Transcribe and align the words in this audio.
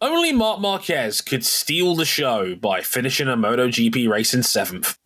Only 0.00 0.30
Marc 0.30 0.60
Marquez 0.60 1.20
could 1.20 1.44
steal 1.44 1.96
the 1.96 2.04
show 2.04 2.54
by 2.54 2.82
finishing 2.82 3.26
a 3.26 3.36
MotoGP 3.36 4.08
race 4.08 4.32
in 4.32 4.44
seventh. 4.44 4.96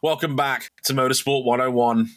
Welcome 0.00 0.36
back 0.36 0.70
to 0.84 0.94
Motorsport 0.94 1.44
101. 1.44 2.08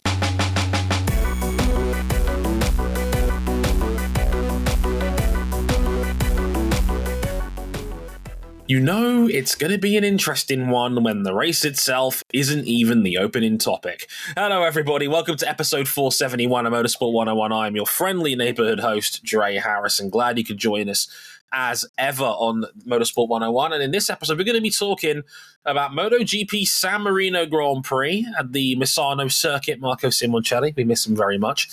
You 8.68 8.79
know 8.79 9.28
it's 9.28 9.54
going 9.54 9.72
to 9.72 9.78
be 9.78 9.96
an 9.96 10.04
interesting 10.04 10.70
one 10.70 11.04
when 11.04 11.22
the 11.24 11.36
race 11.36 11.63
itself 11.66 12.24
isn't 12.34 12.66
even 12.66 13.04
the 13.04 13.18
opening 13.18 13.58
topic. 13.58 14.10
Hello, 14.36 14.63
everybody. 14.63 15.08
Welcome 15.08 15.36
to 15.38 15.47
episode 15.47 15.88
471 15.88 16.66
of 16.66 16.73
Motorsport 16.73 17.12
101. 17.12 17.52
I'm 17.52 17.76
your 17.76 17.86
friendly 17.86 18.36
neighborhood 18.36 18.80
host, 18.80 19.23
Dre 19.23 19.58
Harrison. 19.58 20.09
Glad 20.09 20.40
you 20.40 20.45
could 20.45 20.58
join 20.58 20.90
us 20.90 21.08
as 21.52 21.86
ever 21.98 22.23
on 22.23 22.66
Motorsport 22.86 23.30
101. 23.30 23.73
And 23.73 23.84
in 23.84 23.91
this 23.91 24.09
episode, 24.09 24.38
we're 24.38 24.44
going 24.44 24.55
to 24.55 24.62
be 24.62 24.70
talking 24.70 25.23
about 25.66 25.91
MotoGP 25.91 26.67
San 26.67 27.02
Marino 27.02 27.45
Grand 27.45 27.84
Prix 27.84 28.27
at 28.38 28.52
the 28.52 28.76
Misano 28.76 29.31
circuit. 29.31 29.80
Marco 29.80 30.08
Simoncelli, 30.08 30.76
we 30.76 30.84
miss 30.84 31.05
him 31.05 31.16
very 31.16 31.38
much. 31.38 31.70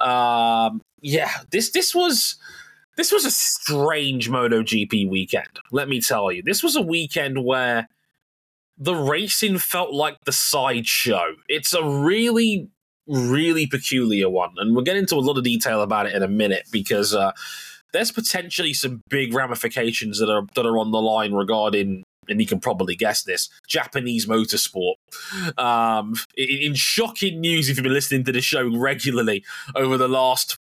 Um, 0.00 0.80
yeah, 1.00 1.30
this 1.50 1.70
this 1.70 1.94
was 1.94 2.36
this 2.96 3.12
was 3.12 3.24
a 3.24 3.30
strange 3.30 4.28
MotoGP 4.28 5.08
weekend. 5.08 5.60
Let 5.72 5.88
me 5.88 6.00
tell 6.00 6.30
you, 6.30 6.42
this 6.42 6.62
was 6.62 6.76
a 6.76 6.82
weekend 6.82 7.44
where 7.44 7.88
the 8.76 8.94
racing 8.94 9.58
felt 9.58 9.92
like 9.92 10.16
the 10.24 10.32
sideshow. 10.32 11.36
It's 11.48 11.72
a 11.74 11.84
really, 11.84 12.68
really 13.06 13.66
peculiar 13.66 14.28
one, 14.28 14.50
and 14.56 14.74
we'll 14.74 14.84
get 14.84 14.96
into 14.96 15.14
a 15.14 15.20
lot 15.20 15.38
of 15.38 15.44
detail 15.44 15.82
about 15.82 16.06
it 16.06 16.14
in 16.14 16.22
a 16.22 16.28
minute 16.28 16.66
because 16.72 17.14
uh, 17.14 17.32
there's 17.92 18.12
potentially 18.12 18.72
some 18.74 19.02
big 19.08 19.34
ramifications 19.34 20.18
that 20.18 20.30
are 20.30 20.42
that 20.54 20.66
are 20.66 20.78
on 20.78 20.90
the 20.90 21.00
line 21.00 21.32
regarding. 21.32 22.02
And 22.28 22.40
you 22.40 22.46
can 22.46 22.60
probably 22.60 22.94
guess 22.94 23.24
this 23.24 23.48
Japanese 23.66 24.26
motorsport. 24.26 24.94
Um, 25.58 26.14
in, 26.36 26.58
in 26.60 26.74
shocking 26.74 27.40
news, 27.40 27.68
if 27.68 27.76
you've 27.76 27.82
been 27.82 27.92
listening 27.92 28.22
to 28.24 28.32
the 28.32 28.40
show 28.40 28.68
regularly 28.68 29.42
over 29.74 29.96
the 29.96 30.06
last, 30.06 30.56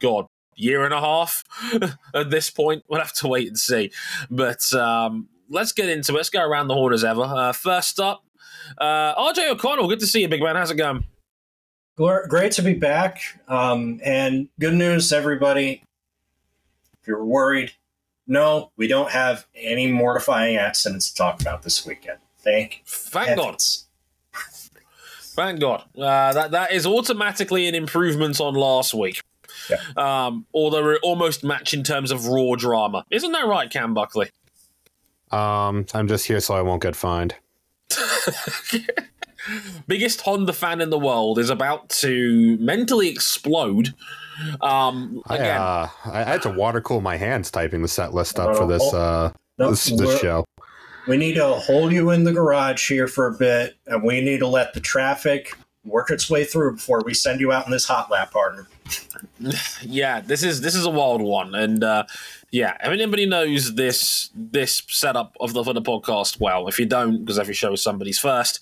God, 0.00 0.26
year 0.60 0.84
and 0.84 0.94
a 0.94 1.00
half 1.00 1.42
at 2.14 2.30
this 2.30 2.50
point. 2.50 2.84
We'll 2.88 3.00
have 3.00 3.14
to 3.14 3.28
wait 3.28 3.48
and 3.48 3.58
see. 3.58 3.90
But 4.30 4.72
um, 4.74 5.28
let's 5.48 5.72
get 5.72 5.88
into 5.88 6.12
it. 6.12 6.16
Let's 6.16 6.30
go 6.30 6.42
around 6.42 6.68
the 6.68 6.74
horn 6.74 6.92
as 6.92 7.02
ever. 7.02 7.22
Uh, 7.22 7.52
first 7.52 7.98
up, 7.98 8.22
uh, 8.78 9.14
RJ 9.14 9.50
O'Connell. 9.50 9.88
Good 9.88 10.00
to 10.00 10.06
see 10.06 10.20
you, 10.20 10.28
big 10.28 10.42
man. 10.42 10.56
How's 10.56 10.70
it 10.70 10.76
going? 10.76 11.04
Great 11.96 12.52
to 12.52 12.62
be 12.62 12.74
back. 12.74 13.20
Um, 13.48 14.00
and 14.02 14.48
good 14.58 14.74
news, 14.74 15.12
everybody. 15.12 15.82
If 17.00 17.08
you're 17.08 17.24
worried, 17.24 17.72
no, 18.26 18.70
we 18.76 18.86
don't 18.86 19.10
have 19.10 19.46
any 19.54 19.90
mortifying 19.90 20.56
accidents 20.56 21.10
to 21.10 21.16
talk 21.16 21.40
about 21.40 21.62
this 21.62 21.84
weekend. 21.86 22.18
Thank, 22.38 22.82
thank 22.86 23.28
heavens. 23.28 23.86
God. 24.32 24.42
Thank 25.32 25.60
God. 25.60 25.84
Uh, 25.96 26.32
that 26.32 26.50
that 26.50 26.72
is 26.72 26.86
automatically 26.86 27.66
an 27.66 27.74
improvement 27.74 28.40
on 28.40 28.54
last 28.54 28.92
week. 28.94 29.22
Yeah. 29.68 29.76
Um, 29.96 30.46
although 30.52 30.84
they're 30.84 30.98
almost 30.98 31.44
match 31.44 31.72
in 31.72 31.82
terms 31.82 32.10
of 32.10 32.26
raw 32.26 32.54
drama. 32.56 33.04
Isn't 33.10 33.32
that 33.32 33.46
right, 33.46 33.70
Cam 33.70 33.94
Buckley? 33.94 34.30
Um, 35.30 35.86
I'm 35.94 36.08
just 36.08 36.26
here 36.26 36.40
so 36.40 36.54
I 36.54 36.62
won't 36.62 36.82
get 36.82 36.96
fined. 36.96 37.36
Biggest 39.86 40.20
Honda 40.22 40.52
fan 40.52 40.80
in 40.80 40.90
the 40.90 40.98
world 40.98 41.38
is 41.38 41.50
about 41.50 41.88
to 41.90 42.56
mentally 42.58 43.08
explode. 43.08 43.94
Um, 44.60 45.22
again, 45.28 45.60
I, 45.60 45.82
uh, 45.82 45.88
I 46.06 46.22
had 46.24 46.42
to 46.42 46.50
water 46.50 46.80
cool 46.80 47.00
my 47.00 47.16
hands 47.16 47.50
typing 47.50 47.82
the 47.82 47.88
set 47.88 48.14
list 48.14 48.38
up 48.38 48.56
for 48.56 48.66
this 48.66 48.82
uh, 48.94 49.32
no, 49.58 49.70
this, 49.70 49.84
this 49.86 50.20
show. 50.20 50.44
We 51.06 51.16
need 51.16 51.34
to 51.34 51.46
hold 51.46 51.92
you 51.92 52.10
in 52.10 52.24
the 52.24 52.32
garage 52.32 52.88
here 52.88 53.08
for 53.08 53.26
a 53.26 53.32
bit, 53.32 53.76
and 53.86 54.02
we 54.02 54.20
need 54.20 54.38
to 54.38 54.46
let 54.46 54.74
the 54.74 54.80
traffic 54.80 55.56
work 55.84 56.10
its 56.10 56.28
way 56.28 56.44
through 56.44 56.74
before 56.74 57.02
we 57.04 57.14
send 57.14 57.40
you 57.40 57.52
out 57.52 57.66
in 57.66 57.72
this 57.72 57.86
hot 57.86 58.10
lap, 58.10 58.32
partner. 58.32 58.68
yeah, 59.82 60.20
this 60.20 60.42
is 60.42 60.60
this 60.60 60.74
is 60.74 60.84
a 60.84 60.90
wild 60.90 61.22
one, 61.22 61.54
and 61.54 61.82
uh, 61.84 62.04
yeah, 62.50 62.74
if 62.82 62.88
anybody 62.88 63.26
knows 63.26 63.74
this 63.74 64.30
this 64.34 64.82
setup 64.88 65.36
of 65.40 65.52
the 65.52 65.64
for 65.64 65.72
the 65.72 65.82
podcast, 65.82 66.40
well, 66.40 66.68
if 66.68 66.78
you 66.78 66.86
don't, 66.86 67.18
because 67.18 67.38
every 67.38 67.54
show 67.54 67.72
is 67.72 67.82
somebody's 67.82 68.18
first, 68.18 68.60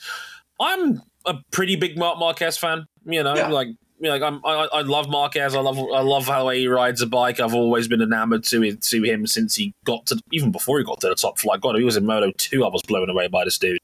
I'm 0.60 1.02
a 1.26 1.34
pretty 1.50 1.76
big 1.76 1.96
Marc 1.96 2.18
Marquez 2.18 2.56
fan. 2.56 2.86
You 3.04 3.22
know, 3.22 3.34
yeah. 3.34 3.48
like 3.48 3.68
you 3.68 3.76
know, 4.00 4.10
like 4.10 4.22
I'm, 4.22 4.44
I, 4.44 4.68
I 4.72 4.82
love 4.82 5.08
Marquez. 5.08 5.54
I 5.54 5.60
love 5.60 5.78
I 5.78 6.00
love 6.00 6.26
how 6.26 6.48
he 6.50 6.68
rides 6.68 7.02
a 7.02 7.06
bike. 7.06 7.40
I've 7.40 7.54
always 7.54 7.88
been 7.88 8.02
enamored 8.02 8.44
to 8.44 8.74
to 8.74 9.02
him 9.02 9.26
since 9.26 9.56
he 9.56 9.74
got 9.84 10.06
to 10.06 10.20
even 10.32 10.52
before 10.52 10.78
he 10.78 10.84
got 10.84 11.00
to 11.00 11.08
the 11.08 11.14
top 11.14 11.38
flight. 11.38 11.60
God, 11.60 11.76
he 11.76 11.84
was 11.84 11.96
in 11.96 12.06
Moto 12.06 12.32
two. 12.36 12.64
I 12.64 12.68
was 12.68 12.82
blown 12.82 13.10
away 13.10 13.28
by 13.28 13.44
this 13.44 13.58
dude. 13.58 13.78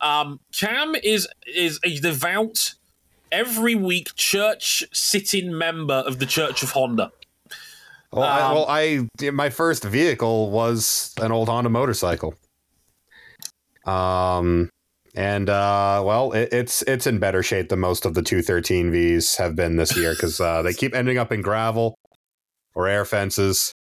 Um, 0.00 0.40
Cam 0.52 0.94
is 0.96 1.28
is 1.46 1.78
a 1.84 1.98
devout 1.98 2.74
every 3.30 3.74
week 3.74 4.14
church 4.14 4.84
sitting 4.92 5.56
member 5.56 5.94
of 5.94 6.18
the 6.18 6.26
Church 6.26 6.62
of 6.62 6.70
Honda. 6.70 7.12
Well, 8.12 8.24
um, 8.24 8.28
I, 8.28 8.52
well, 8.52 8.66
I 8.68 9.30
my 9.30 9.50
first 9.50 9.84
vehicle 9.84 10.50
was 10.50 11.14
an 11.20 11.32
old 11.32 11.48
Honda 11.48 11.70
motorcycle. 11.70 12.34
Um, 13.86 14.70
and 15.14 15.50
uh, 15.50 16.02
well, 16.04 16.32
it, 16.32 16.48
it's 16.52 16.82
it's 16.82 17.06
in 17.06 17.18
better 17.18 17.42
shape 17.42 17.68
than 17.68 17.80
most 17.80 18.06
of 18.06 18.14
the 18.14 18.22
213 18.22 18.90
Vs 18.90 19.36
have 19.36 19.54
been 19.54 19.76
this 19.76 19.96
year 19.96 20.12
because 20.12 20.40
uh, 20.40 20.62
they 20.62 20.72
keep 20.72 20.94
ending 20.94 21.18
up 21.18 21.30
in 21.32 21.42
gravel 21.42 21.98
or 22.74 22.88
air 22.88 23.04
fences, 23.04 23.74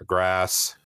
or 0.00 0.04
grass. 0.04 0.76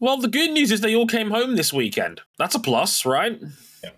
Well, 0.00 0.18
the 0.18 0.28
good 0.28 0.50
news 0.50 0.70
is 0.70 0.82
they 0.82 0.94
all 0.94 1.06
came 1.06 1.30
home 1.30 1.56
this 1.56 1.72
weekend. 1.72 2.20
That's 2.38 2.54
a 2.54 2.60
plus, 2.60 3.06
right? 3.06 3.40
Yeah. 3.82 3.90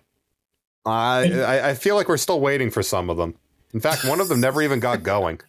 I 0.85 1.69
I 1.69 1.73
feel 1.73 1.95
like 1.95 2.07
we're 2.07 2.17
still 2.17 2.39
waiting 2.39 2.71
for 2.71 2.81
some 2.81 3.09
of 3.09 3.17
them. 3.17 3.35
In 3.73 3.81
fact, 3.81 4.05
one 4.05 4.21
of 4.21 4.29
them 4.29 4.39
never 4.39 4.61
even 4.61 4.79
got 4.79 5.03
going. 5.03 5.41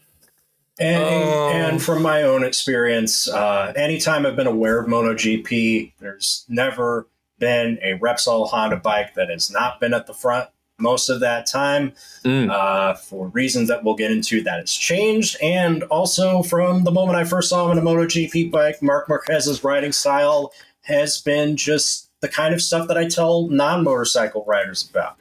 And, 0.81 1.03
oh. 1.03 1.49
and 1.51 1.83
from 1.83 2.03
my 2.03 2.23
own 2.23 2.45
experience, 2.45 3.29
uh, 3.29 3.73
anytime 3.75 4.25
I've 4.27 4.37
been 4.37 4.47
aware 4.47 4.79
of 4.79 4.87
MotoGP, 4.87 5.93
there's 5.99 6.45
never 6.49 7.09
been 7.38 7.78
a 7.82 7.99
Repsol 7.99 8.49
Honda 8.49 8.76
bike 8.76 9.15
that 9.15 9.31
has 9.31 9.50
not 9.50 9.81
been 9.81 9.94
at 9.94 10.06
the 10.06 10.15
front 10.15 10.49
most 10.78 11.09
of 11.09 11.21
that 11.21 11.47
time 11.47 11.93
mm. 12.25 12.50
uh, 12.50 12.94
for 12.94 13.28
reasons 13.28 13.69
that 13.69 13.82
we'll 13.82 13.97
get 13.97 14.12
into 14.12 14.43
that 14.44 14.60
has 14.60 14.72
changed. 14.72 15.37
And 15.43 15.82
also 15.84 16.43
from 16.43 16.84
the 16.84 16.91
moment 16.91 17.19
I 17.19 17.25
first 17.25 17.48
saw 17.48 17.65
him 17.65 17.72
on 17.72 17.78
a 17.78 17.82
MotoGP 17.82 18.50
bike, 18.50 18.81
Marc 18.82 19.09
Marquez's 19.09 19.65
riding 19.65 19.93
style 19.93 20.53
has 20.82 21.21
been 21.21 21.56
just 21.56 22.10
the 22.21 22.28
kind 22.28 22.54
of 22.54 22.62
stuff 22.62 22.88
that 22.88 22.97
I 22.97 23.06
tell 23.09 23.48
non 23.48 23.84
motorcycle 23.84 24.44
riders 24.47 24.88
about. 24.88 25.16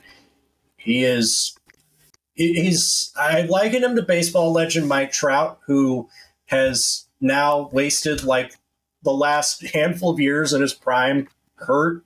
He 0.78 1.04
is, 1.04 1.56
he's, 2.36 3.12
I 3.16 3.42
liken 3.42 3.84
him 3.84 3.96
to 3.96 4.02
baseball 4.04 4.52
legend 4.52 4.88
Mike 4.88 5.12
Trout, 5.12 5.60
who 5.66 6.08
has 6.46 7.06
now 7.20 7.70
wasted 7.74 8.24
like 8.24 8.54
the 9.04 9.12
last 9.12 9.66
handful 9.74 10.12
of 10.12 10.20
years 10.20 10.54
in 10.54 10.62
his 10.62 10.74
prime 10.74 11.28
hurt 11.56 12.04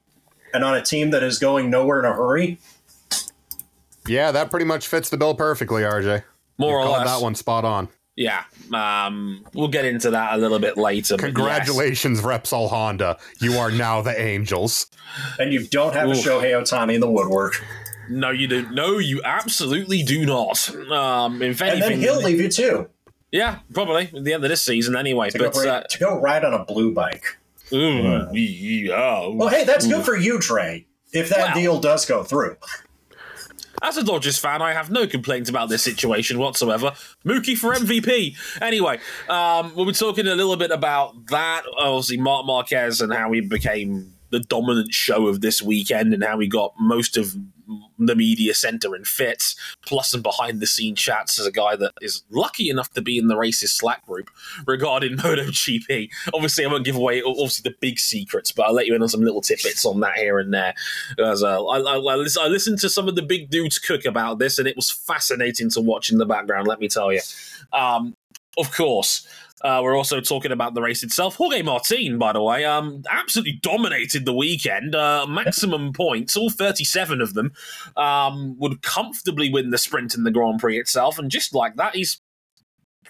and 0.54 0.64
on 0.64 0.76
a 0.76 0.82
team 0.82 1.12
that 1.12 1.24
is 1.24 1.40
going 1.40 1.70
nowhere 1.70 2.00
in 2.00 2.06
a 2.06 2.14
hurry. 2.14 2.60
Yeah, 4.08 4.32
that 4.32 4.50
pretty 4.50 4.66
much 4.66 4.88
fits 4.88 5.10
the 5.10 5.18
bill 5.18 5.36
perfectly, 5.36 5.84
RJ. 5.84 6.24
More 6.58 6.82
you 6.82 6.88
or 6.88 6.92
less. 6.92 7.08
That 7.08 7.22
one 7.22 7.36
spot 7.36 7.66
on. 7.66 7.90
Yeah, 8.16 8.44
um, 8.74 9.46
we'll 9.54 9.70
get 9.70 9.86
into 9.86 10.12
that 10.12 10.34
a 10.34 10.38
little 10.38 10.60
bit 10.60 10.78
later. 10.78 11.18
Congratulations, 11.18 12.20
yes. 12.20 12.26
Repsol 12.26 12.70
Honda. 12.70 13.18
You 13.40 13.54
are 13.54 13.72
now 13.72 14.02
the 14.02 14.20
Angels. 14.20 14.88
And 15.40 15.54
you 15.54 15.66
don't 15.66 15.94
have 15.94 16.10
Oof. 16.10 16.18
a 16.18 16.30
Shohei 16.30 16.52
Ohtani 16.52 16.96
in 16.96 17.02
the 17.02 17.10
woodwork. 17.10 17.64
No, 18.10 18.30
you 18.30 18.48
do. 18.48 18.70
No, 18.70 18.98
you 18.98 19.22
absolutely 19.24 20.04
do 20.04 20.26
not. 20.26 20.70
Um, 20.92 21.42
if 21.42 21.62
anything, 21.62 21.84
and 21.84 21.94
then 21.94 22.00
he'll 22.00 22.22
leave 22.22 22.40
you 22.40 22.50
too. 22.50 22.90
Yeah, 23.32 23.60
probably 23.74 24.10
at 24.14 24.24
the 24.24 24.34
end 24.34 24.44
of 24.44 24.50
this 24.50 24.62
season, 24.62 24.98
anyway. 24.98 25.30
To 25.30 25.38
but 25.38 25.54
go, 25.54 25.70
uh, 25.70 25.84
to 25.84 26.00
go 26.00 26.20
ride 26.20 26.44
on 26.44 26.54
a 26.54 26.66
blue 26.66 26.94
bike. 26.94 27.38
Ooh, 27.74 28.28
yeah. 28.34 29.28
Well, 29.28 29.50
hey, 29.50 29.64
that's 29.64 29.88
good 29.88 30.04
for 30.04 30.16
you, 30.16 30.40
Trey. 30.40 30.88
If 31.14 31.30
that 31.30 31.38
well, 31.38 31.56
deal 31.56 31.80
does 31.80 32.06
go 32.06 32.24
through. 32.24 32.58
As 33.84 33.98
a 33.98 34.04
Dodgers 34.04 34.38
fan, 34.38 34.62
I 34.62 34.74
have 34.74 34.92
no 34.92 35.08
complaints 35.08 35.50
about 35.50 35.70
this 35.70 35.82
situation 35.82 36.38
whatsoever. 36.38 36.92
Mookie 37.26 37.58
for 37.58 37.74
MVP. 37.74 38.36
Anyway, 38.62 39.00
um, 39.28 39.74
we'll 39.76 39.88
be 39.88 39.92
talking 39.92 40.28
a 40.28 40.36
little 40.36 40.56
bit 40.56 40.72
about 40.72 41.14
that. 41.28 41.64
Obviously, 41.78 42.18
Marc 42.18 42.46
Marquez 42.46 43.02
and 43.02 43.12
how 43.12 43.32
he 43.32 43.42
became 43.42 44.14
the 44.30 44.40
dominant 44.40 44.94
show 44.94 45.28
of 45.28 45.42
this 45.42 45.62
weekend 45.62 46.14
and 46.14 46.24
how 46.24 46.40
he 46.40 46.48
got 46.48 46.74
most 46.80 47.18
of 47.18 47.36
the 48.00 48.16
media 48.16 48.54
center 48.54 48.96
in 48.96 49.04
fits, 49.04 49.56
plus 49.86 50.12
some 50.12 50.22
behind 50.22 50.60
the 50.60 50.68
scene 50.68 50.96
chats 50.96 51.40
as 51.40 51.46
a 51.46 51.52
guy 51.52 51.76
that 51.76 51.92
is 52.02 52.24
lucky 52.30 52.70
enough 52.70 52.92
to 52.94 53.02
be 53.02 53.18
in 53.18 53.28
the 53.28 53.36
racist 53.36 53.70
Slack 53.70 54.06
group 54.06 54.30
regarding 54.66 55.12
MotoGP. 55.18 56.10
Obviously, 56.34 56.66
I 56.66 56.68
won't 56.68 56.86
give 56.86 56.96
away 56.96 57.22
obviously 57.22 57.70
the 57.70 57.76
big 57.80 58.00
secrets, 58.00 58.52
but 58.52 58.64
I'll 58.64 58.74
let 58.74 58.88
you 58.88 58.96
in 58.96 59.02
on 59.02 59.10
some 59.10 59.22
little 59.22 59.42
tidbits 59.42 59.86
on 59.86 60.00
that 60.02 60.16
here 60.16 60.40
and 60.40 60.54
there. 60.54 60.74
As 61.20 61.44
uh, 61.44 61.64
I, 61.66 61.80
I, 61.80 61.98
I 61.98 62.48
listened 62.48 62.80
to 62.80 62.90
some 62.90 63.08
of 63.08 63.16
the 63.16 63.22
big 63.22 63.50
dudes 63.50 63.80
cook 63.80 64.06
about 64.06 64.40
this, 64.40 64.60
and 64.60 64.68
it 64.68 64.76
was 64.76 64.92
fascinating 64.92 65.70
to 65.72 65.82
watch 65.82 66.12
in 66.12 66.18
the 66.18 66.26
background. 66.26 66.68
Let 66.68 66.80
me 66.80 66.88
tell 66.88 67.12
you. 67.12 67.22
Um, 67.74 68.16
of 68.58 68.72
course, 68.76 69.28
Uh, 69.64 69.80
we're 69.84 69.96
also 69.96 70.20
talking 70.20 70.52
about 70.52 70.74
the 70.74 70.82
race 70.82 71.04
itself. 71.04 71.36
Jorge 71.36 71.62
Martin, 71.62 72.18
by 72.18 72.34
the 72.34 72.42
way, 72.42 72.66
um, 72.66 73.04
absolutely 73.10 73.60
dominated 73.62 74.26
the 74.26 74.34
weekend. 74.34 74.96
Uh, 74.96 75.26
maximum 75.30 75.94
points, 75.94 76.36
all 76.36 76.50
37 76.50 77.22
of 77.22 77.34
them, 77.36 77.52
um, 77.96 78.58
would 78.60 78.82
comfortably 78.82 79.52
win 79.52 79.70
the 79.70 79.78
sprint 79.78 80.16
in 80.16 80.24
the 80.24 80.32
Grand 80.32 80.60
Prix 80.60 80.80
itself. 80.80 81.20
And 81.20 81.30
just 81.30 81.54
like 81.54 81.76
that, 81.76 81.96
he's 81.96 82.20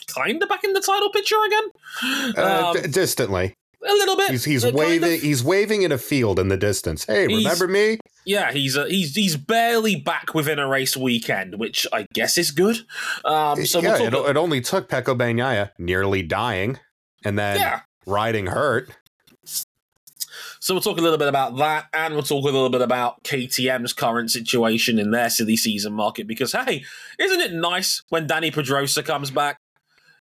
kind 0.07 0.41
of 0.41 0.49
back 0.49 0.63
in 0.63 0.73
the 0.73 0.81
title 0.81 1.09
picture 1.11 1.35
again. 1.45 2.33
Uh, 2.37 2.73
Um, 2.75 2.81
d- 2.81 2.87
distantly, 2.89 3.53
a 3.87 3.93
little 3.93 4.17
bit. 4.17 4.31
he's 4.31 4.43
he's 4.43 4.63
uh, 4.65 4.67
kind 4.69 4.77
waving. 4.79 5.13
of. 5.15 5.21
He's 5.21 5.43
waving 5.43 5.81
in 5.83 5.91
a 5.91 5.97
field 5.97 6.39
in 6.39 6.47
the 6.49 6.57
distance. 6.57 7.05
Hey, 7.05 7.27
He's- 7.27 7.37
remember 7.43 7.67
me? 7.67 7.97
Yeah, 8.25 8.51
he's 8.51 8.77
uh, 8.77 8.85
he's 8.85 9.15
he's 9.15 9.35
barely 9.35 9.95
back 9.95 10.33
within 10.33 10.59
a 10.59 10.67
race 10.67 10.95
weekend, 10.95 11.57
which 11.57 11.87
I 11.91 12.05
guess 12.13 12.37
is 12.37 12.51
good. 12.51 12.77
Um, 13.25 13.65
so 13.65 13.81
yeah, 13.81 13.93
we'll 13.93 14.07
it, 14.07 14.11
talk. 14.11 14.29
it 14.29 14.37
only 14.37 14.61
took 14.61 14.89
Pecco 14.89 15.17
Bagnaia 15.17 15.71
nearly 15.79 16.21
dying, 16.21 16.79
and 17.25 17.37
then 17.37 17.57
yeah, 17.57 17.81
riding 18.05 18.47
hurt. 18.47 18.89
So 20.59 20.75
we'll 20.75 20.81
talk 20.81 20.99
a 20.99 21.01
little 21.01 21.17
bit 21.17 21.27
about 21.27 21.57
that, 21.57 21.87
and 21.91 22.13
we'll 22.13 22.21
talk 22.21 22.43
a 22.43 22.45
little 22.45 22.69
bit 22.69 22.81
about 22.81 23.23
KTM's 23.23 23.93
current 23.93 24.29
situation 24.29 24.99
in 24.99 25.09
their 25.09 25.29
silly 25.31 25.57
season 25.57 25.93
market. 25.93 26.27
Because 26.27 26.51
hey, 26.51 26.83
isn't 27.17 27.41
it 27.41 27.53
nice 27.53 28.03
when 28.09 28.27
Dani 28.27 28.53
Pedrosa 28.53 29.01
comes 29.01 29.31
back? 29.31 29.57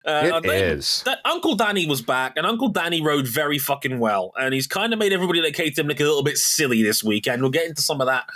Uh, 0.04 0.40
It 0.42 0.46
is. 0.46 1.02
That 1.04 1.18
Uncle 1.24 1.56
Dani 1.56 1.86
was 1.86 2.00
back, 2.00 2.34
and 2.36 2.46
Uncle 2.46 2.72
Dani 2.72 3.02
rode 3.02 3.28
very 3.28 3.58
fucking 3.58 3.98
well, 3.98 4.32
and 4.40 4.54
he's 4.54 4.66
kind 4.66 4.92
of 4.92 4.98
made 4.98 5.12
everybody 5.12 5.40
at 5.40 5.78
him 5.78 5.86
look 5.88 6.00
a 6.00 6.04
little 6.04 6.22
bit 6.22 6.38
silly 6.38 6.82
this 6.82 7.04
weekend. 7.04 7.42
We'll 7.42 7.50
get 7.50 7.66
into 7.66 7.82
some 7.82 8.00
of 8.00 8.06
that 8.06 8.26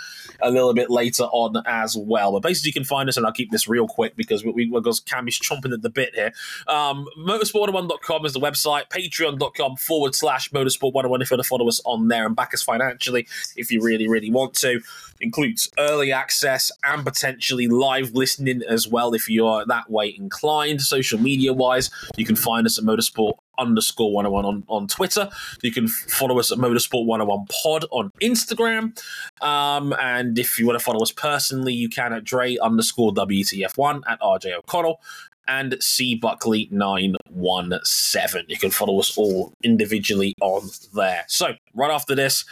a 0.41 0.51
little 0.51 0.73
bit 0.73 0.89
later 0.89 1.23
on 1.23 1.61
as 1.65 1.97
well. 1.97 2.33
But 2.33 2.43
basically, 2.43 2.69
you 2.69 2.73
can 2.73 2.83
find 2.83 3.09
us, 3.09 3.17
and 3.17 3.25
I'll 3.25 3.31
keep 3.31 3.51
this 3.51 3.67
real 3.67 3.87
quick 3.87 4.15
because 4.15 4.43
we, 4.43 4.51
we 4.51 4.65
because 4.65 4.99
Cam 4.99 5.27
is 5.27 5.39
chomping 5.39 5.73
at 5.73 5.81
the 5.81 5.89
bit 5.89 6.13
here. 6.13 6.33
Um, 6.67 7.07
motorsport101.com 7.17 8.25
is 8.25 8.33
the 8.33 8.39
website. 8.39 8.89
Patreon.com 8.89 9.77
forward 9.77 10.15
slash 10.15 10.51
motorsport101 10.51 11.21
if 11.21 11.31
you 11.31 11.35
want 11.35 11.43
to 11.43 11.43
follow 11.43 11.67
us 11.67 11.81
on 11.85 12.07
there 12.09 12.25
and 12.25 12.35
back 12.35 12.53
us 12.53 12.61
financially 12.61 13.27
if 13.55 13.71
you 13.71 13.81
really, 13.81 14.07
really 14.07 14.29
want 14.31 14.53
to. 14.55 14.81
Includes 15.21 15.71
early 15.79 16.11
access 16.11 16.71
and 16.83 17.05
potentially 17.05 17.67
live 17.67 18.11
listening 18.13 18.61
as 18.67 18.87
well 18.87 19.13
if 19.13 19.29
you 19.29 19.47
are 19.47 19.65
that 19.65 19.89
way 19.89 20.13
inclined. 20.15 20.81
Social 20.81 21.17
media 21.17 21.53
wise, 21.55 21.89
you 22.17 22.25
can 22.25 22.35
find 22.35 22.65
us 22.65 22.77
at 22.77 22.83
motorsport 22.83 23.33
underscore 23.57 24.13
101 24.13 24.45
on, 24.45 24.63
on 24.67 24.87
Twitter. 24.87 25.29
You 25.61 25.71
can 25.71 25.87
follow 25.87 26.39
us 26.39 26.51
at 26.51 26.57
Motorsport 26.57 27.05
101 27.05 27.47
Pod 27.63 27.85
on 27.91 28.11
Instagram. 28.21 28.97
Um, 29.41 29.93
and 29.99 30.37
if 30.37 30.59
you 30.59 30.65
want 30.65 30.79
to 30.79 30.83
follow 30.83 31.01
us 31.01 31.11
personally, 31.11 31.73
you 31.73 31.89
can 31.89 32.13
at 32.13 32.23
Dre 32.23 32.57
underscore 32.57 33.13
WTF1 33.13 34.01
at 34.07 34.19
RJ 34.21 34.57
O'Connell 34.57 34.99
and 35.47 35.77
C 35.79 36.15
Buckley 36.15 36.67
917. 36.71 38.45
You 38.47 38.57
can 38.57 38.71
follow 38.71 38.99
us 38.99 39.17
all 39.17 39.53
individually 39.63 40.33
on 40.41 40.69
there. 40.93 41.25
So, 41.27 41.53
right 41.73 41.91
after 41.91 42.15
this, 42.15 42.45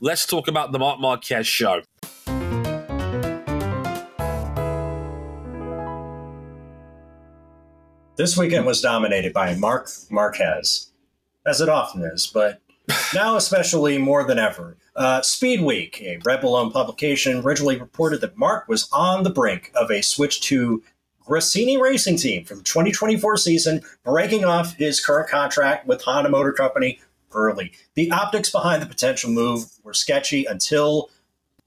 let's 0.00 0.26
talk 0.26 0.48
about 0.48 0.72
the 0.72 0.78
Marc 0.78 1.00
Marquez 1.00 1.46
show. 1.46 1.82
This 8.16 8.36
weekend 8.36 8.66
was 8.66 8.80
dominated 8.80 9.32
by 9.32 9.54
Marc 9.54 9.88
Marquez, 10.10 10.90
as 11.46 11.60
it 11.60 11.68
often 11.68 12.02
is, 12.02 12.26
but 12.26 12.60
now 13.14 13.36
especially 13.36 13.98
more 13.98 14.24
than 14.24 14.38
ever. 14.38 14.76
Uh, 14.94 15.22
Speed 15.22 15.62
Week, 15.62 16.00
a 16.02 16.18
Red 16.24 16.40
Bull 16.40 16.56
owned 16.56 16.72
publication, 16.72 17.38
originally 17.38 17.78
reported 17.78 18.20
that 18.20 18.36
Marc 18.36 18.68
was 18.68 18.88
on 18.92 19.22
the 19.22 19.30
brink 19.30 19.70
of 19.74 19.90
a 19.90 20.02
switch 20.02 20.42
to 20.42 20.82
Gresini 21.26 21.80
Racing 21.80 22.16
Team 22.16 22.44
for 22.44 22.56
the 22.56 22.62
2024 22.62 23.36
season, 23.36 23.82
breaking 24.04 24.44
off 24.44 24.74
his 24.74 25.04
current 25.04 25.30
contract 25.30 25.86
with 25.86 26.02
Honda 26.02 26.28
Motor 26.28 26.52
Company 26.52 27.00
early. 27.32 27.72
The 27.94 28.10
optics 28.10 28.50
behind 28.50 28.82
the 28.82 28.86
potential 28.86 29.30
move 29.30 29.66
were 29.84 29.94
sketchy 29.94 30.44
until 30.44 31.08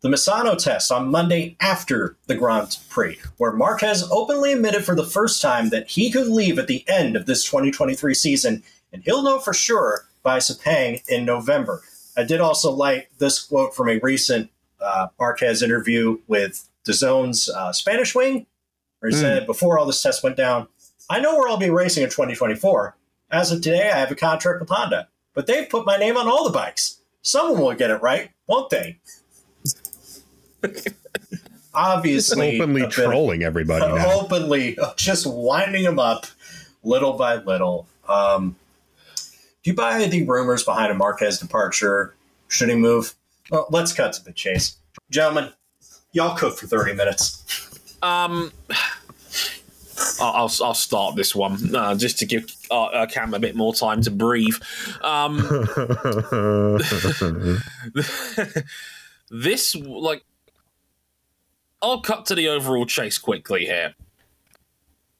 the 0.04 0.10
Misano 0.10 0.62
test 0.62 0.92
on 0.92 1.10
Monday 1.10 1.56
after 1.62 2.18
the 2.28 2.36
Grand 2.36 2.78
Prix, 2.90 3.18
where 3.38 3.54
Marquez 3.54 4.04
openly 4.12 4.52
admitted 4.52 4.84
for 4.84 4.96
the 4.96 5.06
first 5.06 5.42
time 5.42 5.70
that 5.70 5.88
he 5.90 6.12
could 6.12 6.28
leave 6.28 6.60
at 6.60 6.68
the 6.68 6.84
end 6.90 7.16
of 7.16 7.26
this 7.26 7.46
2023 7.46 8.14
season, 8.14 8.62
and 8.92 9.02
he'll 9.04 9.24
know 9.24 9.40
for 9.40 9.54
sure 9.54 10.06
by 10.22 10.40
Sepang 10.40 11.02
in 11.08 11.24
November. 11.24 11.82
I 12.18 12.24
did 12.24 12.42
also 12.42 12.70
like 12.70 13.10
this 13.18 13.42
quote 13.42 13.74
from 13.74 13.88
a 13.90 14.00
recent 14.04 14.52
uh, 14.82 15.08
Marquez 15.18 15.64
interview 15.64 16.20
with 16.28 16.68
DAZN's 16.86 17.50
uh, 17.50 17.72
Spanish 17.72 18.14
wing, 18.14 18.46
where 19.00 19.10
he 19.10 19.16
Hmm. 19.16 19.22
said, 19.22 19.46
before 19.46 19.80
all 19.80 19.86
this 19.86 20.04
test 20.04 20.22
went 20.22 20.36
down, 20.36 20.68
I 21.10 21.22
know 21.22 21.38
where 21.38 21.48
I'll 21.48 21.56
be 21.58 21.70
racing 21.70 22.04
in 22.04 22.10
2024. 22.10 22.96
As 23.32 23.52
of 23.54 23.62
today, 23.62 23.90
I 23.90 24.00
have 24.00 24.12
a 24.12 24.16
contract 24.16 24.60
with 24.60 24.70
Honda, 24.70 25.08
but 25.34 25.48
they've 25.48 25.68
put 25.70 25.86
my 25.86 25.96
name 25.96 26.18
on 26.18 26.28
all 26.28 26.44
the 26.44 26.52
bikes. 26.54 27.00
Someone 27.22 27.62
will 27.62 27.74
get 27.74 27.90
it 27.90 28.02
right, 28.02 28.32
won't 28.48 28.70
they? 28.70 29.00
Obviously, 31.74 32.60
openly 32.60 32.82
a 32.82 32.86
bit- 32.86 32.94
trolling 32.94 33.44
everybody 33.44 33.86
now. 33.94 34.20
openly 34.20 34.78
just 34.96 35.26
winding 35.26 35.84
them 35.84 36.00
up 36.00 36.26
little 36.84 37.14
by 37.14 37.36
little. 37.36 37.88
Um, 38.08 38.56
do 39.64 39.72
you 39.72 39.76
buy 39.76 40.06
the 40.06 40.24
rumors 40.26 40.64
behind 40.64 40.92
a 40.92 40.96
Marquez 40.96 41.40
departure? 41.40 42.14
Should 42.48 42.70
he 42.70 42.76
move? 42.76 43.16
Well, 43.50 43.66
let's 43.72 43.94
cut 43.94 44.14
to 44.14 44.24
the 44.24 44.34
chase, 44.34 44.78
gentlemen. 45.10 45.52
Y'all 46.12 46.36
cook 46.38 46.58
for 46.58 46.68
thirty 46.68 46.94
minutes. 46.94 47.40
Um, 48.04 48.52
I'll, 50.20 50.34
I'll, 50.34 50.52
I'll 50.64 50.74
start 50.74 51.16
this 51.16 51.34
one 51.34 51.76
uh, 51.76 51.96
just 51.96 52.20
to 52.20 52.26
give 52.26 52.46
uh, 52.70 52.84
uh, 52.86 53.06
Cam 53.08 53.34
a 53.34 53.40
bit 53.40 53.56
more 53.56 53.74
time 53.74 54.02
to 54.02 54.12
breathe. 54.12 54.56
Um, 55.02 55.38
this 59.32 59.76
like 59.76 60.24
I'll 61.84 62.02
cut 62.02 62.26
to 62.28 62.36
the 62.36 62.48
overall 62.48 62.86
chase 62.86 63.18
quickly 63.18 63.66
here. 63.66 63.94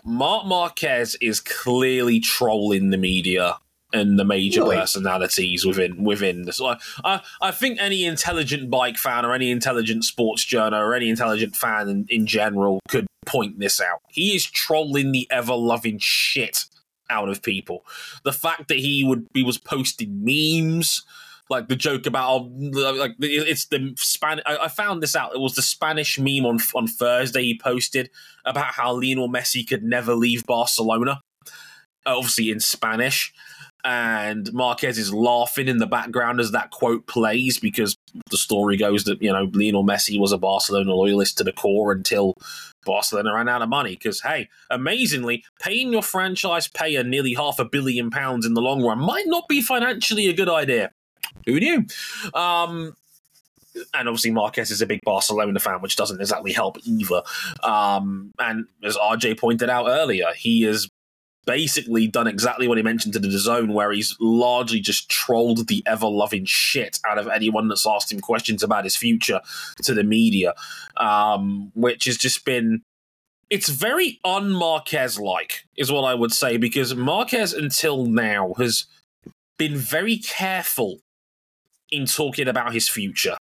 Marc 0.06 0.46
Marquez 0.46 1.16
is 1.22 1.40
clearly 1.40 2.20
trolling 2.20 2.90
the 2.90 2.98
media 2.98 3.58
and 3.94 4.18
the 4.18 4.26
major 4.26 4.62
Really? 4.64 4.78
personalities 4.78 5.66
within 5.66 6.04
within 6.04 6.44
this. 6.44 6.60
I, 6.60 6.78
I 7.04 7.22
I 7.42 7.52
think 7.52 7.78
any 7.80 8.06
intelligent 8.06 8.70
bike 8.70 8.98
fan 8.98 9.24
or 9.24 9.34
any 9.34 9.52
intelligent 9.52 10.04
sports 10.04 10.44
journal 10.44 10.82
or 10.82 10.96
any 10.96 11.10
intelligent 11.10 11.56
fan 11.56 11.88
in, 11.90 12.06
in 12.10 12.26
general 12.26 12.80
could 12.90 13.06
point 13.26 13.60
this 13.60 13.80
out. 13.80 14.02
He 14.10 14.36
is 14.36 14.46
trolling 14.46 15.12
the 15.12 15.28
ever 15.30 15.54
loving 15.56 16.00
shit 16.00 16.66
out 17.10 17.30
of 17.30 17.44
people. 17.44 17.86
The 18.24 18.34
fact 18.34 18.68
that 18.70 18.80
he 18.80 19.04
would 19.04 19.28
he 19.34 19.44
was 19.44 19.58
posting 19.58 20.24
memes 20.24 21.04
like 21.54 21.68
the 21.68 21.76
joke 21.76 22.06
about 22.06 22.30
oh, 22.30 22.96
like 22.98 23.16
it's 23.20 23.66
the 23.66 23.94
Spanish. 23.98 24.44
I, 24.46 24.58
I 24.64 24.68
found 24.68 25.04
this 25.04 25.16
out. 25.16 25.36
It 25.36 25.40
was 25.40 25.56
the 25.56 25.62
Spanish 25.62 26.20
meme 26.20 26.46
on 26.46 26.60
on 26.76 26.88
Thursday 26.88 27.44
he 27.44 27.58
posted 27.58 28.10
about 28.46 28.74
how 28.74 28.94
Lionel 28.94 29.30
Messi 29.30 29.68
could 29.68 29.84
never 29.84 30.16
leave 30.16 30.44
Barcelona. 30.46 31.22
Obviously 32.06 32.50
in 32.50 32.60
Spanish, 32.60 33.34
and 33.86 34.52
Marquez 34.52 34.98
is 34.98 35.14
laughing 35.14 35.68
in 35.68 35.78
the 35.78 35.86
background 35.86 36.40
as 36.40 36.52
that 36.52 36.72
quote 36.72 37.06
plays 37.06 37.60
because 37.60 37.96
the 38.30 38.38
story 38.38 38.78
goes 38.78 39.04
that 39.04 39.22
you 39.22 39.32
know 39.32 39.50
Lionel 39.54 39.86
Messi 39.86 40.20
was 40.20 40.32
a 40.32 40.38
Barcelona 40.38 40.94
loyalist 40.94 41.38
to 41.38 41.44
the 41.44 41.54
core 41.54 41.92
until 41.92 42.34
Barcelona 42.86 43.34
ran 43.34 43.48
out 43.48 43.62
of 43.62 43.70
money. 43.70 43.92
Because 43.92 44.22
hey, 44.22 44.50
amazingly, 44.72 45.44
paying 45.62 45.92
your 45.92 46.02
franchise 46.02 46.68
payer 46.68 47.04
nearly 47.04 47.34
half 47.34 47.60
a 47.60 47.66
billion 47.66 48.10
pounds 48.10 48.46
in 48.46 48.54
the 48.54 48.62
long 48.62 48.84
run 48.84 49.00
might 49.00 49.28
not 49.28 49.48
be 49.48 49.62
financially 49.62 50.28
a 50.28 50.34
good 50.34 50.50
idea. 50.50 50.92
Who 51.46 51.60
knew? 51.60 51.86
Um, 52.34 52.96
and 53.94 54.08
obviously 54.08 54.32
Marquez 54.32 54.72
is 54.72 54.82
a 54.82 54.86
big 54.86 55.02
Barcelona 55.04 55.60
fan, 55.60 55.82
which 55.82 55.96
doesn't 55.96 56.20
exactly 56.20 56.54
help 56.54 56.78
either. 56.84 57.22
Um, 57.64 58.32
and 58.40 58.66
as 58.84 58.98
RJ 58.98 59.40
pointed 59.40 59.70
out 59.70 59.88
earlier, 59.88 60.28
he 60.36 60.64
has 60.64 60.88
basically 61.46 62.08
done 62.08 62.28
exactly 62.28 62.68
what 62.68 62.78
he 62.78 62.84
mentioned 62.84 63.14
to 63.14 63.20
DAZN, 63.20 63.74
where 63.74 63.92
he's 63.92 64.16
largely 64.20 64.80
just 64.80 65.10
trolled 65.10 65.68
the 65.68 65.84
ever 65.86 66.08
loving 66.08 66.46
shit 66.46 67.00
out 67.08 67.18
of 67.18 67.28
anyone 67.28 67.68
that's 67.68 67.86
asked 67.88 68.12
him 68.12 68.20
questions 68.20 68.64
about 68.64 68.84
his 68.84 68.96
future 68.96 69.42
to 69.82 69.94
the 69.94 70.04
media, 70.04 70.54
um, 70.98 71.72
which 71.76 72.06
has 72.06 72.18
just 72.18 72.46
been. 72.46 72.82
It's 73.50 73.70
very 73.70 74.20
un 74.24 74.52
Marquez 74.52 75.20
like, 75.20 75.66
is 75.78 75.92
what 75.92 76.04
I 76.04 76.16
would 76.16 76.32
say, 76.32 76.58
because 76.58 76.96
Marquez 76.96 77.54
until 77.54 78.06
now 78.06 78.54
has 78.58 78.86
been 79.60 79.76
very 79.76 80.18
careful 80.18 81.02
in 81.94 82.06
talking 82.06 82.48
about 82.48 82.74
his 82.74 82.90
future. 82.90 83.38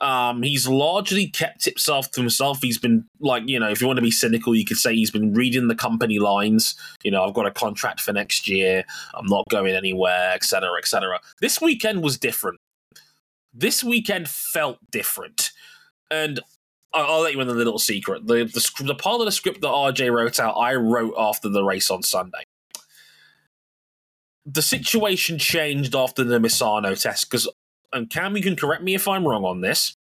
Um, 0.00 0.42
he's 0.42 0.66
largely 0.66 1.28
kept 1.28 1.64
himself 1.64 2.10
to 2.12 2.20
himself. 2.20 2.60
He's 2.60 2.78
been 2.78 3.04
like, 3.20 3.44
you 3.46 3.60
know, 3.60 3.68
if 3.68 3.80
you 3.80 3.86
want 3.86 3.98
to 3.98 4.02
be 4.02 4.10
cynical, 4.10 4.54
you 4.54 4.64
could 4.64 4.76
say 4.76 4.94
he's 4.94 5.12
been 5.12 5.32
reading 5.32 5.68
the 5.68 5.76
company 5.76 6.18
lines. 6.18 6.74
You 7.04 7.12
know, 7.12 7.24
I've 7.24 7.34
got 7.34 7.46
a 7.46 7.52
contract 7.52 8.00
for 8.00 8.12
next 8.12 8.48
year. 8.48 8.84
I'm 9.14 9.26
not 9.26 9.44
going 9.48 9.74
anywhere, 9.74 10.32
etc., 10.34 10.70
etc. 10.78 11.20
This 11.40 11.60
weekend 11.60 12.02
was 12.02 12.18
different. 12.18 12.58
This 13.54 13.84
weekend 13.84 14.28
felt 14.28 14.78
different, 14.90 15.50
and 16.10 16.40
I'll, 16.92 17.06
I'll 17.06 17.20
let 17.20 17.34
you 17.34 17.40
in 17.40 17.48
a 17.48 17.52
little 17.52 17.78
secret. 17.78 18.26
The, 18.26 18.44
the 18.44 18.84
the 18.84 18.94
part 18.96 19.20
of 19.20 19.26
the 19.26 19.32
script 19.32 19.60
that 19.60 19.68
RJ 19.68 20.10
wrote 20.12 20.40
out, 20.40 20.54
I 20.54 20.74
wrote 20.74 21.14
after 21.16 21.48
the 21.48 21.62
race 21.62 21.90
on 21.90 22.02
Sunday. 22.02 22.42
The 24.44 24.62
situation 24.62 25.38
changed 25.38 25.94
after 25.94 26.24
the 26.24 26.38
Misano 26.38 27.00
test 27.00 27.30
because, 27.30 27.48
and 27.92 28.10
Cam, 28.10 28.36
you 28.36 28.42
can 28.42 28.56
correct 28.56 28.82
me 28.82 28.94
if 28.94 29.06
I'm 29.06 29.26
wrong 29.26 29.44
on 29.44 29.60
this. 29.60 29.94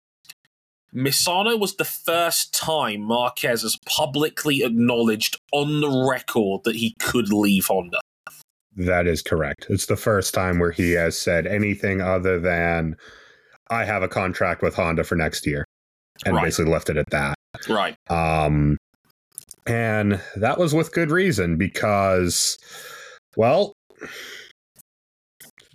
Misano 0.94 1.58
was 1.58 1.76
the 1.78 1.86
first 1.86 2.54
time 2.54 3.02
Marquez 3.02 3.62
has 3.62 3.78
publicly 3.86 4.62
acknowledged 4.64 5.40
on 5.54 5.80
the 5.80 6.08
record 6.10 6.64
that 6.66 6.76
he 6.76 6.96
could 7.00 7.32
leave 7.32 7.68
Honda. 7.68 8.00
That 8.76 9.08
is 9.08 9.22
correct. 9.22 9.68
It's 9.70 9.86
the 9.86 9.96
first 9.96 10.34
time 10.34 10.60
where 10.60 10.72
he 10.72 10.92
has 10.94 11.18
said 11.18 11.48
anything 11.48 12.02
other 12.02 12.40
than 12.40 12.96
I 13.70 13.86
have 13.86 14.04
a 14.04 14.08
contract 14.10 14.62
with 14.62 14.76
Honda 14.76 15.04
for 15.04 15.16
next 15.16 15.46
year 15.46 15.66
and 16.26 16.36
Right. 16.36 16.44
basically 16.46 16.72
left 16.72 16.90
it 16.90 16.98
at 16.98 17.10
that. 17.12 17.36
Right. 17.70 17.96
Um, 18.10 18.78
and 19.66 20.22
that 20.36 20.58
was 20.58 20.74
with 20.74 20.92
good 20.92 21.12
reason 21.12 21.58
because, 21.58 22.58
well, 23.38 23.74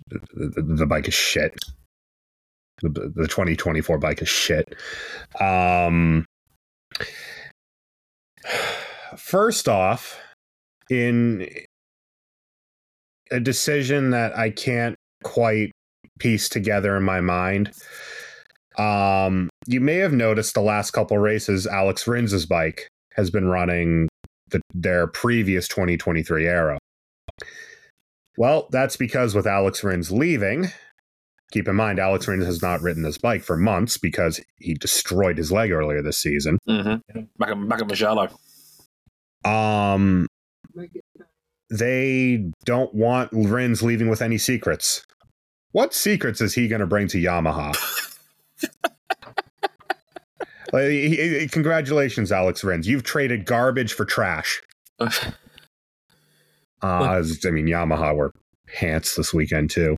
the, 0.09 0.75
the, 0.77 0.85
bike 0.85 1.07
is 1.07 1.13
shit. 1.13 1.53
The, 2.81 2.89
the 2.89 3.27
2024 3.27 3.97
bike 3.97 4.21
is 4.21 4.29
shit. 4.29 4.75
Um, 5.39 6.25
first 9.17 9.67
off, 9.67 10.19
in 10.89 11.47
a 13.31 13.39
decision 13.39 14.11
that 14.11 14.37
I 14.37 14.49
can't 14.49 14.95
quite 15.23 15.71
piece 16.19 16.49
together 16.49 16.95
in 16.95 17.03
my 17.03 17.21
mind, 17.21 17.71
um, 18.77 19.49
you 19.65 19.81
may 19.81 19.95
have 19.95 20.13
noticed 20.13 20.53
the 20.53 20.61
last 20.61 20.91
couple 20.91 21.17
races, 21.17 21.65
Alex 21.65 22.07
Rins's 22.07 22.45
bike 22.45 22.87
has 23.15 23.31
been 23.31 23.47
running 23.47 24.07
the, 24.51 24.61
their 24.73 25.07
previous 25.07 25.67
2023 25.67 26.47
Aero. 26.47 26.77
Well, 28.37 28.67
that's 28.71 28.95
because 28.97 29.33
with 29.33 29.47
Alex 29.47 29.83
Rins 29.83 30.11
leaving, 30.11 30.67
keep 31.51 31.67
in 31.67 31.75
mind, 31.75 31.99
Alex 31.99 32.27
Rins 32.27 32.45
has 32.45 32.61
not 32.61 32.81
ridden 32.81 33.03
this 33.03 33.17
bike 33.17 33.43
for 33.43 33.57
months 33.57 33.97
because 33.97 34.39
he 34.57 34.73
destroyed 34.75 35.37
his 35.37 35.51
leg 35.51 35.71
earlier 35.71 36.01
this 36.03 36.19
season. 36.19 36.59
Mm-hmm. 36.69 37.19
Back 37.37 37.49
at, 37.49 37.67
back 37.69 37.81
at 37.81 37.87
Mugello. 37.87 38.29
Um, 39.43 40.27
they 41.69 42.51
don't 42.65 42.93
want 42.93 43.29
Rins 43.33 43.81
leaving 43.81 44.09
with 44.09 44.21
any 44.21 44.37
secrets. 44.37 45.03
What 45.71 45.93
secrets 45.93 46.39
is 46.41 46.53
he 46.53 46.67
going 46.67 46.81
to 46.81 46.87
bring 46.87 47.07
to 47.09 47.17
Yamaha? 47.21 47.75
Like, 50.73 50.89
he- 50.89 51.39
he- 51.39 51.47
congratulations, 51.47 52.29
Alex 52.29 52.61
Rins. 52.61 52.89
You've 52.89 53.03
traded 53.03 53.45
garbage 53.45 53.93
for 53.93 54.03
trash. 54.03 54.61
Uh, 56.81 57.13
as- 57.13 57.43
I 57.45 57.51
mean, 57.51 57.65
Yamaha 57.67 58.15
were 58.15 58.31
pants 58.67 59.15
this 59.15 59.33
weekend 59.33 59.69
too. 59.69 59.95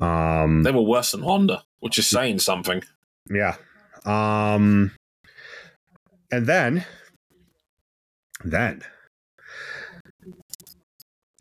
Um, 0.00 0.62
they 0.62 0.72
were 0.72 0.82
worse 0.82 1.12
than 1.12 1.22
Honda, 1.22 1.62
which 1.80 1.98
is 1.98 2.06
saying 2.06 2.40
something. 2.40 2.82
yeah. 3.30 3.56
Um, 4.04 4.90
and 6.32 6.46
then, 6.46 6.84
then 8.44 8.82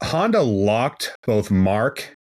Honda 0.04 0.42
locked 0.42 1.16
both 1.26 1.50
Marc 1.50 2.16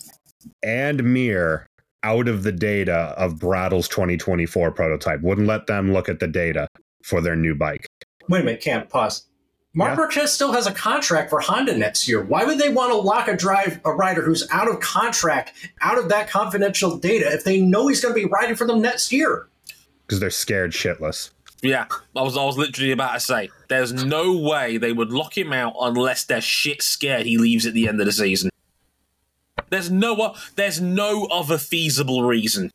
and 0.63 1.03
Mir 1.03 1.67
out 2.03 2.27
of 2.27 2.41
the 2.43 2.51
data 2.51 3.13
of 3.17 3.38
Bradl's 3.39 3.88
2024 3.88 4.72
prototype. 4.72 5.22
Wouldn't 5.22 5.46
let 5.48 5.67
them 5.67 5.93
look 5.93 6.10
at 6.10 6.20
the 6.20 6.27
data 6.27 6.67
for 7.03 7.22
their 7.22 7.36
new 7.36 7.53
bike. 7.53 7.86
Wait 8.29 8.41
a 8.41 8.43
minute, 8.43 8.62
can't 8.62 8.89
pause. 8.89 9.27
Marc 9.74 9.92
Yeah. 9.92 9.96
Marquez 9.96 10.34
still 10.34 10.51
has 10.51 10.68
a 10.68 10.74
contract 10.74 11.30
for 11.30 11.40
Honda 11.40 11.78
next 11.78 12.08
year. 12.08 12.22
Why 12.22 12.44
would 12.44 12.60
they 12.60 12.70
want 12.70 12.92
to 12.92 12.98
lock 12.98 13.28
a 13.30 13.38
drive 13.38 13.80
a 13.86 13.92
rider 13.94 14.22
who's 14.22 14.46
out 14.51 14.70
of 14.70 14.80
contract, 14.82 15.54
out 15.82 15.98
of 15.98 16.10
that 16.10 16.30
confidential 16.30 16.98
data, 16.98 17.32
if 17.32 17.44
they 17.46 17.62
know 17.62 17.88
he's 17.88 18.01
going 18.01 18.13
to 18.13 18.20
be 18.20 18.28
riding 18.28 18.56
for 18.56 18.68
them 18.68 18.82
next 18.82 19.12
year? 19.13 19.48
Because 20.06 20.20
they're 20.20 20.30
scared 20.30 20.72
shitless. 20.72 21.30
Yeah, 21.62 21.86
I 22.16 22.22
was 22.24 22.36
I 22.36 22.44
was 22.44 22.58
literally 22.58 22.92
about 22.92 23.13
to 23.13 23.20
say 23.20 23.50
there's 23.70 23.94
no 23.94 24.36
way 24.36 24.78
they 24.78 24.92
would 24.92 25.12
lock 25.12 25.38
him 25.38 25.54
out 25.54 25.74
unless 25.80 26.25
they're 26.25 26.42
shit 26.42 26.82
scared 26.82 27.25
he 27.28 27.38
leaves 27.38 27.66
at 27.68 27.74
the 27.74 27.88
end 27.88 28.00
of 28.00 28.08
the 28.08 28.12
season. 28.12 28.50
There's 29.70 29.92
no 29.92 30.36
there's 30.56 30.82
no 30.82 31.25
other 31.25 31.58
feasible 31.60 32.24
reason. 32.24 32.72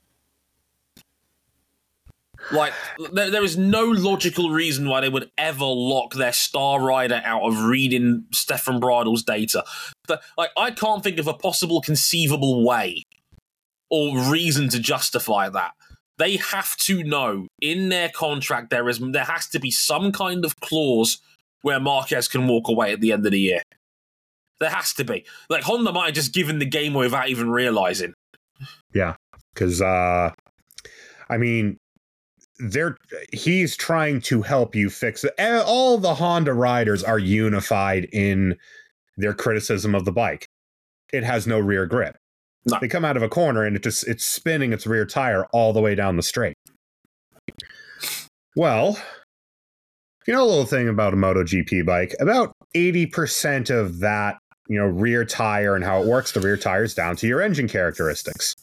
Like 2.53 2.73
there, 3.12 3.31
there 3.31 3.45
is 3.45 3.57
no 3.57 3.85
logical 3.85 4.50
reason 4.50 4.88
why 4.88 5.00
they 5.00 5.09
would 5.09 5.31
ever 5.37 5.65
lock 5.65 6.15
their 6.15 6.33
star 6.33 6.81
rider 6.81 7.21
out 7.25 7.43
of 7.43 7.65
reading 7.65 8.25
Stefan 8.33 8.81
Bradl's 8.81 9.23
data. 9.23 9.65
But, 10.07 10.23
like 10.38 10.50
I 10.57 10.71
can't 10.71 11.03
think 11.03 11.19
of 11.19 11.26
a 11.26 11.35
possible 11.35 11.81
conceivable 11.81 12.65
way 12.65 13.03
or 13.91 14.19
reason 14.31 14.69
to 14.69 14.79
justify 14.79 15.49
that 15.49 15.73
they 16.19 16.37
have 16.37 16.76
to 16.76 17.03
know 17.03 17.47
in 17.61 17.88
their 17.88 18.09
contract 18.09 18.71
there 18.71 18.88
is 18.88 18.99
there 18.99 19.25
has 19.25 19.49
to 19.49 19.59
be 19.59 19.71
some 19.71 20.12
kind 20.12 20.45
of 20.45 20.57
clause 20.61 21.19
where 21.62 21.81
Marquez 21.81 22.29
can 22.29 22.47
walk 22.47 22.69
away 22.69 22.93
at 22.93 23.00
the 23.00 23.12
end 23.12 23.26
of 23.26 23.33
the 23.33 23.41
year. 23.41 23.62
There 24.61 24.71
has 24.71 24.93
to 24.95 25.05
be. 25.05 25.26
Like 25.50 25.65
Honda 25.65 25.93
might 25.93 26.07
have 26.07 26.15
just 26.15 26.33
given 26.33 26.59
the 26.59 26.67
game 26.67 26.95
away 26.95 27.07
without 27.07 27.29
even 27.29 27.50
realizing. 27.50 28.15
Yeah, 28.95 29.17
because 29.55 29.83
uh 29.83 30.31
i 31.29 31.37
mean 31.37 31.76
they're 32.58 32.96
he's 33.32 33.76
trying 33.76 34.20
to 34.22 34.42
help 34.42 34.75
you 34.75 34.90
fix 34.90 35.25
it. 35.25 35.34
All 35.66 35.98
the 35.98 36.14
honda 36.14 36.54
riders 36.54 37.04
are 37.04 37.18
unified 37.18 38.08
in 38.12 38.56
their 39.16 39.34
criticism 39.34 39.94
of 39.94 40.04
the 40.04 40.12
bike. 40.12 40.46
It 41.12 41.25
has 41.25 41.46
no 41.46 41.58
rear 41.58 41.86
grip. 41.86 42.16
No. 42.68 42.78
they 42.80 42.88
come 42.88 43.04
out 43.04 43.16
of 43.16 43.22
a 43.22 43.28
corner 43.28 43.64
and 43.64 43.76
it 43.76 43.82
just 43.84 44.08
it's 44.08 44.25
spinning 44.25 44.72
its 44.72 44.86
rear 44.86 45.06
tire 45.06 45.46
all 45.52 45.72
the 45.72 45.80
way 45.80 45.94
down 45.94 46.16
the 46.16 46.22
straight. 46.22 46.56
Well 48.56 48.98
you 50.26 50.34
know 50.34 50.42
a 50.42 50.44
little 50.44 50.66
thing 50.66 50.88
about 50.88 51.14
a 51.14 51.16
MotoGP 51.16 51.86
bike 51.86 52.14
about 52.18 52.52
80% 52.75 53.70
of 53.70 54.00
that 54.00 54.38
you 54.68 54.78
know 54.78 54.86
rear 54.86 55.25
tire 55.25 55.76
and 55.76 55.84
how 55.84 56.02
it 56.02 56.08
works 56.08 56.32
the 56.32 56.40
rear 56.40 56.56
tire 56.56 56.84
is 56.84 56.94
down 56.94 57.16
to 57.16 57.26
your 57.26 57.40
engine 57.40 57.68
characteristics. 57.68 58.54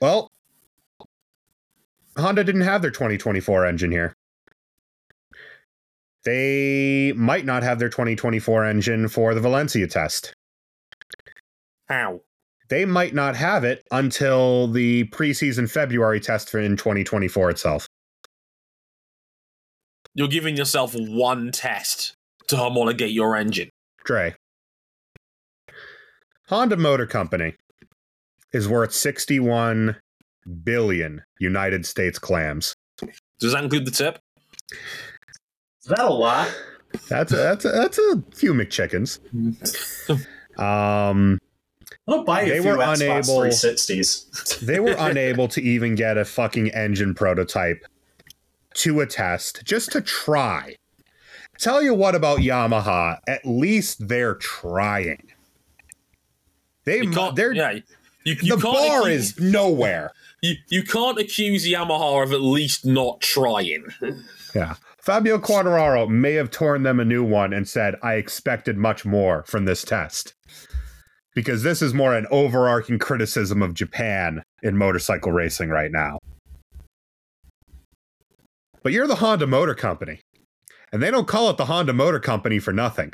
Well, 0.00 0.30
Honda 2.18 2.44
didn't 2.44 2.62
have 2.62 2.82
their 2.82 2.90
2024 2.90 3.66
engine 3.66 3.92
here. 3.92 4.14
They 6.24 7.12
might 7.12 7.44
not 7.44 7.62
have 7.62 7.78
their 7.78 7.88
2024 7.88 8.64
engine 8.64 9.08
for 9.08 9.34
the 9.34 9.40
Valencia 9.40 9.86
test. 9.86 10.34
How? 11.88 12.22
They 12.68 12.84
might 12.84 13.14
not 13.14 13.36
have 13.36 13.62
it 13.62 13.86
until 13.92 14.66
the 14.66 15.04
preseason 15.10 15.70
February 15.70 16.18
test 16.18 16.52
in 16.54 16.76
2024 16.76 17.50
itself. 17.50 17.86
You're 20.14 20.26
giving 20.26 20.56
yourself 20.56 20.94
one 20.96 21.52
test 21.52 22.14
to 22.48 22.56
homologate 22.56 23.12
your 23.12 23.36
engine. 23.36 23.68
Dre. 24.04 24.34
Honda 26.48 26.76
Motor 26.76 27.06
Company 27.06 27.54
is 28.52 28.68
worth 28.68 28.92
61 28.92 29.96
billion 30.64 31.22
United 31.38 31.84
States 31.86 32.18
clams. 32.18 32.74
Does 33.40 33.52
that 33.52 33.64
include 33.64 33.86
the 33.86 33.90
tip? 33.90 34.18
Is 34.72 35.88
that 35.88 36.00
a 36.00 36.08
lot? 36.12 36.48
That's 37.08 37.32
a, 37.32 37.36
that's 37.36 37.64
a, 37.64 37.70
that's 37.70 37.98
a 37.98 38.22
few 38.34 38.54
McChickens. 38.54 39.18
Um, 40.58 41.38
I'll 42.08 42.24
buy 42.24 42.40
you 42.44 42.48
They 42.52 42.58
a 42.60 42.62
few 42.62 42.70
were 42.70 42.76
Xbox 42.78 42.94
unable- 42.96 43.40
360s. 43.42 44.60
they 44.60 44.80
were 44.80 44.94
unable 44.98 45.48
to 45.48 45.60
even 45.60 45.94
get 45.94 46.16
a 46.16 46.24
fucking 46.24 46.70
engine 46.70 47.12
prototype 47.14 47.84
to 48.76 49.00
a 49.00 49.06
test 49.06 49.62
just 49.66 49.92
to 49.92 50.00
try. 50.00 50.76
Tell 51.58 51.82
you 51.82 51.92
what 51.92 52.14
about 52.14 52.38
Yamaha, 52.38 53.18
at 53.28 53.44
least 53.44 54.08
they're 54.08 54.36
trying. 54.36 55.28
They 56.84 57.02
You 57.02 57.10
can't. 57.10 57.36
they're 57.36 57.52
yeah. 57.52 57.80
You, 58.26 58.34
you 58.42 58.56
the 58.56 58.62
bar 58.62 59.02
accuse- 59.02 59.38
is 59.38 59.40
nowhere. 59.40 60.10
you, 60.42 60.56
you 60.68 60.82
can't 60.82 61.16
accuse 61.16 61.64
Yamaha 61.64 62.24
of 62.24 62.32
at 62.32 62.40
least 62.40 62.84
not 62.84 63.20
trying. 63.20 63.84
Yeah. 64.52 64.74
Fabio 65.00 65.38
Quartararo 65.38 66.08
may 66.08 66.32
have 66.32 66.50
torn 66.50 66.82
them 66.82 66.98
a 66.98 67.04
new 67.04 67.22
one 67.22 67.52
and 67.52 67.68
said, 67.68 67.94
I 68.02 68.14
expected 68.14 68.76
much 68.76 69.04
more 69.04 69.44
from 69.44 69.64
this 69.64 69.84
test. 69.84 70.34
Because 71.36 71.62
this 71.62 71.80
is 71.82 71.94
more 71.94 72.16
an 72.16 72.26
overarching 72.32 72.98
criticism 72.98 73.62
of 73.62 73.74
Japan 73.74 74.42
in 74.62 74.76
motorcycle 74.76 75.30
racing 75.30 75.68
right 75.68 75.92
now. 75.92 76.18
But 78.82 78.92
you're 78.92 79.06
the 79.06 79.16
Honda 79.16 79.46
Motor 79.46 79.74
Company, 79.74 80.20
and 80.90 81.00
they 81.00 81.12
don't 81.12 81.28
call 81.28 81.50
it 81.50 81.58
the 81.58 81.66
Honda 81.66 81.92
Motor 81.92 82.18
Company 82.18 82.58
for 82.58 82.72
nothing. 82.72 83.12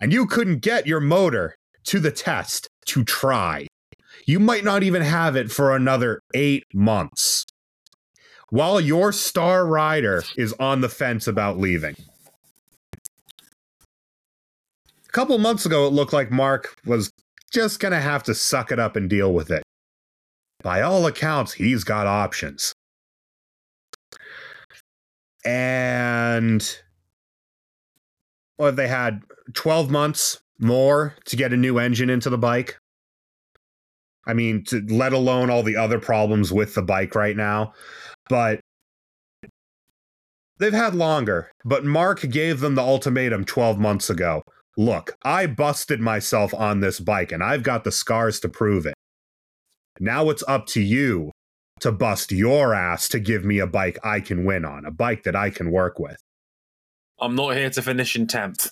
And 0.00 0.12
you 0.12 0.26
couldn't 0.26 0.58
get 0.58 0.86
your 0.86 1.00
motor 1.00 1.56
to 1.84 1.98
the 1.98 2.12
test 2.12 2.68
to 2.86 3.02
try. 3.02 3.66
You 4.26 4.38
might 4.40 4.64
not 4.64 4.82
even 4.82 5.02
have 5.02 5.36
it 5.36 5.50
for 5.50 5.74
another 5.74 6.22
eight 6.34 6.64
months 6.72 7.46
while 8.50 8.80
your 8.80 9.12
star 9.12 9.64
rider 9.66 10.24
is 10.36 10.52
on 10.54 10.80
the 10.80 10.88
fence 10.88 11.26
about 11.26 11.58
leaving. 11.58 11.96
A 15.08 15.12
couple 15.12 15.38
months 15.38 15.66
ago, 15.66 15.86
it 15.86 15.92
looked 15.92 16.12
like 16.12 16.30
Marc 16.30 16.76
was 16.84 17.10
just 17.52 17.80
going 17.80 17.92
to 17.92 18.00
have 18.00 18.22
to 18.24 18.34
suck 18.34 18.70
it 18.70 18.78
up 18.78 18.96
and 18.96 19.08
deal 19.08 19.32
with 19.32 19.50
it. 19.50 19.62
By 20.62 20.82
all 20.82 21.06
accounts, 21.06 21.52
he's 21.52 21.84
got 21.84 22.06
options. 22.06 22.74
And 25.44 26.78
well, 28.58 28.72
they 28.72 28.88
had 28.88 29.22
12 29.54 29.90
months 29.90 30.40
more 30.58 31.14
to 31.24 31.36
get 31.36 31.52
a 31.52 31.56
new 31.56 31.78
engine 31.78 32.10
into 32.10 32.28
the 32.28 32.36
bike. 32.36 32.79
I 34.30 34.32
mean, 34.32 34.62
to, 34.66 34.80
let 34.88 35.12
alone 35.12 35.50
all 35.50 35.64
the 35.64 35.76
other 35.76 35.98
problems 35.98 36.52
with 36.52 36.76
the 36.76 36.82
bike 36.82 37.16
right 37.16 37.36
now. 37.36 37.72
But 38.28 38.60
they've 40.60 40.72
had 40.72 40.94
longer. 40.94 41.50
But 41.64 41.84
Marc 41.84 42.20
gave 42.30 42.60
them 42.60 42.76
the 42.76 42.82
ultimatum 42.82 43.44
12 43.44 43.80
months 43.80 44.08
ago. 44.08 44.42
Look, 44.76 45.16
I 45.24 45.46
busted 45.46 46.00
myself 46.00 46.54
on 46.54 46.78
this 46.78 47.00
bike 47.00 47.32
and 47.32 47.42
I've 47.42 47.64
got 47.64 47.82
the 47.82 47.90
scars 47.90 48.38
to 48.40 48.48
prove 48.48 48.86
it. 48.86 48.94
Now 49.98 50.30
it's 50.30 50.44
up 50.46 50.66
to 50.68 50.80
you 50.80 51.32
to 51.80 51.90
bust 51.90 52.30
your 52.30 52.72
ass 52.72 53.08
to 53.08 53.18
give 53.18 53.44
me 53.44 53.58
a 53.58 53.66
bike 53.66 53.98
I 54.04 54.20
can 54.20 54.44
win 54.44 54.64
on, 54.64 54.86
a 54.86 54.92
bike 54.92 55.24
that 55.24 55.34
I 55.34 55.50
can 55.50 55.72
work 55.72 55.98
with. 55.98 56.18
I'm 57.18 57.34
not 57.34 57.56
here 57.56 57.70
to 57.70 57.82
finish 57.82 58.14
in 58.14 58.28
10th. 58.28 58.70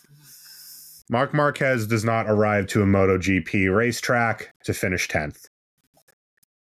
Marc 1.11 1.33
Marquez 1.33 1.87
does 1.87 2.05
not 2.05 2.29
arrive 2.29 2.67
to 2.69 2.83
a 2.83 2.87
MotoGP 2.87 3.75
racetrack 3.75 4.53
to 4.65 4.75
finish 4.75 5.09
10th. 5.09 5.47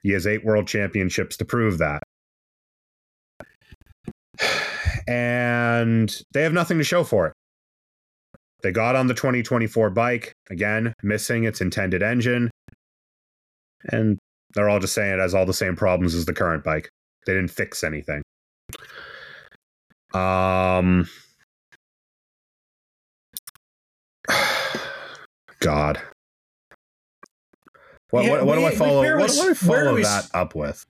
He 0.02 0.10
has 0.10 0.26
eight 0.26 0.44
world 0.44 0.66
championships 0.66 1.36
to 1.38 1.44
prove 1.44 1.78
that. 1.78 2.02
And 5.08 6.14
they 6.32 6.42
have 6.42 6.52
nothing 6.52 6.78
to 6.78 6.84
show 6.84 7.04
for 7.04 7.28
it. 7.28 7.32
They 8.62 8.72
got 8.72 8.96
on 8.96 9.06
the 9.06 9.14
2024 9.14 9.90
bike, 9.90 10.32
again, 10.50 10.94
missing 11.02 11.44
its 11.44 11.60
intended 11.60 12.02
engine. 12.02 12.50
And 13.84 14.18
they're 14.54 14.68
all 14.68 14.80
just 14.80 14.94
saying 14.94 15.14
it 15.14 15.20
has 15.20 15.34
all 15.34 15.46
the 15.46 15.52
same 15.52 15.76
problems 15.76 16.14
as 16.14 16.24
the 16.24 16.32
current 16.32 16.64
bike. 16.64 16.88
They 17.26 17.34
didn't 17.34 17.50
fix 17.50 17.84
anything. 17.84 18.22
Um, 20.14 21.08
God. 25.64 26.00
What, 28.11 28.25
Yeah, 28.25 28.30
what, 28.33 28.47
what 28.47 28.54
do 28.56 28.64
I 28.64 28.71
we 28.71 28.76
follow? 28.76 29.02
barely 29.02 29.23
What 29.23 29.30
do 29.33 29.40
I 29.40 29.50
s- 29.50 29.62
where 29.64 29.80
do 29.85 29.87
follow 29.87 30.00
that 30.02 30.28
up 30.35 30.54
with? 30.54 30.87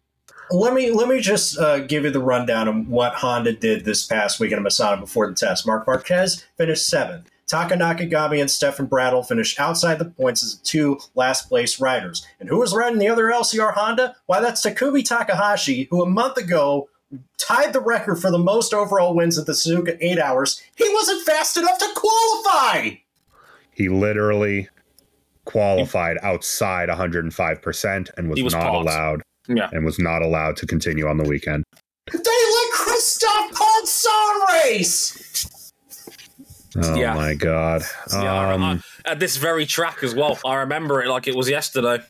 Let 0.51 0.75
me 0.75 0.91
let 0.91 1.09
me 1.09 1.21
just 1.21 1.59
uh, 1.59 1.79
give 1.81 2.05
you 2.05 2.11
the 2.11 2.21
rundown 2.21 2.69
of 2.69 2.89
what 2.89 3.15
Honda 3.15 3.53
did 3.55 3.85
this 3.87 4.07
past 4.07 4.39
weekend 4.39 4.59
in 4.59 4.67
Misano 4.67 5.01
before 5.01 5.27
the 5.27 5.35
test. 5.35 5.67
Marc 5.67 5.87
Marquez 5.87 6.45
finished 6.59 6.87
seventh. 6.87 7.31
Taka 7.47 7.75
Nakagami 7.77 8.41
and 8.41 8.51
Stefan 8.51 8.87
Bradl 8.87 9.27
finished 9.27 9.59
outside 9.61 9.99
the 9.99 10.05
points 10.07 10.43
as 10.43 10.59
the 10.59 10.65
two 10.65 10.99
last 11.15 11.49
place 11.49 11.81
riders. 11.81 12.27
And 12.41 12.49
who 12.49 12.59
was 12.59 12.75
riding 12.75 12.99
the 12.99 13.09
other 13.09 13.25
LCR 13.25 13.73
Honda? 13.75 14.17
Why, 14.27 14.41
that's 14.41 14.65
Takumi 14.65 15.05
Takahashi, 15.05 15.87
who 15.91 16.03
a 16.03 16.09
month 16.09 16.37
ago 16.39 16.89
tied 17.39 17.73
the 17.73 17.81
record 17.81 18.17
for 18.17 18.31
the 18.31 18.39
most 18.39 18.73
overall 18.75 19.15
wins 19.15 19.39
at 19.39 19.45
the 19.47 19.53
Suzuka 19.53 19.97
8 20.01 20.19
hours. 20.19 20.61
He 20.75 20.89
wasn't 20.93 21.25
fast 21.27 21.57
enough 21.59 21.79
to 21.79 21.89
qualify! 21.95 22.91
He 23.75 23.89
literally 23.89 24.69
qualified 25.45 26.17
outside 26.23 26.89
105% 26.89 28.11
and 28.17 28.31
was, 28.31 28.43
was 28.43 28.55
not 28.55 28.63
paused. 28.71 28.89
allowed 28.89 29.23
Yeah. 29.49 29.69
and 29.73 29.85
was 29.85 29.99
not 29.99 30.23
allowed 30.23 30.57
to 30.59 30.67
continue 30.67 31.07
on 31.07 31.19
the 31.19 31.25
weekend. 31.25 31.65
They 32.11 32.19
let 32.19 32.71
Christophe 32.73 33.53
Ponsson 33.53 34.65
race! 34.65 35.73
Oh 36.77 36.95
Yeah. 36.95 37.15
my 37.15 37.35
god. 37.35 37.83
Yeah, 38.13 38.53
Um, 38.55 38.63
I- 38.65 38.81
at 39.11 39.21
this 39.21 39.37
very 39.37 39.67
track 39.67 40.03
as 40.03 40.15
well. 40.15 40.39
I 40.45 40.57
remember 40.57 41.03
it 41.03 41.09
like 41.09 41.27
it 41.29 41.35
was 41.35 41.49
yesterday. 41.49 42.03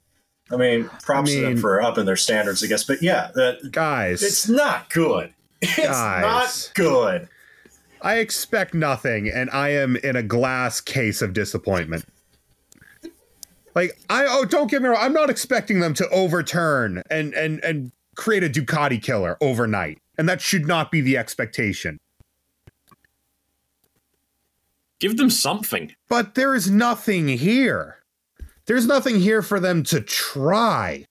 I 0.50 0.56
mean, 0.56 0.88
props 1.02 1.30
I 1.30 1.34
to 1.34 1.40
them 1.40 1.56
for 1.58 1.82
upping 1.82 2.04
their 2.04 2.16
standards, 2.16 2.62
I 2.62 2.66
guess. 2.66 2.84
But 2.84 3.02
yeah, 3.02 3.30
that, 3.34 3.72
guys, 3.72 4.22
It's 4.22 4.48
not 4.48 4.90
good. 4.90 5.32
It's 5.62 5.76
Guys. 5.78 6.22
not 6.22 6.70
good. 6.74 7.28
I 8.04 8.16
expect 8.18 8.74
nothing 8.74 9.30
and 9.30 9.48
I 9.50 9.70
am 9.70 9.96
in 9.96 10.14
a 10.14 10.22
glass 10.22 10.80
case 10.80 11.22
of 11.22 11.32
disappointment. 11.32 12.04
Like 13.74 13.98
I 14.10 14.26
oh 14.28 14.44
don't 14.44 14.70
get 14.70 14.82
me 14.82 14.88
wrong, 14.88 14.98
I'm 15.00 15.14
not 15.14 15.30
expecting 15.30 15.80
them 15.80 15.94
to 15.94 16.08
overturn 16.10 17.02
and 17.10 17.32
and 17.32 17.64
and 17.64 17.92
create 18.14 18.44
a 18.44 18.48
Ducati 18.50 19.02
killer 19.02 19.38
overnight. 19.40 19.98
And 20.18 20.28
that 20.28 20.42
should 20.42 20.66
not 20.66 20.92
be 20.92 21.00
the 21.00 21.16
expectation. 21.16 21.98
Give 25.00 25.16
them 25.16 25.30
something. 25.30 25.92
But 26.08 26.34
there 26.34 26.54
is 26.54 26.70
nothing 26.70 27.26
here. 27.26 27.96
There's 28.66 28.86
nothing 28.86 29.18
here 29.18 29.42
for 29.42 29.58
them 29.58 29.82
to 29.84 30.00
try. 30.00 31.06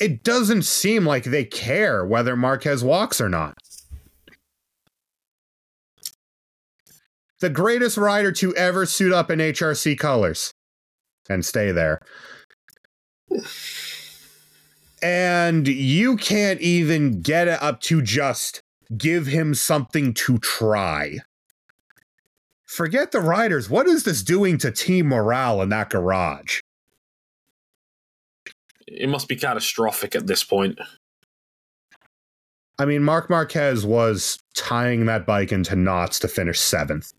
It 0.00 0.22
doesn't 0.22 0.62
seem 0.62 1.04
like 1.04 1.24
they 1.24 1.44
care 1.44 2.04
whether 2.04 2.36
Marquez 2.36 2.84
walks 2.84 3.20
or 3.20 3.28
not. 3.28 3.58
The 7.40 7.50
greatest 7.50 7.96
rider 7.96 8.32
to 8.32 8.54
ever 8.56 8.86
suit 8.86 9.12
up 9.12 9.30
in 9.30 9.38
HRC 9.38 9.98
colors 9.98 10.52
and 11.28 11.44
stay 11.44 11.72
there. 11.72 12.00
And 15.02 15.68
you 15.68 16.16
can't 16.16 16.60
even 16.60 17.20
get 17.20 17.48
it 17.48 17.62
up 17.62 17.80
to 17.82 18.00
just 18.00 18.60
give 18.96 19.26
him 19.26 19.54
something 19.54 20.14
to 20.14 20.38
try 20.38 21.18
forget 22.74 23.12
the 23.12 23.20
riders. 23.20 23.70
What 23.70 23.86
is 23.86 24.02
this 24.02 24.22
doing 24.22 24.58
to 24.58 24.70
team 24.70 25.06
morale 25.06 25.62
in 25.62 25.68
that 25.70 25.90
garage? 25.90 26.60
It 28.86 29.08
must 29.08 29.28
be 29.28 29.36
catastrophic 29.36 30.14
at 30.14 30.26
this 30.26 30.44
point. 30.44 30.78
I 32.78 32.84
mean, 32.84 33.04
Marc 33.04 33.30
Marquez 33.30 33.86
was 33.86 34.38
tying 34.56 35.06
that 35.06 35.24
bike 35.24 35.52
into 35.52 35.76
knots 35.76 36.18
to 36.20 36.28
finish 36.28 36.58
seventh. 36.58 37.12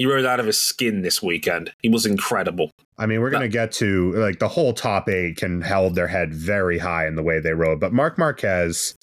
He 0.00 0.06
rode 0.06 0.24
out 0.24 0.40
of 0.40 0.46
his 0.46 0.56
skin 0.56 1.02
this 1.02 1.22
weekend. 1.22 1.74
He 1.82 1.90
was 1.90 2.06
incredible. 2.06 2.70
I 2.96 3.04
mean, 3.04 3.20
we're 3.20 3.28
going 3.28 3.42
to 3.42 3.48
get 3.48 3.70
to 3.72 4.14
like 4.14 4.38
the 4.38 4.48
whole 4.48 4.72
top 4.72 5.10
eight 5.10 5.36
can 5.36 5.60
held 5.60 5.94
their 5.94 6.06
head 6.06 6.32
very 6.32 6.78
high 6.78 7.06
in 7.06 7.16
the 7.16 7.22
way 7.22 7.38
they 7.38 7.52
rode, 7.52 7.80
but 7.80 7.92
Marc 7.92 8.16
Marquez, 8.16 8.94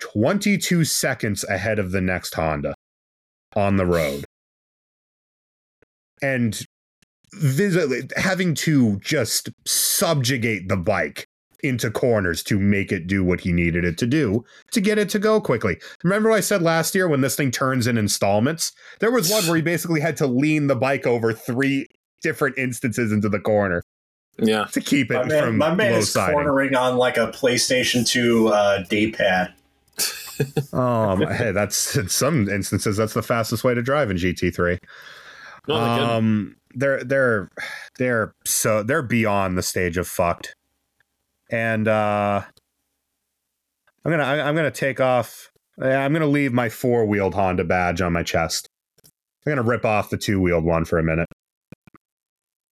22 0.00 0.86
seconds 0.86 1.44
ahead 1.44 1.78
of 1.78 1.90
the 1.90 2.00
next 2.00 2.32
Honda 2.32 2.74
on 3.54 3.76
the 3.76 3.84
road. 3.84 4.24
And 6.22 6.58
vis- 7.34 8.06
having 8.16 8.54
to 8.54 8.98
just 9.00 9.50
subjugate 9.66 10.70
the 10.70 10.78
bike 10.78 11.26
into 11.64 11.90
corners 11.90 12.42
to 12.44 12.58
make 12.58 12.92
it 12.92 13.06
do 13.06 13.24
what 13.24 13.40
he 13.40 13.52
needed 13.52 13.84
it 13.84 13.98
to 13.98 14.06
do 14.06 14.44
to 14.72 14.80
get 14.80 14.98
it 14.98 15.08
to 15.08 15.18
go 15.18 15.40
quickly. 15.40 15.78
Remember 16.04 16.28
what 16.30 16.36
I 16.36 16.40
said 16.40 16.62
last 16.62 16.94
year 16.94 17.08
when 17.08 17.20
this 17.22 17.34
thing 17.34 17.50
turns 17.50 17.86
in 17.86 17.96
installments? 17.98 18.72
There 19.00 19.10
was 19.10 19.30
one 19.30 19.44
where 19.46 19.56
he 19.56 19.62
basically 19.62 20.00
had 20.00 20.16
to 20.18 20.26
lean 20.26 20.66
the 20.68 20.76
bike 20.76 21.06
over 21.06 21.32
three 21.32 21.86
different 22.22 22.56
instances 22.58 23.10
into 23.10 23.28
the 23.28 23.40
corner 23.40 23.82
Yeah. 24.38 24.64
to 24.72 24.80
keep 24.80 25.10
it 25.10 25.14
My 25.14 25.24
man, 25.24 25.42
from 25.44 25.58
my 25.58 25.74
man 25.74 25.92
low 25.92 25.98
is 25.98 26.12
siding. 26.12 26.34
cornering 26.34 26.74
on 26.76 26.96
like 26.98 27.16
a 27.16 27.28
PlayStation 27.28 28.06
2 28.06 28.48
uh, 28.48 28.84
D-pad. 28.88 29.52
Um, 30.72 31.20
hey, 31.28 31.52
that's 31.52 31.94
in 31.96 32.08
some 32.08 32.48
instances 32.48 32.96
that's 32.96 33.14
the 33.14 33.22
fastest 33.22 33.62
way 33.62 33.72
to 33.72 33.80
drive 33.82 34.10
in 34.10 34.16
GT3. 34.16 34.78
No, 35.68 35.74
couldn't. 35.74 36.10
Um, 36.10 36.56
they're 36.74 37.04
they're 37.04 37.48
they're 37.98 38.34
so 38.44 38.82
they're 38.82 39.02
beyond 39.02 39.56
the 39.56 39.62
stage 39.62 39.96
of 39.96 40.08
fucked, 40.08 40.56
and 41.54 41.86
uh, 41.86 42.42
I'm 44.04 44.10
gonna 44.10 44.24
I'm 44.24 44.56
gonna 44.56 44.72
take 44.72 45.00
off. 45.00 45.50
I'm 45.80 46.12
gonna 46.12 46.26
leave 46.26 46.52
my 46.52 46.68
four 46.68 47.06
wheeled 47.06 47.34
Honda 47.34 47.64
badge 47.64 48.00
on 48.00 48.12
my 48.12 48.24
chest. 48.24 48.66
I'm 49.04 49.52
gonna 49.52 49.62
rip 49.62 49.84
off 49.84 50.10
the 50.10 50.16
two 50.16 50.40
wheeled 50.40 50.64
one 50.64 50.84
for 50.84 50.98
a 50.98 51.04
minute. 51.04 51.28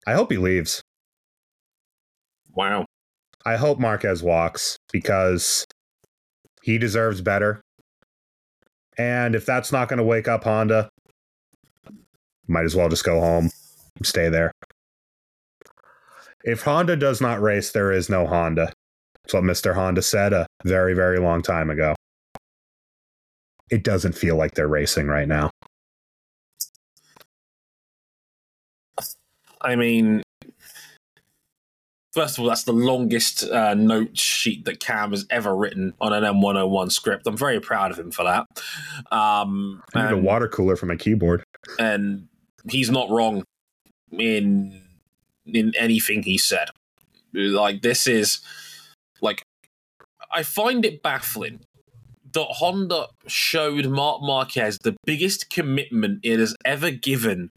I 0.07 0.15
hope 0.15 0.33
he 0.33 0.39
leaves. 0.39 0.83
wow. 2.55 2.85
I 3.45 3.57
hope 3.57 3.79
Marquez 3.79 4.23
walks 4.23 4.77
because 4.93 5.65
he 6.63 6.79
deserves 6.79 7.21
better. 7.21 7.61
And 8.97 9.35
if 9.35 9.45
that's 9.47 9.73
not 9.73 9.89
going 9.89 9.99
to 9.99 10.05
wake 10.05 10.29
up 10.29 10.45
Honda, 10.45 10.89
might 12.47 12.65
as 12.65 12.77
well 12.77 12.89
just 12.89 13.05
go 13.05 13.19
home, 13.19 13.51
stay 14.05 14.29
there. 14.29 14.53
If 16.45 16.63
Honda 16.63 16.97
does 16.97 17.21
not 17.21 17.41
race, 17.41 17.71
there 17.71 17.93
is 17.93 18.09
no 18.09 18.27
Honda. 18.27 18.73
That's 19.23 19.35
what 19.35 19.45
Mr. 19.45 19.75
Honda 19.75 20.03
said 20.03 20.33
a 20.33 20.47
very, 20.65 20.95
very 20.95 21.19
long 21.19 21.43
time 21.43 21.71
ago. 21.71 21.95
It 23.71 23.85
doesn't 23.85 24.13
feel 24.13 24.37
like 24.37 24.55
they're 24.55 24.69
racing 24.69 25.07
right 25.07 25.29
now. 25.29 25.51
I 29.61 29.77
mean, 29.77 30.23
first 32.13 32.37
of 32.37 32.43
all, 32.43 32.49
that's 32.49 32.65
the 32.65 32.73
longest 32.73 33.45
uh, 33.45 33.75
note 33.75 34.19
sheet 34.19 34.65
that 34.65 34.81
Cam 34.81 35.13
has 35.13 35.25
ever 35.31 35.55
written 35.55 35.95
on 36.01 36.13
an 36.13 36.25
M101 36.25 36.91
script. 36.91 37.27
I'm 37.27 37.37
very 37.37 37.61
proud 37.61 37.93
of 37.93 37.99
him 37.99 38.11
for 38.11 38.25
that. 38.25 38.47
Um, 39.17 39.83
I 39.95 40.11
need 40.11 40.13
a 40.13 40.17
water 40.17 40.49
cooler 40.49 40.75
for 40.75 40.87
my 40.87 40.97
keyboard. 40.97 41.45
and 41.79 42.27
he's 42.69 42.91
not 42.91 43.09
wrong 43.11 43.45
in 44.11 44.82
in 45.47 45.73
anything 45.79 46.23
he 46.23 46.39
said. 46.39 46.69
Like 47.33 47.83
this 47.83 48.07
is 48.07 48.41
like 49.21 49.43
I 50.31 50.43
find 50.43 50.85
it 50.85 51.03
baffling 51.03 51.61
that 52.33 52.47
Honda 52.49 53.07
showed 53.27 53.87
Marc 53.87 54.23
Marquez 54.23 54.79
the 54.79 54.97
biggest 55.05 55.51
commitment 55.51 56.21
it 56.23 56.39
has 56.39 56.57
ever 56.65 56.91
given 56.91 57.51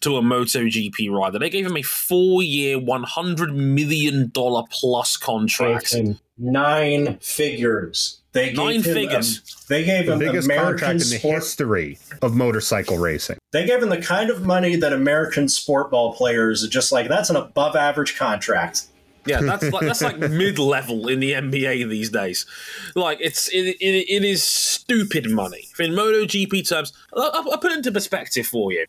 to 0.00 0.16
a 0.16 0.22
MotoGP 0.22 1.10
rider. 1.10 1.38
They 1.38 1.50
gave 1.50 1.66
him 1.66 1.76
a 1.76 1.82
four-year, 1.82 2.78
one 2.78 3.02
hundred 3.02 3.54
million 3.54 4.30
dollar 4.32 4.62
plus 4.70 5.16
contract. 5.16 5.94
Nine 6.38 7.18
figures. 7.18 8.19
They 8.32 8.48
gave 8.48 8.56
Nine 8.56 8.74
him, 8.76 8.82
figures. 8.82 9.38
Um, 9.38 9.64
they 9.68 9.84
gave 9.84 10.06
The 10.06 10.12
him 10.12 10.18
biggest 10.20 10.46
American 10.46 10.78
contract 10.78 11.02
in 11.02 11.08
the 11.10 11.16
history 11.16 11.98
of 12.22 12.36
motorcycle 12.36 12.98
racing. 12.98 13.38
They 13.52 13.66
gave 13.66 13.82
him 13.82 13.88
the 13.88 14.00
kind 14.00 14.30
of 14.30 14.46
money 14.46 14.76
that 14.76 14.92
American 14.92 15.48
sport 15.48 15.90
ball 15.90 16.14
players 16.14 16.62
are 16.62 16.68
just 16.68 16.92
like. 16.92 17.08
That's 17.08 17.30
an 17.30 17.36
above 17.36 17.74
average 17.74 18.16
contract. 18.16 18.86
Yeah, 19.26 19.40
that's 19.40 19.70
like 19.70 19.84
that's 19.84 20.00
like 20.00 20.18
mid 20.30 20.58
level 20.58 21.08
in 21.08 21.20
the 21.20 21.32
NBA 21.32 21.88
these 21.88 22.10
days. 22.10 22.46
Like 22.94 23.18
it's 23.20 23.48
it, 23.48 23.76
it, 23.80 24.06
it 24.08 24.24
is 24.24 24.42
stupid 24.42 25.30
money 25.30 25.68
in 25.78 25.92
MotoGP 25.92 26.68
terms. 26.68 26.92
I'll, 27.14 27.30
I'll 27.50 27.58
put 27.58 27.72
it 27.72 27.78
into 27.78 27.92
perspective 27.92 28.46
for 28.46 28.72
you. 28.72 28.86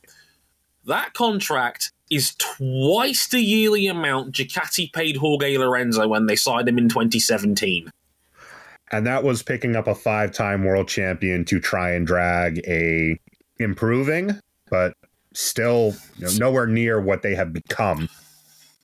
That 0.86 1.14
contract 1.14 1.92
is 2.10 2.36
twice 2.36 3.28
the 3.28 3.42
yearly 3.42 3.88
amount 3.88 4.36
Ducati 4.36 4.92
paid 4.92 5.18
Jorge 5.18 5.58
Lorenzo 5.58 6.08
when 6.08 6.26
they 6.26 6.36
signed 6.36 6.68
him 6.68 6.78
in 6.78 6.90
2017. 6.90 7.92
And 8.92 9.08
that 9.08 9.24
was 9.24 9.42
picking 9.44 9.76
up 9.76 9.88
a 9.88 9.96
five 9.96 10.32
time 10.32 10.64
world 10.64 10.88
champion 10.88 11.46
to 11.46 11.60
try 11.60 11.92
and 11.92 12.06
drag 12.06 12.60
a 12.68 13.20
improving, 13.58 14.32
but 14.70 14.94
still 15.34 15.94
you 16.18 16.26
know, 16.26 16.32
nowhere 16.38 16.68
near 16.68 17.00
what 17.00 17.22
they 17.22 17.36
have 17.36 17.54
become 17.54 18.10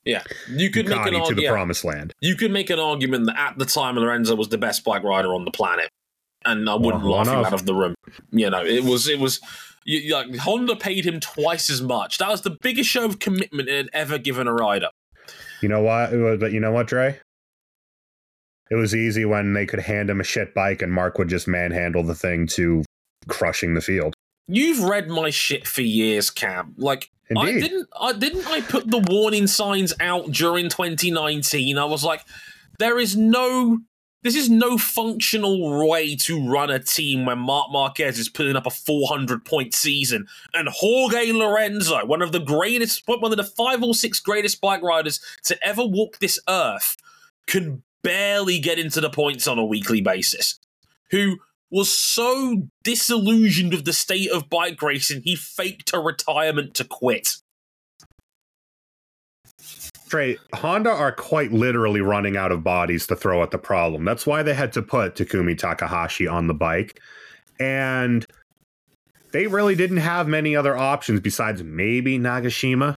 Yeah, 0.06 0.24
you 0.50 0.70
could 0.70 0.88
make 0.88 1.00
an 1.00 1.08
Ducati 1.08 1.10
to 1.10 1.14
the 1.14 1.22
argument. 1.48 1.48
promised 1.54 1.84
land. 1.84 2.14
You 2.22 2.36
could 2.36 2.52
make 2.52 2.70
an 2.70 2.80
argument 2.80 3.26
that 3.26 3.38
at 3.38 3.58
the 3.58 3.66
time 3.66 3.96
Lorenzo 3.98 4.36
was 4.36 4.48
the 4.50 4.58
best 4.58 4.84
bike 4.86 5.04
rider 5.04 5.34
on 5.34 5.44
the 5.44 5.52
planet, 5.52 5.90
and 6.46 6.70
I 6.70 6.76
wouldn't 6.76 7.04
Well, 7.04 7.14
laugh 7.18 7.28
him 7.28 7.46
out 7.46 7.54
of 7.54 7.66
the 7.66 7.76
room. 7.76 7.96
You 8.32 8.50
know, 8.50 8.64
it 8.64 8.84
was 8.84 9.08
it 9.10 9.20
was. 9.20 9.42
You- 9.84 10.14
like 10.14 10.36
Honda 10.38 10.76
paid 10.76 11.06
him 11.06 11.20
twice 11.22 11.70
as 11.70 11.82
much. 11.82 12.18
That 12.18 12.30
was 12.30 12.42
the 12.42 12.58
biggest 12.62 12.90
show 12.90 13.06
of 13.06 13.20
commitment 13.20 13.70
it 13.70 13.78
had 13.78 13.90
ever 13.94 14.18
given 14.18 14.46
a 14.48 14.54
rider. 14.54 14.90
You 15.62 15.70
know 15.70 15.82
what? 15.82 16.12
But 16.40 16.52
you 16.52 16.60
know 16.60 16.72
what, 16.72 16.88
Dre? 16.88 17.20
It 18.70 18.76
was 18.76 18.96
easy 18.96 19.26
when 19.26 19.54
they 19.54 19.66
could 19.66 19.80
hand 19.80 20.10
him 20.10 20.20
a 20.20 20.24
shit 20.24 20.54
bike 20.54 20.82
and 20.82 20.92
Marc 20.92 21.18
would 21.18 21.30
just 21.30 21.48
manhandle 21.48 22.04
the 22.04 22.16
thing 22.16 22.48
to 22.48 22.84
crushing 23.28 23.74
the 23.74 23.82
field. 23.82 24.14
You've 24.48 24.84
read 24.84 25.10
my 25.10 25.30
shit 25.30 25.68
for 25.68 25.82
years, 25.82 26.30
Cam. 26.30 26.74
Like 26.78 27.12
I 27.36 27.52
didn't 27.52 27.90
I 28.00 28.14
didn't 28.14 28.48
I 28.48 28.62
put 28.62 28.90
the 28.90 29.00
warning 29.00 29.48
signs 29.48 29.94
out 30.00 30.32
during 30.32 30.70
2019. 30.70 31.78
I 31.78 31.86
was 31.86 32.04
like, 32.04 32.22
there 32.80 32.98
is 32.98 33.16
no 33.16 33.80
this 34.24 34.36
is 34.36 34.50
no 34.50 34.78
functional 34.78 35.88
way 35.88 36.16
to 36.16 36.50
run 36.50 36.70
a 36.70 36.80
team 36.80 37.26
when 37.26 37.40
Marc 37.40 37.72
Marquez 37.72 38.18
is 38.18 38.30
putting 38.30 38.56
up 38.56 38.66
a 38.66 38.72
400 38.72 39.46
point 39.46 39.74
season 39.74 40.28
and 40.54 40.68
Jorge 40.70 41.32
Lorenzo, 41.32 42.06
one 42.06 42.22
of 42.22 42.32
the 42.32 42.40
greatest, 42.40 43.04
one 43.06 43.24
of 43.24 43.38
the 43.38 43.44
five 43.44 43.84
or 43.84 43.94
six 43.94 44.20
greatest 44.20 44.60
bike 44.60 44.82
riders 44.82 45.20
to 45.44 45.58
ever 45.66 45.86
walk 45.86 46.20
this 46.20 46.40
earth, 46.50 46.98
can 47.46 47.84
barely 48.08 48.60
get 48.60 48.80
into 48.80 49.02
the 49.02 49.10
points 49.10 49.48
on 49.48 49.60
a 49.60 49.66
weekly 49.66 50.00
basis. 50.00 50.60
Who 51.12 51.40
was 51.70 51.94
so 51.94 52.70
disillusioned 52.84 53.74
with 53.74 53.84
the 53.84 53.92
state 53.92 54.32
of 54.32 54.50
bike 54.50 54.82
racing, 54.82 55.24
he 55.24 55.36
faked 55.36 55.94
a 55.94 56.00
retirement 56.00 56.74
to 56.76 56.86
quit. 56.86 57.36
Dre, 60.08 60.38
Honda 60.54 60.90
are 60.90 61.12
quite 61.12 61.52
literally 61.52 62.00
running 62.00 62.38
out 62.38 62.54
of 62.54 62.64
bodies 62.64 63.08
to 63.08 63.16
throw 63.18 63.44
at 63.44 63.52
the 63.52 63.58
problem. 63.58 64.06
That's 64.06 64.26
why 64.26 64.42
they 64.42 64.54
had 64.54 64.72
to 64.74 64.82
put 64.82 65.16
Takumi 65.16 65.58
Takahashi 65.58 66.28
on 66.28 66.48
the 66.48 66.54
bike. 66.54 67.02
And 67.60 68.26
they 69.34 69.48
really 69.48 69.76
didn't 69.76 69.98
have 69.98 70.30
many 70.30 70.56
other 70.56 70.78
options 70.78 71.20
besides 71.20 71.62
maybe 71.62 72.18
Nagashima, 72.18 72.96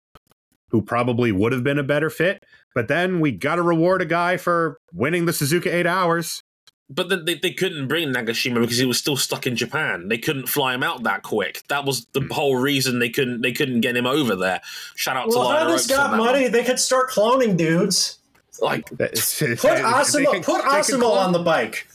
who 0.70 0.84
probably 0.84 1.32
would 1.32 1.52
have 1.52 1.64
been 1.64 1.80
a 1.80 1.84
better 1.84 2.12
fit. 2.12 2.44
But 2.76 2.88
then 2.88 3.20
we 3.20 3.32
got 3.32 3.56
to 3.56 3.62
reward 3.62 4.02
a 4.02 4.06
guy 4.06 4.38
for 4.38 4.80
winning 4.94 5.26
the 5.26 5.32
Suzuka 5.32 5.68
8 5.68 5.86
hours. 5.86 6.44
But 6.92 7.10
then 7.10 7.26
they, 7.26 7.36
they 7.36 7.52
couldn't 7.52 7.88
bring 7.88 8.10
Nagashima 8.10 8.62
because 8.62 8.78
he 8.78 8.86
was 8.86 8.98
still 8.98 9.16
stuck 9.16 9.46
in 9.46 9.56
Japan. 9.56 10.08
They 10.08 10.18
couldn't 10.18 10.48
fly 10.48 10.74
him 10.74 10.82
out 10.82 11.04
that 11.04 11.22
quick. 11.22 11.62
That 11.68 11.86
was 11.86 12.08
the 12.14 12.22
hmm. 12.22 12.32
whole 12.32 12.56
reason 12.56 12.98
they 12.98 13.10
couldn't 13.10 13.42
they 13.42 13.52
couldn't 13.52 13.82
get 13.82 13.96
him 13.96 14.08
over 14.08 14.36
there. 14.36 14.62
Shout 14.96 15.16
out 15.16 15.30
to 15.30 15.38
Well, 15.38 15.50
Lionel 15.50 15.68
Honda's 15.68 15.88
got 15.88 16.18
money. 16.18 16.44
one. 16.44 16.52
They 16.52 16.64
could 16.64 16.80
start 16.80 17.12
cloning 17.12 17.56
dudes. 17.56 18.18
Like 18.60 18.86
Put 18.88 19.14
Asimo, 19.14 20.44
put 20.44 20.62
Asimo 20.66 21.12
on 21.12 21.32
the 21.32 21.40
bike. 21.40 21.88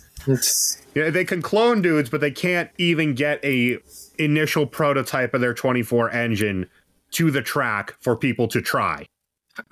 Yeah, 0.94 1.10
they 1.10 1.24
can 1.24 1.42
clone 1.42 1.82
dudes, 1.82 2.08
but 2.08 2.20
they 2.20 2.30
can't 2.30 2.70
even 2.78 3.14
get 3.14 3.44
a 3.44 3.78
initial 4.18 4.64
prototype 4.66 5.34
of 5.34 5.40
their 5.40 5.52
24 5.52 6.10
engine 6.12 6.70
to 7.10 7.30
the 7.30 7.42
track 7.42 7.96
for 8.00 8.16
people 8.16 8.48
to 8.48 8.62
try. 8.62 9.06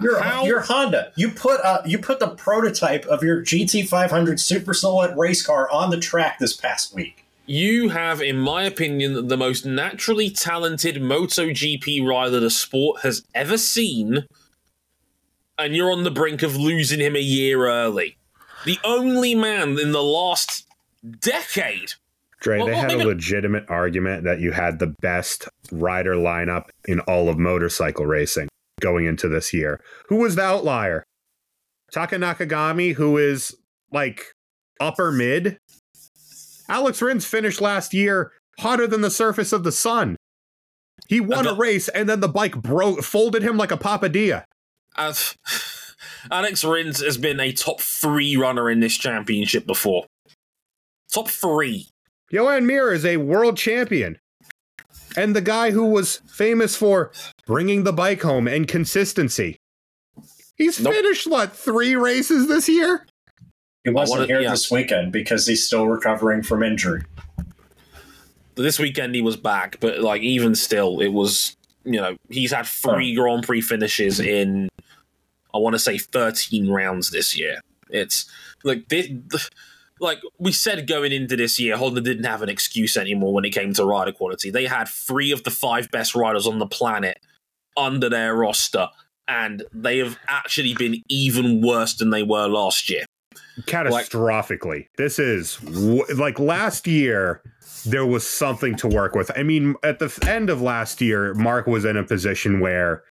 You're, 0.01 0.21
How- 0.23 0.45
you're 0.45 0.61
Honda. 0.61 1.13
You 1.17 1.31
put 1.31 1.61
uh, 1.61 1.83
you 1.85 1.99
put 1.99 2.21
the 2.21 2.29
prototype 2.29 3.05
of 3.07 3.23
your 3.23 3.43
GT500 3.43 4.39
Super 4.39 4.75
Silhouette 4.75 5.17
race 5.17 5.45
car 5.45 5.71
on 5.71 5.91
the 5.91 5.99
track 5.99 6.39
this 6.39 6.57
past 6.57 6.95
week. 6.95 7.25
you 7.47 7.89
have, 7.89 8.23
in 8.23 8.39
my 8.39 8.63
opinion, 8.63 9.27
the 9.29 9.37
most 9.37 9.67
naturally 9.67 10.31
talented 10.31 10.97
MotoGP 10.97 12.07
rider 12.07 12.39
the 12.41 12.51
sport 12.51 13.03
has 13.03 13.25
ever 13.35 13.59
seen, 13.59 14.27
and 15.59 15.75
you're 15.75 15.91
on 15.91 16.05
the 16.05 16.11
brink 16.11 16.43
of 16.43 16.57
losing 16.57 17.01
him 17.01 17.17
a 17.17 17.21
year 17.21 17.67
early. 17.67 18.17
The 18.65 18.79
only 18.85 19.35
man 19.35 19.79
in 19.81 19.91
the 19.91 20.03
last 20.03 20.67
decade 21.21 21.95
Dre, 22.39 22.59
Well, 22.59 22.67
they 22.67 22.73
well, 22.73 22.83
had 22.83 22.93
a 22.93 23.07
legitimate 23.07 23.65
argument 23.69 24.25
that 24.25 24.41
you 24.41 24.53
had 24.53 24.79
the 24.79 24.87
best 24.87 25.49
rider 25.73 26.15
lineup 26.15 26.67
in 26.87 27.01
all 27.01 27.29
of 27.29 27.39
motorcycle 27.39 28.07
racing 28.07 28.49
going 28.83 29.07
into 29.07 29.29
this 29.29 29.55
year. 29.55 29.81
Who 30.09 30.17
was 30.17 30.35
the 30.35 30.43
outlier? 30.43 31.05
Taka 31.91 32.17
Nakagami, 32.17 32.95
who 32.95 33.17
is 33.17 33.57
like 33.91 34.23
upper 34.81 35.11
mid. 35.11 35.57
Alex 36.69 37.01
Rins 37.01 37.25
finished 37.25 37.61
last 37.61 37.95
year 37.95 38.33
hotter 38.59 38.87
than 38.87 39.01
the 39.01 39.11
surface 39.11 39.53
of 39.53 39.65
the 39.65 39.73
sun. 39.73 40.17
He 41.09 41.21
won 41.21 41.47
a 41.47 41.55
race 41.55 41.89
and 41.89 42.09
then 42.09 42.21
the 42.21 42.29
bike 42.29 42.61
broke, 42.61 43.03
folded 43.03 43.43
him 43.43 43.57
like 43.57 43.73
a 43.73 43.77
papadilla. 43.77 44.45
As 44.97 45.37
Alex 46.31 46.65
Rins 46.65 47.03
has 47.03 47.19
been 47.19 47.41
a 47.41 47.53
top 47.53 47.81
three 47.81 48.37
runner 48.37 48.71
in 48.71 48.81
this 48.81 48.97
championship 48.97 49.67
before. 49.67 50.07
Top 51.13 51.29
three. 51.29 51.89
Joan 52.33 52.67
Mir 52.67 52.93
is 52.93 53.05
a 53.05 53.19
world 53.19 53.59
champion. 53.59 54.19
And 55.17 55.37
the 55.37 55.43
guy 55.43 55.73
who 55.73 55.85
was 55.85 56.23
famous 56.27 56.75
for 56.75 57.13
bringing 57.47 57.85
the 57.85 57.93
bike 57.93 58.23
home 58.23 58.47
and 58.49 58.67
consistency. 58.69 59.57
He's 60.57 60.81
Nope. 60.81 60.95
finished, 60.95 61.27
what, 61.27 61.57
three 61.57 61.97
races 61.97 62.49
this 62.49 62.69
year? 62.69 63.07
He 63.85 63.91
wasn't 63.91 64.27
here 64.27 64.41
yeah. 64.41 64.51
this 64.51 64.71
weekend 64.71 65.13
because 65.13 65.47
he's 65.47 65.67
still 65.67 65.89
recovering 65.89 66.43
from 66.43 66.63
injury. 66.63 67.03
This 68.55 68.79
weekend 68.79 69.15
he 69.15 69.23
was 69.23 69.37
back, 69.37 69.79
but 69.81 70.01
like 70.01 70.23
even 70.23 70.55
still, 70.55 71.01
it 71.01 71.09
was 71.09 71.57
you 71.85 72.01
know 72.01 72.17
he's 72.29 72.53
had 72.53 72.67
three 72.67 73.15
Grand 73.15 73.45
Prix 73.45 73.63
finishes 73.63 74.21
in 74.21 74.69
I 75.53 75.59
want 75.59 75.75
to 75.75 75.79
say 75.79 75.99
thirteen 75.99 76.71
rounds 76.71 77.11
this 77.11 77.37
year. 77.37 77.61
It's 77.91 78.31
like 78.63 78.89
this. 78.89 79.09
Like 80.01 80.21
we 80.39 80.53
said 80.53 80.87
going 80.87 81.13
into 81.13 81.37
this 81.37 81.59
year, 81.59 81.77
Honda 81.77 82.01
didn't 82.01 82.25
have 82.25 82.43
an 82.43 82.49
excuse 82.49 82.97
anymore 82.97 83.33
when 83.33 83.45
it 83.45 83.51
came 83.51 83.73
to 83.75 83.85
rider 83.85 84.13
quality. 84.13 84.51
They 84.51 84.67
had 84.67 84.89
three 84.89 85.33
of 85.33 85.45
the 85.45 85.51
five 85.51 85.91
best 85.91 86.15
riders 86.15 86.47
on 86.47 86.59
the 86.59 86.67
planet 86.67 87.19
under 87.77 88.09
their 88.09 88.35
roster, 88.35 88.89
and 89.29 89.65
they 89.73 89.99
have 89.99 90.19
actually 90.29 90.75
been 90.75 91.03
even 91.09 91.61
worse 91.61 91.95
than 91.95 92.11
they 92.11 92.23
were 92.23 92.47
last 92.49 92.91
year. 92.91 93.05
Catastrophically. 93.63 94.87
this 94.97 95.19
is 95.19 95.57
w- 95.57 96.05
like 96.17 96.39
last 96.39 96.87
year, 96.87 97.43
there 97.85 98.07
was 98.07 98.27
something 98.27 98.77
to 98.77 98.89
work 98.89 99.15
with. 99.15 99.31
I 99.37 99.43
mean, 99.43 99.75
at 99.83 99.99
the 99.99 100.17
end 100.27 100.49
of 100.49 100.63
last 100.63 101.01
year, 101.01 101.35
Marc 101.35 101.67
was 101.67 101.85
in 101.85 101.97
a 101.97 102.03
position 102.03 102.61
where 102.61 103.05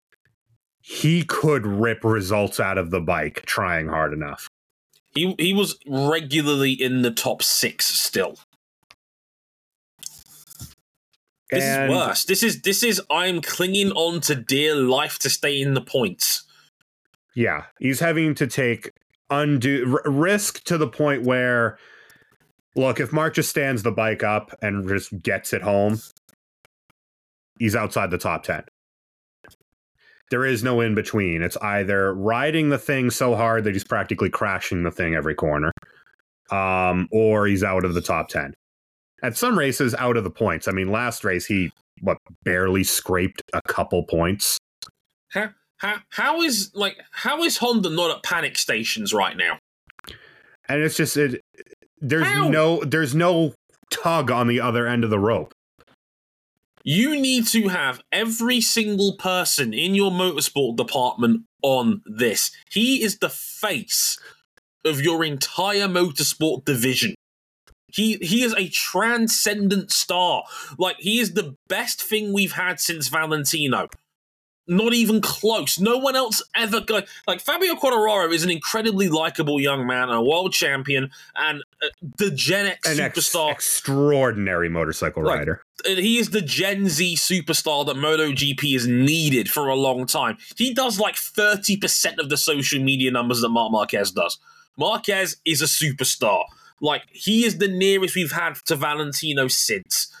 he 0.81 1.23
could 1.23 1.65
rip 1.65 2.03
results 2.03 2.59
out 2.59 2.77
of 2.77 2.89
the 2.89 3.01
bike 3.01 3.43
trying 3.45 3.87
hard 3.87 4.13
enough. 4.13 4.47
He 5.13 5.35
he 5.37 5.53
was 5.53 5.77
regularly 5.87 6.71
in 6.71 7.01
the 7.01 7.11
top 7.11 7.43
six 7.43 7.85
still. 7.85 8.37
This 11.49 11.63
And- 11.63 11.91
is 11.91 11.97
worse. 11.97 12.25
This 12.25 12.43
is 12.43 12.61
this 12.61 12.83
is 12.83 13.01
I'm 13.09 13.41
clinging 13.41 13.91
on 13.93 14.21
to 14.21 14.35
dear 14.35 14.75
life 14.75 15.17
to 15.19 15.29
stay 15.29 15.59
in 15.59 15.73
the 15.73 15.81
points. 15.81 16.43
Yeah, 17.35 17.65
he's 17.79 17.99
having 17.99 18.35
to 18.35 18.47
take 18.47 18.91
undue 19.29 19.99
r- 20.03 20.11
risk 20.11 20.63
to 20.65 20.77
the 20.77 20.87
point 20.87 21.23
where, 21.23 21.77
look, 22.75 22.99
if 22.99 23.13
Marc 23.13 23.35
just 23.35 23.49
stands 23.49 23.83
the 23.83 23.91
bike 23.91 24.23
up 24.23 24.53
and 24.61 24.87
just 24.87 25.21
gets 25.21 25.53
it 25.53 25.61
home, 25.61 25.99
he's 27.59 27.75
outside 27.75 28.11
the 28.11 28.17
top 28.17 28.43
10. 28.43 28.63
There 30.31 30.45
is 30.45 30.63
no 30.63 30.81
in 30.81 30.93
between. 30.93 31.41
It's 31.41 31.57
either 31.57 32.13
riding 32.13 32.69
the 32.69 32.77
thing 32.77 33.09
so 33.09 33.35
hard 33.35 33.63
that 33.63 33.73
he's 33.73 33.83
practically 33.83 34.29
crashing 34.29 34.83
the 34.83 34.91
thing 34.91 35.15
every 35.15 35.33
corner, 35.35 35.71
um, 36.51 37.07
or 37.11 37.47
he's 37.47 37.63
out 37.63 37.85
of 37.85 37.93
the 37.95 38.01
top 38.01 38.27
10. 38.29 38.53
At 39.21 39.35
some 39.37 39.57
races, 39.57 39.93
out 39.95 40.17
of 40.17 40.23
the 40.23 40.29
points. 40.29 40.67
I 40.67 40.71
mean, 40.71 40.91
last 40.91 41.23
race, 41.23 41.45
he, 41.45 41.71
what, 42.01 42.17
barely 42.43 42.83
scraped 42.83 43.41
a 43.53 43.61
couple 43.61 44.03
points. 44.03 44.57
How, 45.29 45.49
how, 45.77 45.97
how 46.09 46.41
is, 46.41 46.71
like, 46.73 46.97
how 47.11 47.43
is 47.43 47.57
Honda 47.57 47.89
not 47.89 48.11
at 48.11 48.23
panic 48.23 48.57
stations 48.57 49.13
right 49.13 49.35
now? 49.35 49.59
And 50.67 50.81
it's 50.81 50.95
just, 50.95 51.17
it, 51.17 51.41
there's 51.99 52.27
How? 52.27 52.47
no, 52.47 52.83
there's 52.83 53.13
no 53.15 53.53
tug 53.91 54.31
on 54.31 54.47
the 54.47 54.61
other 54.61 54.87
end 54.87 55.03
of 55.03 55.09
the 55.09 55.19
rope. 55.19 55.53
You 56.83 57.19
need 57.19 57.45
to 57.47 57.67
have 57.67 58.01
every 58.11 58.61
single 58.61 59.17
person 59.17 59.73
in 59.73 59.95
your 59.95 60.11
motorsport 60.11 60.77
department 60.77 61.43
on 61.61 62.01
this. 62.05 62.51
He 62.71 63.03
is 63.03 63.19
the 63.19 63.29
face 63.29 64.17
of 64.85 65.01
your 65.01 65.25
entire 65.25 65.87
motorsport 65.87 66.63
division. 66.63 67.15
He 67.91 68.17
he 68.21 68.43
is 68.43 68.53
a 68.55 68.69
transcendent 68.69 69.91
star. 69.91 70.43
Like 70.77 70.97
he 70.99 71.19
is 71.19 71.33
the 71.33 71.55
best 71.67 72.01
thing 72.01 72.33
we've 72.33 72.53
had 72.53 72.79
since 72.79 73.07
Valentino. 73.07 73.87
Not 74.71 74.93
even 74.93 75.19
close. 75.19 75.79
No 75.79 75.97
one 75.97 76.15
else 76.15 76.43
ever 76.55 76.79
go 76.79 77.01
like 77.27 77.41
Fabio 77.41 77.73
Quartararo 77.73 78.31
is 78.31 78.43
an 78.43 78.51
incredibly 78.51 79.09
likable 79.09 79.59
young 79.59 79.87
man, 79.87 80.09
a 80.09 80.21
world 80.21 80.53
champion, 80.53 81.09
and 81.35 81.63
uh, 81.81 81.87
the 82.19 82.29
Gen 82.29 82.67
X 82.67 82.87
An 82.87 82.99
ex- 82.99 83.17
superstar 83.17 83.51
extraordinary 83.51 84.69
motorcycle 84.69 85.23
Like, 85.23 85.39
rider. 85.39 85.63
he 85.85 86.19
is 86.19 86.29
the 86.29 86.41
Gen 86.43 86.87
Z 86.87 87.15
superstar 87.15 87.83
that 87.87 87.95
MotoGP 87.95 88.73
has 88.73 88.85
needed 88.85 89.49
for 89.49 89.69
a 89.69 89.75
long 89.75 90.05
time. 90.05 90.37
He 90.55 90.71
does 90.71 90.99
like 90.99 91.15
30% 91.15 92.19
of 92.19 92.29
the 92.29 92.37
social 92.37 92.79
media 92.79 93.09
numbers 93.09 93.41
that 93.41 93.49
Marc 93.49 93.71
Marquez 93.71 94.11
does. 94.11 94.37
Marquez 94.77 95.37
is 95.45 95.63
a 95.63 95.65
superstar. 95.65 96.43
Like, 96.81 97.03
he 97.11 97.45
is 97.45 97.57
the 97.57 97.67
nearest 97.67 98.15
we've 98.15 98.31
had 98.31 98.55
to 98.65 98.75
Valentino 98.75 99.47
since. 99.47 100.11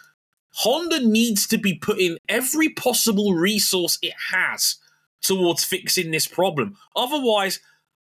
Honda 0.51 1.05
needs 1.05 1.47
to 1.47 1.57
be 1.57 1.75
putting 1.75 2.17
every 2.27 2.69
possible 2.69 3.33
resource 3.33 3.97
it 4.01 4.13
has 4.31 4.77
towards 5.21 5.63
fixing 5.63 6.11
this 6.11 6.27
problem. 6.27 6.77
Otherwise, 6.95 7.59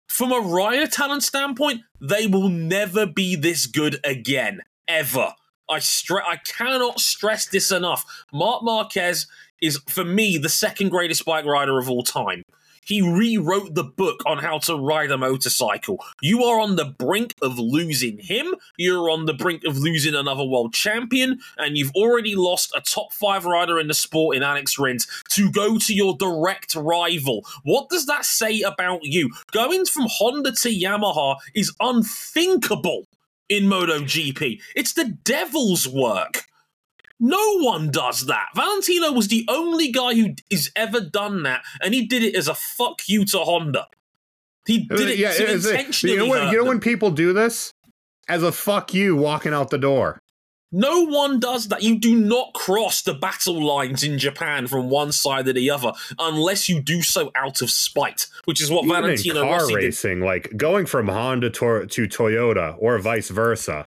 from 0.08 0.32
a 0.32 0.40
rider 0.40 0.88
talent 0.88 1.24
standpoint, 1.24 1.82
they 2.00 2.28
will 2.28 2.50
never 2.50 3.06
be 3.06 3.36
this 3.36 3.68
good 3.68 4.00
again. 4.04 4.62
Ever. 4.88 5.34
I 5.70 5.80
stre- 5.80 6.24
I 6.26 6.38
cannot 6.38 7.00
stress 7.00 7.46
this 7.46 7.72
enough. 7.72 8.04
Marc 8.34 8.64
Marquez 8.64 9.28
is, 9.62 9.78
for 9.88 10.04
me, 10.04 10.38
the 10.38 10.50
second 10.50 10.90
greatest 10.90 11.26
bike 11.26 11.46
rider 11.46 11.78
of 11.78 11.90
all 11.90 12.04
time. 12.04 12.44
He 12.90 13.04
rewrote 13.04 13.76
the 13.76 13.84
book 13.84 14.24
on 14.26 14.40
how 14.40 14.58
to 14.60 14.76
ride 14.76 15.12
a 15.12 15.18
motorcycle. 15.18 16.04
You 16.24 16.44
are 16.44 16.60
on 16.60 16.76
the 16.76 16.86
brink 16.86 17.36
of 17.40 17.60
losing 17.60 18.18
him. 18.18 18.56
You're 18.78 19.12
on 19.12 19.28
the 19.28 19.34
brink 19.36 19.64
of 19.64 19.78
losing 19.78 20.16
another 20.16 20.44
world 20.44 20.74
champion, 20.74 21.40
and 21.60 21.78
you've 21.78 21.92
already 21.96 22.34
lost 22.34 22.74
a 22.76 22.82
top 22.82 23.14
five 23.14 23.46
rider 23.46 23.80
in 23.80 23.90
the 23.90 23.94
sport 23.94 24.36
in 24.36 24.42
Alex 24.42 24.80
Rins 24.80 25.06
to 25.30 25.52
go 25.52 25.78
to 25.78 25.94
your 25.94 26.18
direct 26.18 26.74
rival. 26.74 27.46
What 27.62 27.90
does 27.90 28.08
that 28.08 28.26
say 28.26 28.62
about 28.62 29.04
you? 29.04 29.30
Going 29.52 29.86
from 29.86 30.08
Honda 30.10 30.52
to 30.54 30.70
Yamaha 30.70 31.36
is 31.54 31.72
unthinkable 31.80 33.06
in 33.50 33.66
MotoGP. 33.66 34.62
It's 34.76 34.94
the 34.94 35.06
devil's 35.24 35.88
work. 35.88 36.49
No 37.20 37.58
one 37.60 37.92
does 37.92 38.28
that. 38.28 38.48
Valentino 38.56 39.12
was 39.12 39.28
the 39.28 39.46
only 39.50 39.92
guy 39.92 40.14
who 40.14 40.36
has 40.52 40.72
ever 40.76 41.02
done 41.02 41.44
that, 41.44 41.64
and 41.82 41.94
he 41.94 42.06
did 42.06 42.24
it 42.24 42.36
as 42.36 42.48
a 42.48 42.56
fuck 42.56 43.02
you 43.08 43.26
to 43.26 43.40
Honda. 43.40 43.88
He 44.66 44.86
did 44.86 45.10
it 45.10 45.18
yeah, 45.18 45.32
to 45.34 45.44
it's- 45.44 45.66
intentionally 45.66 46.16
you 46.16 46.20
know 46.20 46.30
when 46.30 46.52
you 46.52 46.58
know 46.60 46.66
when 46.66 46.80
people 46.80 47.12
do 47.12 47.34
this 47.34 47.74
as 48.28 48.44
a 48.44 48.52
fuck 48.52 48.94
you 48.94 49.16
walking 49.16 49.54
out 49.54 49.70
the 49.70 49.78
door. 49.78 50.20
No 50.72 51.04
one 51.08 51.40
does 51.40 51.70
that. 51.70 51.82
You 51.82 51.98
do 51.98 52.16
not 52.16 52.54
cross 52.54 53.02
the 53.02 53.16
battle 53.16 53.60
lines 53.60 54.04
in 54.04 54.20
Japan 54.20 54.68
from 54.68 54.88
one 54.92 55.12
side 55.12 55.46
to 55.46 55.54
the 55.54 55.72
other 55.72 55.94
unless 56.20 56.70
you 56.70 56.80
do 56.80 57.02
so 57.02 57.32
out 57.36 57.64
of 57.64 57.72
spite, 57.72 58.28
which 58.46 58.62
is 58.62 58.70
what 58.70 58.84
Even 58.86 58.98
in 58.98 59.02
Valentino 59.02 59.42
car 59.42 59.52
Rossi 59.54 59.74
did. 59.74 59.84
racing, 59.84 60.20
like 60.22 60.56
going 60.56 60.86
from 60.86 61.08
Honda 61.08 61.50
to, 61.50 61.88
to 61.88 62.08
Toyota 62.08 62.76
or 62.78 63.00
vice 63.00 63.30
versa, 63.30 63.86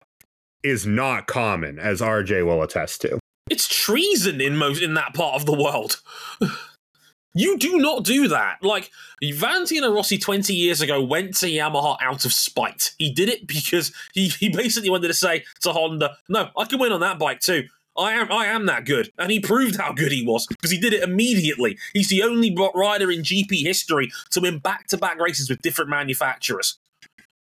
is 0.68 0.86
not 0.86 1.28
common, 1.28 1.80
as 1.80 2.02
RJ 2.02 2.46
will 2.46 2.62
attest 2.62 3.02
to. 3.02 3.20
It's 3.50 3.68
treason 3.68 4.42
in 4.42 4.58
most 4.58 4.82
in 4.82 4.94
that 4.96 5.14
part 5.14 5.36
of 5.36 5.46
the 5.46 5.54
world. 5.54 6.02
you 7.34 7.58
do 7.58 7.78
not 7.78 8.04
do 8.04 8.28
that. 8.28 8.62
Like 8.62 8.92
Valentino 9.24 9.94
Rossi 9.94 10.18
twenty 10.18 10.54
years 10.54 10.82
ago 10.82 11.02
went 11.02 11.36
to 11.38 11.48
Yamaha 11.48 11.98
out 12.02 12.26
of 12.26 12.34
spite. 12.34 12.94
He 12.98 13.12
did 13.12 13.30
it 13.30 13.48
because 13.48 13.94
he, 14.14 14.28
he 14.28 14.50
basically 14.50 14.90
wanted 14.90 15.08
to 15.08 15.14
say 15.14 15.46
to 15.62 15.72
Honda, 15.72 16.18
"No, 16.28 16.50
I 16.58 16.66
can 16.66 16.80
win 16.80 16.92
on 16.92 17.00
that 17.02 17.20
bike 17.20 17.40
too. 17.40 17.64
I 17.98 18.12
am 18.12 18.32
I 18.32 18.48
am 18.48 18.66
that 18.66 18.86
good." 18.86 19.12
And 19.18 19.32
he 19.32 19.40
proved 19.40 19.78
how 19.78 19.94
good 19.94 20.12
he 20.12 20.26
was 20.26 20.46
because 20.48 20.72
he 20.72 20.80
did 20.80 20.94
it 20.94 21.04
immediately. 21.04 21.78
He's 21.94 22.10
the 22.10 22.24
only 22.24 22.56
rider 22.76 23.10
in 23.10 23.22
GP 23.22 23.64
history 23.64 24.12
to 24.32 24.42
win 24.42 24.60
back 24.60 24.88
to 24.88 24.98
back 24.98 25.20
races 25.20 25.50
with 25.50 25.62
different 25.62 25.90
manufacturers. 25.90 26.78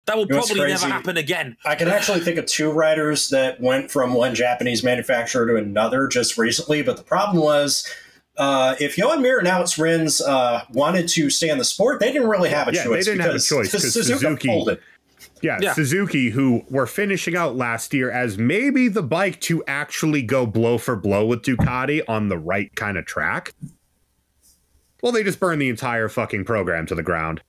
That 0.06 0.16
will 0.16 0.24
You 0.26 0.34
know 0.34 0.38
probably 0.42 0.66
never 0.68 0.86
happen 0.86 1.16
again. 1.16 1.56
I 1.64 1.74
can 1.74 1.88
actually 1.88 2.20
think 2.20 2.38
of 2.38 2.46
two 2.46 2.70
riders 2.70 3.28
that 3.30 3.60
went 3.60 3.90
from 3.90 4.14
one 4.14 4.34
Japanese 4.34 4.84
manufacturer 4.84 5.46
to 5.46 5.56
another 5.56 6.06
just 6.06 6.38
recently, 6.38 6.82
but 6.82 6.96
the 6.96 7.02
problem 7.02 7.42
was 7.42 7.86
uh, 8.36 8.76
if 8.78 8.96
Joan 8.96 9.20
Mir 9.22 9.38
and 9.40 9.48
Alex 9.48 9.78
Rins 9.78 10.20
uh, 10.20 10.62
wanted 10.72 11.08
to 11.08 11.28
stay 11.30 11.48
in 11.48 11.58
the 11.58 11.64
sport, 11.64 11.98
they 12.00 12.12
didn't 12.12 12.28
really 12.28 12.50
have 12.50 12.68
a 12.68 12.72
Yeah, 12.72 12.84
they 12.84 12.88
choice. 12.90 13.04
didn't 13.06 13.20
have 13.22 13.30
a 13.34 13.38
choice 13.40 13.70
because 13.72 13.82
choice, 13.82 13.94
'cause 13.94 13.96
Suzuka 14.10 14.18
Suzuki- 14.20 14.48
folded. 14.48 14.78
Yeah, 15.42 15.58
Yeah. 15.60 15.72
Suzuki, 15.74 16.30
who 16.30 16.64
were 16.70 16.86
finishing 16.86 17.36
out 17.36 17.56
last 17.56 17.92
year 17.92 18.10
as 18.10 18.38
maybe 18.38 18.88
the 18.88 19.02
bike 19.02 19.40
to 19.42 19.62
actually 19.66 20.22
go 20.22 20.46
blow 20.46 20.78
for 20.78 20.96
blow 20.96 21.26
with 21.26 21.42
Ducati 21.42 22.02
on 22.08 22.28
the 22.28 22.38
right 22.38 22.74
kind 22.76 22.96
of 22.96 23.04
track. 23.06 23.54
Well, 25.02 25.12
they 25.12 25.22
just 25.22 25.38
burned 25.40 25.60
the 25.60 25.68
entire 25.68 26.08
fucking 26.08 26.44
program 26.44 26.86
to 26.86 26.94
the 26.94 27.02
ground 27.02 27.42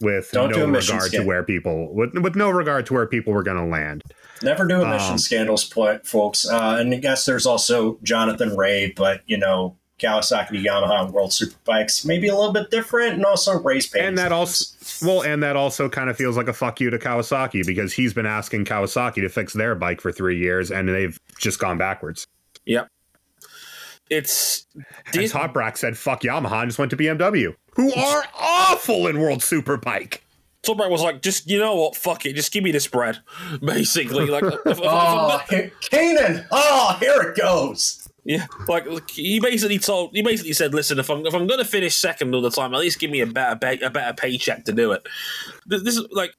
with 0.00 0.30
Don't 0.32 0.52
do 0.52 0.58
no 0.60 0.64
emission 0.64 0.96
regard 0.96 1.12
to 1.12 1.24
where 1.24 1.42
people 1.42 1.94
with, 1.94 2.14
with 2.18 2.36
no 2.36 2.50
regard 2.50 2.86
to 2.86 2.94
where 2.94 3.06
people 3.06 3.32
were 3.32 3.42
going 3.42 3.56
to 3.58 3.64
land. 3.64 4.02
Never 4.42 4.66
do 4.66 4.82
emission 4.82 5.12
Um, 5.12 5.18
scandals, 5.18 5.64
folks. 6.04 6.48
Uh, 6.48 6.76
and 6.80 6.94
I 6.94 6.96
guess 6.98 7.26
there's 7.26 7.46
also 7.46 7.98
Jonathan 8.02 8.56
Rea, 8.56 8.92
but 8.96 9.20
you 9.26 9.36
know 9.36 9.76
Kawasaki 9.98 10.48
to 10.48 10.54
Yamaha 10.56 11.04
and 11.04 11.12
World 11.12 11.30
Superbikes 11.30 12.06
maybe 12.06 12.28
a 12.28 12.34
little 12.34 12.52
bit 12.52 12.70
different, 12.70 13.14
and 13.14 13.24
also 13.24 13.60
Rea's 13.60 13.86
paid. 13.86 14.04
And 14.04 14.16
that 14.16 14.32
also 14.32 14.64
well, 15.06 15.22
and 15.22 15.42
that 15.42 15.56
also 15.56 15.88
kind 15.88 16.08
of 16.08 16.16
feels 16.16 16.36
like 16.36 16.48
a 16.48 16.52
fuck 16.54 16.80
you 16.80 16.88
to 16.90 16.98
Kawasaki 16.98 17.66
because 17.66 17.92
he's 17.92 18.14
been 18.14 18.26
asking 18.26 18.64
Kawasaki 18.64 19.16
to 19.16 19.28
fix 19.28 19.52
their 19.52 19.74
bike 19.74 20.00
for 20.00 20.10
three 20.10 20.38
years 20.38 20.70
and 20.70 20.88
they've 20.88 21.18
just 21.38 21.58
gone 21.58 21.76
backwards. 21.78 22.26
Yep. 22.64 22.88
It's 24.10 24.66
And 24.74 24.84
Dis- 25.12 25.32
Toprak 25.32 25.76
said 25.76 25.96
fuck 25.96 26.22
Yamaha 26.22 26.62
and 26.62 26.70
just 26.70 26.78
went 26.78 26.90
to 26.90 26.96
BMW, 26.96 27.54
who 27.80 27.94
are 27.94 28.24
awful 28.38 29.06
in 29.06 29.18
World 29.20 29.40
Superbike. 29.40 30.18
Toprak 30.62 30.90
was 30.90 31.00
like, 31.02 31.22
just 31.22 31.48
you 31.48 31.58
know 31.58 31.74
what, 31.74 31.96
fuck 31.96 32.26
it, 32.26 32.34
just 32.34 32.52
give 32.52 32.62
me 32.62 32.70
this 32.70 32.86
bread, 32.86 33.18
basically. 33.64 34.26
Like, 34.26 34.44
if, 34.44 34.54
if, 34.54 34.78
if 34.78 34.80
Oh, 34.82 34.84
not- 35.28 35.48
here- 35.48 35.72
Kanan! 35.90 36.46
Oh, 36.50 36.96
here 37.00 37.22
it 37.22 37.36
goes. 37.36 38.06
yeah, 38.24 38.46
like 38.68 38.86
he 39.08 39.40
basically 39.40 39.78
told, 39.78 40.10
he 40.14 40.20
basically 40.22 40.52
said, 40.52 40.74
listen, 40.74 40.98
if 40.98 41.08
I'm 41.08 41.24
if 41.26 41.32
I'm 41.34 41.46
gonna 41.46 41.64
finish 41.64 41.96
second 41.96 42.34
all 42.34 42.42
the 42.42 42.50
time, 42.50 42.74
at 42.74 42.80
least 42.80 42.98
give 43.00 43.10
me 43.10 43.20
a 43.20 43.26
better 43.26 43.56
pay, 43.56 43.80
a 43.80 43.88
better 43.88 44.12
paycheck 44.12 44.64
to 44.66 44.72
do 44.72 44.92
it. 44.92 45.02
Th- 45.70 45.82
This 45.82 45.96
is 45.96 46.06
like, 46.12 46.34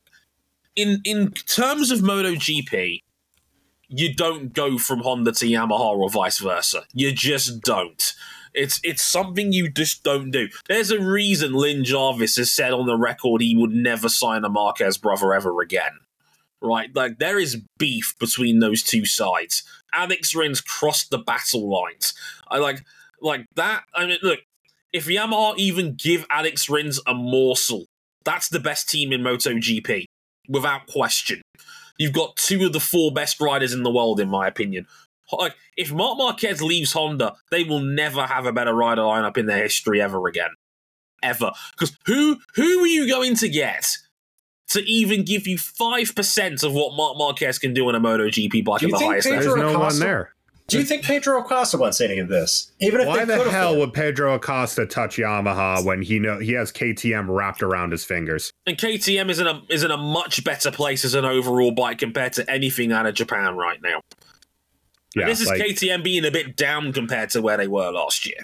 in 0.76 1.02
in 1.04 1.32
terms 1.32 1.90
of 1.90 2.00
MotoGP, 2.02 3.02
you 3.90 4.14
don't 4.14 4.54
go 4.54 4.78
from 4.78 5.00
Honda 5.00 5.32
to 5.32 5.46
Yamaha 5.48 5.98
or 5.98 6.10
vice 6.12 6.38
versa. 6.38 6.84
You 6.94 7.12
just 7.12 7.62
don't. 7.62 8.14
It's 8.54 8.80
it's 8.84 9.04
something 9.04 9.54
you 9.54 9.70
just 9.70 10.04
don't 10.04 10.32
do. 10.32 10.50
There's 10.68 10.92
a 10.92 11.02
reason 11.02 11.54
Lin 11.54 11.84
Jarvis 11.84 12.38
has 12.38 12.52
said 12.52 12.74
on 12.74 12.86
the 12.86 12.98
record 12.98 13.42
he 13.42 13.56
would 13.56 13.72
never 13.72 14.10
sign 14.10 14.44
a 14.44 14.50
Marquez 14.50 14.98
brother 14.98 15.34
ever 15.34 15.62
again. 15.62 16.00
Right? 16.62 16.94
Like 16.96 17.20
there 17.20 17.40
is 17.40 17.62
beef 17.78 18.16
between 18.20 18.60
those 18.60 18.84
two 18.84 19.06
sides. 19.06 19.64
Alex 19.94 20.36
Rins 20.36 20.62
crossed 20.62 21.10
the 21.10 21.18
battle 21.18 21.70
lines. 21.70 22.14
I 22.50 22.58
like 22.58 22.84
like 23.22 23.46
that. 23.56 23.84
I 23.96 24.06
mean, 24.06 24.20
look, 24.22 24.40
if 24.94 25.06
Yamaha 25.06 25.58
even 25.58 25.96
give 25.96 26.26
Alex 26.30 26.70
Rins 26.70 27.00
a 27.08 27.14
morsel, 27.14 27.86
that's 28.26 28.50
the 28.50 28.60
best 28.60 28.90
team 28.90 29.12
in 29.12 29.22
MotoGP, 29.22 30.06
without 30.50 30.88
question. 30.88 31.42
You've 31.98 32.14
got 32.14 32.36
two 32.36 32.66
of 32.66 32.74
the 32.74 32.80
four 32.80 33.12
best 33.12 33.40
riders 33.40 33.74
in 33.74 33.84
the 33.84 33.92
world, 33.92 34.20
in 34.20 34.30
my 34.30 34.48
opinion. 34.48 34.88
Like, 35.32 35.56
if 35.78 35.92
Marc 35.92 36.18
Marquez 36.18 36.62
leaves 36.62 36.94
Honda, 36.94 37.36
they 37.52 37.64
will 37.64 37.80
never 37.80 38.26
have 38.26 38.46
a 38.46 38.54
better 38.54 38.74
rider 38.74 39.02
lineup 39.02 39.38
in 39.38 39.46
their 39.46 39.62
history 39.64 40.02
ever 40.02 40.28
again, 40.28 40.50
ever. 41.24 41.52
Because 41.78 41.98
who 42.06 42.38
who 42.56 42.84
are 42.84 42.88
you 42.88 43.08
going 43.08 43.36
to 43.38 43.50
get 43.50 43.88
to 44.70 44.80
even 44.90 45.24
give 45.24 45.48
you 45.48 45.58
five 45.58 46.16
percent 46.16 46.64
of 46.64 46.74
what 46.74 46.96
Marc 46.96 47.18
Marquez 47.18 47.60
can 47.60 47.74
do 47.74 47.88
on 47.88 47.96
a 47.96 48.00
MotoGP 48.00 48.64
bike 48.64 48.80
Do 48.80 48.86
at 48.86 48.90
you 48.90 48.92
the 48.92 48.98
think 48.98 49.12
highest 49.12 49.28
Pedro 49.28 49.40
level? 49.42 49.56
There's 49.56 49.74
no 49.74 49.80
one 49.80 49.88
Acosta- 49.88 50.04
there. 50.04 50.36
Do 50.68 50.80
you 50.80 50.86
think 50.86 51.04
Pedro 51.04 51.42
Acosta 51.42 51.78
wants 51.78 52.00
any 52.00 52.20
of 52.20 52.30
this? 52.30 52.72
Even 52.80 53.02
if 53.02 53.08
Why 53.08 53.26
they 53.26 53.36
the 53.36 53.50
hell 53.52 53.72
afford 53.74 53.80
would 53.80 53.94
Pedro 53.94 54.36
Acosta 54.36 54.86
touch 54.86 55.18
Yamaha 55.18 55.84
when 55.84 56.02
he 56.02 56.18
know 56.18 56.40
he 56.40 56.54
has 56.54 56.72
KTM 56.72 57.26
wrapped 57.28 57.62
around 57.62 57.92
his 57.92 58.06
fingers? 58.06 58.54
And 58.66 58.78
KTM 58.78 59.30
is 59.30 59.40
in 59.40 59.48
a 59.48 59.62
is 59.70 59.84
in 59.84 59.92
a 59.92 59.98
much 59.98 60.46
better 60.46 60.72
place 60.72 61.04
as 61.04 61.14
an 61.14 61.26
overall 61.26 61.72
bike 61.72 61.98
compared 61.98 62.32
to 62.34 62.50
anything 62.50 62.94
out 62.94 63.06
of 63.06 63.16
Japan 63.16 63.58
right 63.58 63.82
now. 63.82 64.00
Yeah, 65.16 65.26
this 65.26 65.42
is 65.42 65.48
like, 65.48 65.62
KTM 65.62 66.04
being 66.04 66.26
a 66.26 66.32
bit 66.32 66.56
down 66.56 66.94
compared 66.94 67.30
to 67.32 67.42
where 67.42 67.58
they 67.58 67.68
were 67.68 67.92
last 67.92 68.26
year. 68.26 68.38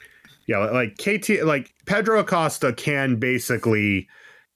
yeah, 0.47 0.57
like 0.57 0.97
KT, 0.97 1.43
like 1.43 1.73
Pedro 1.85 2.19
Acosta 2.19 2.73
can 2.73 3.15
basically 3.17 4.07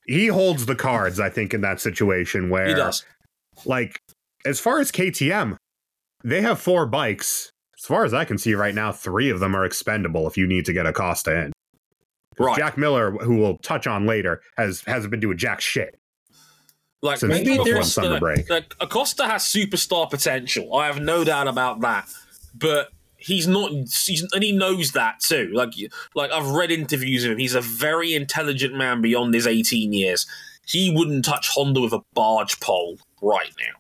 he 0.08 0.28
holds 0.28 0.66
the 0.66 0.76
cards. 0.76 1.20
I 1.20 1.30
think 1.30 1.54
in 1.54 1.62
that 1.62 1.80
situation 1.80 2.50
where 2.50 2.68
He 2.68 2.74
does. 2.74 3.06
like 3.66 4.00
as 4.46 4.60
far 4.60 4.80
as 4.80 4.92
KTM, 4.92 5.56
they 6.24 6.42
have 6.42 6.60
four 6.60 6.86
bikes. 6.86 7.52
As 7.80 7.86
far 7.86 8.04
as 8.06 8.14
I 8.14 8.26
can 8.26 8.38
see 8.38 8.54
right 8.54 8.76
now, 8.76 8.92
three 8.92 9.30
of 9.30 9.40
them 9.40 9.56
are 9.56 9.66
expendable 9.66 10.28
if 10.28 10.38
you 10.38 10.46
need 10.46 10.66
to 10.66 10.74
get 10.74 10.86
Acosta 10.86 11.46
in. 11.46 11.52
Right. 12.38 12.58
Jack 12.58 12.78
Miller, 12.78 13.12
who 13.12 13.38
we'll 13.38 13.58
touch 13.60 13.88
on 13.88 14.06
later, 14.06 14.42
has 14.58 14.82
hasn't 14.88 15.12
been 15.12 15.20
doing 15.20 15.38
jack 15.38 15.62
shit. 15.62 15.98
Like 17.02 17.18
Since 17.20 17.32
Maybe 17.34 17.58
there's- 17.64 17.94
summer 17.94 18.20
break. 18.20 18.50
Like 18.50 18.76
Acosta 18.80 19.26
has 19.26 19.44
superstar 19.44 20.10
potential. 20.10 20.76
I 20.76 20.86
have 20.88 21.00
no 21.02 21.24
doubt 21.24 21.48
about 21.48 21.82
that. 21.82 22.08
But 22.54 22.90
he's 23.18 23.48
not. 23.48 23.72
He's, 23.72 24.28
and 24.34 24.44
he 24.44 24.52
knows 24.52 24.92
that 24.92 25.20
too. 25.20 25.52
Like, 25.54 25.74
like 26.16 26.32
I've 26.32 26.50
read 26.50 26.70
interviews 26.72 27.24
of 27.26 27.32
him. 27.32 27.38
He's 27.40 27.56
a 27.56 27.62
very 27.62 28.14
intelligent 28.14 28.76
man 28.76 29.02
beyond 29.02 29.34
his 29.34 29.48
18 29.48 29.94
years. 29.94 30.28
He 30.68 30.94
wouldn't 30.96 31.26
touch 31.26 31.50
Honda 31.50 31.82
with 31.82 31.94
a 31.94 32.02
barge 32.14 32.60
pole 32.60 33.00
right 33.22 33.52
now. 33.60 33.78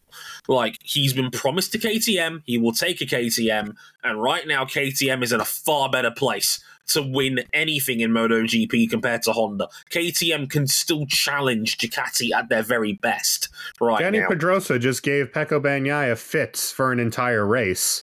Like 0.47 0.77
he's 0.83 1.13
been 1.13 1.29
promised 1.31 1.71
to 1.73 1.77
KTM, 1.77 2.41
he 2.45 2.57
will 2.57 2.71
take 2.73 2.99
a 3.01 3.05
KTM, 3.05 3.75
and 4.03 4.21
right 4.21 4.47
now 4.47 4.65
KTM 4.65 5.21
is 5.23 5.31
in 5.31 5.39
a 5.39 5.45
far 5.45 5.89
better 5.89 6.11
place 6.11 6.59
to 6.87 7.01
win 7.01 7.39
anything 7.53 7.99
in 7.99 8.11
MotoGP 8.11 8.89
compared 8.89 9.21
to 9.23 9.31
Honda. 9.31 9.67
KTM 9.91 10.49
can 10.49 10.67
still 10.67 11.05
challenge 11.05 11.77
Ducati 11.77 12.31
at 12.31 12.49
their 12.49 12.63
very 12.63 12.93
best 12.93 13.49
right 13.79 14.01
Dani 14.03 14.21
now. 14.21 14.27
Pedrosa 14.27 14.79
just 14.79 15.03
gave 15.03 15.31
Pecco 15.31 15.61
Bagnaia 15.61 16.17
fits 16.17 16.71
for 16.71 16.91
an 16.91 16.99
entire 16.99 17.45
race 17.45 18.03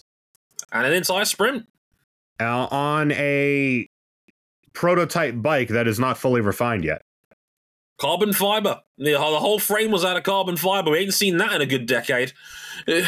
and 0.73 0.87
an 0.87 0.93
entire 0.93 1.25
sprint. 1.25 1.67
uh, 2.41 2.67
on 2.71 3.13
a 3.13 3.89
prototype 4.73 5.41
bike 5.41 5.69
that 5.69 5.87
is 5.87 5.99
not 5.99 6.19
fully 6.19 6.41
refined 6.41 6.85
yet. 6.85 7.03
Carbon 7.99 8.33
fiber. 8.33 8.81
The, 8.99 9.13
the 9.13 9.19
whole 9.19 9.61
frame 9.61 9.93
was 9.93 10.05
out 10.05 10.17
of 10.17 10.25
carbon 10.25 10.57
fiber. 10.57 10.91
We 10.91 10.99
ain't 10.99 11.15
seen 11.15 11.37
that 11.37 11.53
in 11.53 11.61
a 11.63 11.67
good 11.67 11.87
decade. 11.87 12.33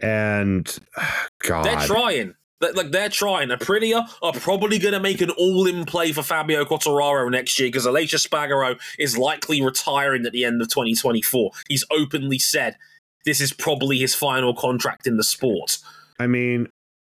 And 0.00 0.78
God, 1.42 1.64
They're 1.64 1.80
trying. 1.80 2.34
They- 2.60 2.72
Like 2.72 2.90
they're 2.90 3.08
trying. 3.08 3.48
Aprilia 3.50 4.08
are 4.22 4.32
probably 4.32 4.78
going 4.78 4.94
to 4.94 5.00
make 5.00 5.20
an 5.20 5.30
all-in 5.30 5.84
play 5.84 6.12
for 6.12 6.22
Fabio 6.22 6.64
Quartararo 6.64 7.30
next 7.30 7.58
year 7.58 7.68
because 7.68 7.86
Aleix 7.86 8.10
Espargaro 8.12 8.78
is 8.98 9.16
likely 9.16 9.62
retiring 9.62 10.26
at 10.26 10.32
the 10.32 10.44
end 10.44 10.60
of 10.60 10.68
2024. 10.68 11.52
He's 11.68 11.84
openly 11.90 12.38
said 12.38 12.76
this 13.24 13.40
is 13.40 13.52
probably 13.52 13.98
his 13.98 14.14
final 14.14 14.54
contract 14.54 15.06
in 15.06 15.16
the 15.16 15.24
sport. 15.24 15.78
I 16.18 16.26
mean, 16.26 16.68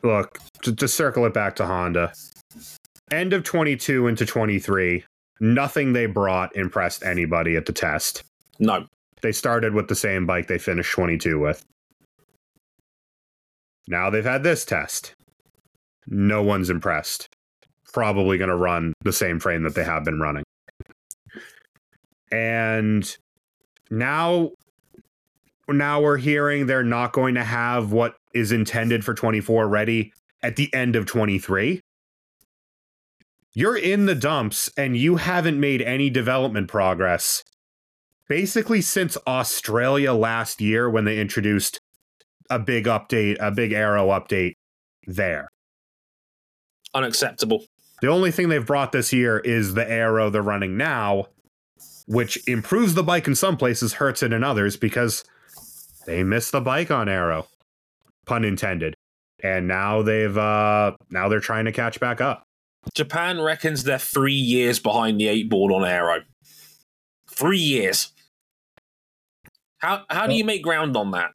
look, 0.02 0.38
to, 0.62 0.74
to 0.74 0.88
circle 0.88 1.24
it 1.26 1.34
back 1.34 1.54
to 1.56 1.66
Honda, 1.66 2.12
end 3.10 3.32
of 3.32 3.44
22 3.44 4.08
into 4.08 4.26
23, 4.26 5.04
nothing 5.40 5.92
they 5.92 6.06
brought 6.06 6.54
impressed 6.56 7.04
anybody 7.04 7.54
at 7.56 7.66
the 7.66 7.72
test. 7.72 8.22
No, 8.58 8.86
They 9.22 9.30
started 9.32 9.72
with 9.74 9.86
the 9.88 9.94
same 9.94 10.26
bike 10.26 10.48
they 10.48 10.58
finished 10.58 10.90
22 10.92 11.38
with. 11.38 11.64
Now 13.86 14.10
they've 14.10 14.24
had 14.24 14.42
this 14.42 14.64
test. 14.64 15.14
No 16.08 16.42
one's 16.42 16.70
impressed. 16.70 17.28
Probably 17.92 18.38
going 18.38 18.50
to 18.50 18.56
run 18.56 18.92
the 19.02 19.12
same 19.12 19.38
frame 19.40 19.62
that 19.62 19.74
they 19.74 19.84
have 19.84 20.04
been 20.04 20.20
running. 20.20 20.44
And 22.30 23.16
now 23.90 24.50
now 25.68 26.00
we're 26.00 26.16
hearing 26.16 26.66
they're 26.66 26.82
not 26.82 27.12
going 27.12 27.34
to 27.34 27.44
have 27.44 27.92
what 27.92 28.16
is 28.32 28.52
intended 28.52 29.04
for 29.04 29.14
24 29.14 29.68
ready 29.68 30.12
at 30.42 30.56
the 30.56 30.72
end 30.74 30.96
of 30.96 31.06
23. 31.06 31.80
You're 33.52 33.76
in 33.76 34.06
the 34.06 34.14
dumps 34.14 34.70
and 34.76 34.96
you 34.96 35.16
haven't 35.16 35.60
made 35.60 35.82
any 35.82 36.10
development 36.10 36.68
progress 36.68 37.42
basically 38.28 38.80
since 38.80 39.16
Australia 39.26 40.12
last 40.12 40.60
year 40.60 40.88
when 40.88 41.04
they 41.04 41.18
introduced 41.18 41.80
a 42.50 42.58
big 42.58 42.84
update, 42.84 43.36
a 43.40 43.50
big 43.50 43.72
aero 43.72 44.08
update 44.08 44.52
there. 45.06 45.48
Unacceptable. 46.94 47.64
The 48.00 48.08
only 48.08 48.30
thing 48.30 48.48
they've 48.48 48.64
brought 48.64 48.92
this 48.92 49.12
year 49.12 49.38
is 49.38 49.74
the 49.74 49.88
aero 49.90 50.30
they're 50.30 50.42
running 50.42 50.76
now, 50.76 51.26
which 52.06 52.38
improves 52.46 52.94
the 52.94 53.02
bike 53.02 53.26
in 53.26 53.34
some 53.34 53.56
places, 53.56 53.94
hurts 53.94 54.22
it 54.22 54.32
in 54.32 54.44
others 54.44 54.76
because 54.76 55.24
they 56.06 56.22
missed 56.22 56.52
the 56.52 56.60
bike 56.60 56.90
on 56.90 57.08
aero. 57.08 57.46
Pun 58.26 58.44
intended. 58.44 58.94
And 59.42 59.68
now 59.68 60.02
they've 60.02 60.36
uh 60.36 60.92
now 61.10 61.28
they're 61.28 61.40
trying 61.40 61.66
to 61.66 61.72
catch 61.72 62.00
back 62.00 62.20
up. 62.20 62.44
Japan 62.94 63.40
reckons 63.40 63.84
they're 63.84 63.98
three 63.98 64.32
years 64.32 64.78
behind 64.78 65.20
the 65.20 65.28
eight 65.28 65.48
ball 65.48 65.74
on 65.74 65.84
aero. 65.84 66.22
Three 67.30 67.58
years. 67.58 68.12
How 69.78 70.04
how 70.10 70.26
do 70.26 70.34
you 70.34 70.44
make 70.44 70.62
ground 70.62 70.96
on 70.96 71.12
that? 71.12 71.32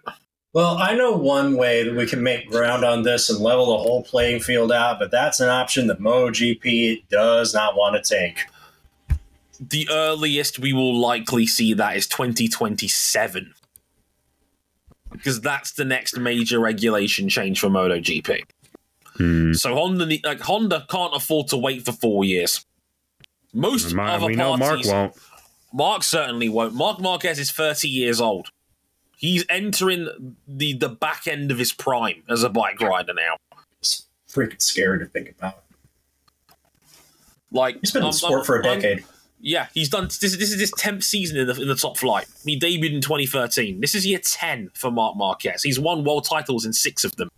Well, 0.54 0.78
I 0.78 0.94
know 0.94 1.14
one 1.14 1.58
way 1.58 1.84
that 1.84 1.96
we 1.96 2.06
can 2.06 2.22
make 2.22 2.50
ground 2.50 2.86
on 2.86 3.02
this 3.02 3.30
and 3.32 3.40
level 3.40 3.66
the 3.66 3.84
whole 3.84 4.04
playing 4.04 4.42
field 4.42 4.72
out, 4.72 5.00
but 5.00 5.10
that's 5.10 5.40
an 5.40 5.50
option 5.50 5.88
that 5.88 6.00
MotoGP 6.00 7.10
does 7.10 7.56
not 7.56 7.76
want 7.76 8.02
to 8.02 8.16
take. 8.16 8.46
The 9.60 9.88
earliest 9.92 10.60
we 10.60 10.72
will 10.72 10.96
likely 10.96 11.48
see 11.48 11.74
that 11.74 11.98
is 11.98 12.06
2027. 12.06 13.54
Because 15.12 15.42
that's 15.42 15.72
the 15.72 15.86
next 15.86 16.18
major 16.20 16.60
regulation 16.60 17.30
change 17.30 17.60
for 17.60 17.70
MotoGP. 17.70 18.44
Hmm. 19.18 19.54
So 19.54 19.74
Honda, 19.74 20.20
like 20.24 20.42
Honda, 20.42 20.86
can't 20.90 21.16
afford 21.16 21.48
to 21.48 21.58
wait 21.58 21.84
for 21.86 21.92
four 21.92 22.26
years. 22.26 22.66
Most 23.54 23.94
Mar- 23.94 24.08
other 24.08 24.28
we 24.28 24.36
know 24.36 24.58
parties, 24.58 24.88
Marc 24.88 25.12
won't. 25.12 25.24
Marc 25.72 26.04
certainly 26.04 26.50
won't. 26.50 26.74
Marc 26.74 27.00
Marquez 27.00 27.40
is 27.40 27.52
30 27.52 27.88
years 27.88 28.20
old. 28.20 28.50
He's 29.24 29.46
entering 29.48 30.36
the 30.50 30.74
the 30.74 30.90
back 30.90 31.28
end 31.28 31.50
of 31.50 31.58
his 31.58 31.72
prime 31.72 32.24
as 32.28 32.44
a 32.44 32.50
bike 32.50 32.82
rider 32.82 33.14
now. 33.14 33.38
It's 33.80 34.06
freaking 34.28 34.62
scary 34.62 35.00
to 35.00 35.06
think 35.06 35.30
about. 35.30 35.64
Like 37.50 37.78
He's 37.80 37.94
been 37.94 38.04
in 38.04 38.12
sport 38.12 38.46
for 38.46 38.60
a 38.60 38.64
decade. 38.64 39.06
yeah, 39.40 39.68
he's 39.74 39.88
done. 39.88 40.08
This, 40.08 40.20
this 40.20 40.52
is 40.52 40.60
his 40.60 40.72
tenth 40.72 41.06
season 41.06 41.38
in 41.38 41.48
the 41.48 41.62
in 41.62 41.70
the 41.70 41.76
top 41.76 41.98
flight. 41.98 42.26
He 42.44 42.60
debuted 42.60 42.94
in 42.96 43.00
2013. 43.00 43.80
This 43.80 43.96
is 43.96 44.06
year 44.06 44.20
10 44.22 44.72
for 44.74 44.92
Marc 44.92 45.16
Marquez. 45.16 45.64
He's 45.64 45.80
won 45.80 46.04
world 46.04 46.26
titles 46.26 46.66
in 46.66 46.74
six 46.74 47.06
of 47.06 47.16
them, 47.16 47.30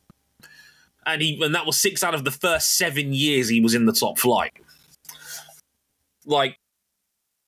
and 1.06 1.21
he 1.21 1.39
and 1.43 1.54
that 1.54 1.67
was 1.67 1.80
six 1.80 2.04
out 2.04 2.15
of 2.15 2.24
the 2.24 2.32
first 2.32 2.80
seven 2.80 3.13
years 3.13 3.48
he 3.48 3.62
was 3.62 3.76
in 3.76 3.86
the 3.86 3.93
top 3.93 4.17
flight. 4.17 4.54
Like 6.26 6.58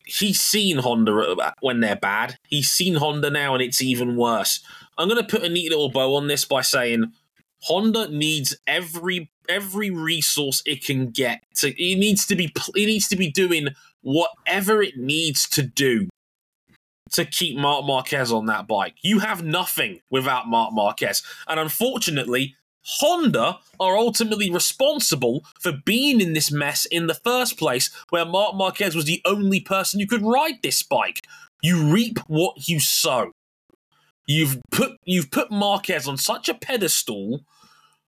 he's 0.07 0.39
seen 0.39 0.77
Honda 0.77 1.53
when 1.59 1.81
they're 1.81 1.95
bad. 1.95 2.37
He's 2.47 2.71
seen 2.71 2.95
Honda 2.95 3.29
now, 3.29 3.53
and 3.53 3.61
it's 3.61 3.81
even 3.81 4.15
worse. 4.15 4.61
I'm 4.97 5.07
going 5.07 5.21
to 5.21 5.27
put 5.27 5.45
a 5.45 5.49
neat 5.49 5.69
little 5.69 5.89
bow 5.89 6.15
on 6.15 6.27
this 6.27 6.45
by 6.45 6.61
saying 6.61 7.11
Honda 7.61 8.09
needs 8.09 8.55
every 8.65 9.29
every 9.49 9.89
resource 9.89 10.61
it 10.65 10.83
can 10.83 11.09
get. 11.09 11.43
To 11.57 11.69
it 11.69 11.97
needs 11.97 12.25
to 12.27 12.35
be 12.35 12.51
it 12.55 12.85
needs 12.85 13.07
to 13.09 13.15
be 13.15 13.31
doing 13.31 13.69
whatever 14.01 14.81
it 14.81 14.97
needs 14.97 15.47
to 15.49 15.61
do 15.61 16.07
to 17.11 17.25
keep 17.25 17.57
Marc 17.57 17.85
Marquez 17.85 18.31
on 18.31 18.45
that 18.47 18.67
bike. 18.67 18.95
You 19.01 19.19
have 19.19 19.43
nothing 19.43 20.01
without 20.09 20.47
Marc 20.47 20.73
Marquez, 20.73 21.23
and 21.47 21.59
unfortunately. 21.59 22.55
Honda 22.87 23.59
are 23.79 23.97
ultimately 23.97 24.49
responsible 24.49 25.43
for 25.59 25.71
being 25.71 26.21
in 26.21 26.33
this 26.33 26.51
mess 26.51 26.85
in 26.85 27.07
the 27.07 27.13
first 27.13 27.57
place, 27.57 27.89
where 28.09 28.25
Marc 28.25 28.55
Marquez 28.55 28.95
was 28.95 29.05
the 29.05 29.21
only 29.25 29.59
person 29.59 29.99
who 29.99 30.07
could 30.07 30.23
ride 30.23 30.61
this 30.63 30.81
bike. 30.83 31.27
You 31.61 31.91
reap 31.91 32.19
what 32.27 32.69
you 32.69 32.79
sow. 32.79 33.31
You've 34.25 34.59
put 34.71 34.97
you've 35.03 35.31
put 35.31 35.51
Marquez 35.51 36.07
on 36.07 36.17
such 36.17 36.49
a 36.49 36.53
pedestal 36.53 37.41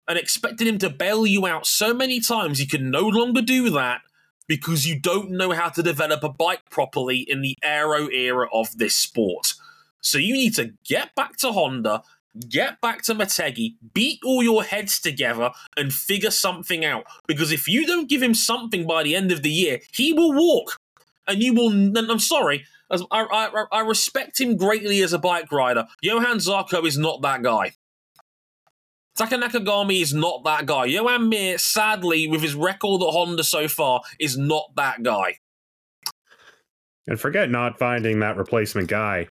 and 0.08 0.18
expected 0.18 0.68
him 0.68 0.78
to 0.80 0.90
bail 0.90 1.26
you 1.26 1.46
out 1.46 1.66
so 1.66 1.94
many 1.94 2.20
times 2.20 2.60
he 2.60 2.66
can 2.66 2.92
no 2.92 3.08
longer 3.08 3.42
do 3.42 3.70
that 3.72 4.02
because 4.48 4.86
you 4.86 5.00
don't 5.00 5.32
know 5.32 5.52
how 5.52 5.70
to 5.70 5.82
develop 5.82 6.24
a 6.24 6.30
bike 6.30 6.70
properly 6.70 7.20
in 7.20 7.42
the 7.42 7.56
aero 7.64 8.08
era 8.08 8.48
of 8.54 8.78
this 8.78 8.96
sport. 8.96 9.54
So 10.02 10.18
you 10.18 10.34
need 10.34 10.54
to 10.56 10.74
get 10.84 11.16
back 11.16 11.38
to 11.38 11.54
Honda, 11.54 12.04
get 12.50 12.82
back 12.82 13.02
to 13.04 13.16
Motegi, 13.16 13.76
beat 13.94 14.20
all 14.26 14.44
your 14.44 14.64
heads 14.64 15.00
together 15.00 15.52
and 15.78 15.94
figure 15.94 16.32
something 16.32 16.84
out. 16.84 17.06
Because 17.28 17.52
if 17.52 17.68
you 17.68 17.86
don't 17.86 18.10
give 18.10 18.22
him 18.22 18.34
something 18.34 18.86
by 18.88 19.04
the 19.04 19.16
end 19.16 19.32
of 19.32 19.44
the 19.44 19.52
year, 19.52 19.80
he 19.92 20.14
will 20.14 20.34
walk. 20.34 20.78
And 21.28 21.42
you 21.42 21.54
will. 21.54 21.72
And 21.72 21.98
I'm 21.98 22.20
sorry, 22.20 22.66
I, 22.90 23.00
I, 23.12 23.66
I 23.72 23.80
respect 23.82 24.42
him 24.42 24.58
greatly 24.58 25.02
as 25.02 25.14
a 25.14 25.20
bike 25.20 25.52
rider. 25.52 25.88
Johann 26.02 26.38
Zarco 26.38 26.86
is 26.86 26.98
not 26.98 27.22
that 27.22 27.42
guy. 27.42 27.74
Taka 29.16 29.36
Nakagami 29.36 30.02
is 30.02 30.14
not 30.14 30.44
that 30.44 30.66
guy. 30.66 30.90
Joan 30.90 31.30
Mir, 31.30 31.58
sadly, 31.60 32.28
with 32.28 32.42
his 32.42 32.56
record 32.56 33.02
at 33.04 33.10
Honda 33.10 33.44
so 33.44 33.68
far, 33.68 34.02
is 34.20 34.38
not 34.38 34.72
that 34.76 35.04
guy. 35.04 35.38
And 37.08 37.20
forget 37.20 37.50
not 37.50 37.78
finding 37.78 38.20
that 38.20 38.38
replacement 38.38 38.88
guy. 38.88 39.28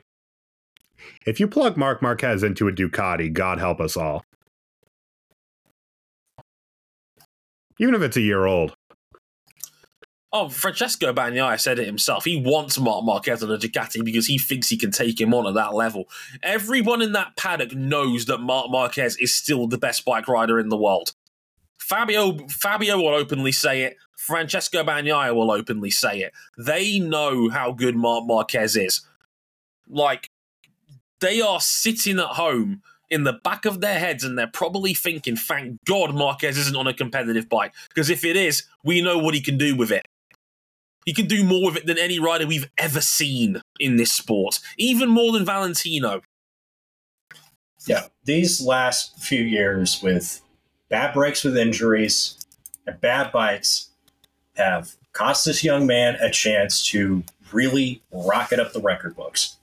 If 1.29 1.39
you 1.39 1.47
plug 1.47 1.77
Marc 1.77 2.01
Marquez 2.01 2.41
into 2.41 2.67
a 2.67 2.71
Ducati, 2.71 3.31
God 3.31 3.59
help 3.59 3.79
us 3.79 3.95
all. 3.95 4.25
Even 7.79 7.93
if 7.93 8.01
it's 8.01 8.17
a 8.17 8.21
year 8.21 8.47
old. 8.47 8.73
Oh, 10.33 10.49
Francesco 10.49 11.13
Bagnaia 11.13 11.59
said 11.59 11.77
it 11.77 11.85
himself. 11.85 12.25
He 12.25 12.41
wants 12.43 12.79
Marc 12.79 13.05
Marquez 13.05 13.43
on 13.43 13.51
a 13.51 13.59
Ducati 13.59 14.03
because 14.03 14.25
he 14.25 14.39
thinks 14.39 14.69
he 14.69 14.77
can 14.77 14.89
take 14.89 15.21
him 15.21 15.35
on 15.35 15.45
at 15.45 15.53
that 15.53 15.75
level. 15.75 16.09
Everyone 16.41 16.99
in 16.99 17.11
that 17.11 17.37
paddock 17.37 17.75
knows 17.75 18.25
that 18.25 18.39
Marc 18.39 18.71
Marquez 18.71 19.15
is 19.17 19.31
still 19.31 19.67
the 19.67 19.77
best 19.77 20.03
bike 20.05 20.27
rider 20.27 20.59
in 20.59 20.69
the 20.69 20.77
world. 20.77 21.13
Fabio 21.77 22.39
Fabio 22.47 22.97
will 22.97 23.13
openly 23.13 23.51
say 23.51 23.83
it. 23.83 23.97
Francesco 24.17 24.83
Bagnaia 24.83 25.35
will 25.35 25.51
openly 25.51 25.91
say 25.91 26.21
it. 26.21 26.33
They 26.57 26.97
know 26.97 27.49
how 27.49 27.71
good 27.71 27.95
Marc 27.95 28.25
Marquez 28.25 28.75
is. 28.75 29.01
Like, 29.87 30.31
they 31.21 31.41
are 31.41 31.59
sitting 31.59 32.19
at 32.19 32.25
home 32.25 32.81
in 33.09 33.23
the 33.23 33.33
back 33.33 33.65
of 33.65 33.81
their 33.81 33.99
heads 33.99 34.23
and 34.23 34.37
they're 34.37 34.47
probably 34.47 34.93
thinking, 34.93 35.35
thank 35.35 35.83
God 35.85 36.13
Marquez 36.13 36.57
isn't 36.57 36.75
on 36.75 36.87
a 36.87 36.93
competitive 36.93 37.49
bike. 37.49 37.73
Because 37.89 38.09
if 38.09 38.23
it 38.23 38.35
is, 38.35 38.63
we 38.83 39.01
know 39.01 39.17
what 39.17 39.33
he 39.33 39.41
can 39.41 39.57
do 39.57 39.75
with 39.75 39.91
it. 39.91 40.05
He 41.05 41.13
can 41.13 41.25
do 41.25 41.43
more 41.43 41.67
with 41.67 41.77
it 41.77 41.85
than 41.87 41.97
any 41.97 42.19
rider 42.19 42.45
we've 42.45 42.69
ever 42.77 43.01
seen 43.01 43.61
in 43.79 43.95
this 43.95 44.13
sport, 44.13 44.59
even 44.77 45.09
more 45.09 45.31
than 45.31 45.45
Valentino. 45.45 46.21
Yeah, 47.87 48.07
these 48.25 48.61
last 48.61 49.17
few 49.17 49.41
years 49.41 50.01
with 50.03 50.41
bad 50.89 51.13
breaks 51.13 51.43
with 51.43 51.57
injuries 51.57 52.45
and 52.85 52.99
bad 52.99 53.31
bikes 53.31 53.89
have 54.55 54.95
cost 55.13 55.45
this 55.45 55.63
young 55.63 55.87
man 55.87 56.15
a 56.15 56.29
chance 56.29 56.85
to 56.87 57.23
really 57.51 58.01
rocket 58.11 58.59
up 58.59 58.73
the 58.73 58.81
record 58.81 59.15
books. 59.15 59.55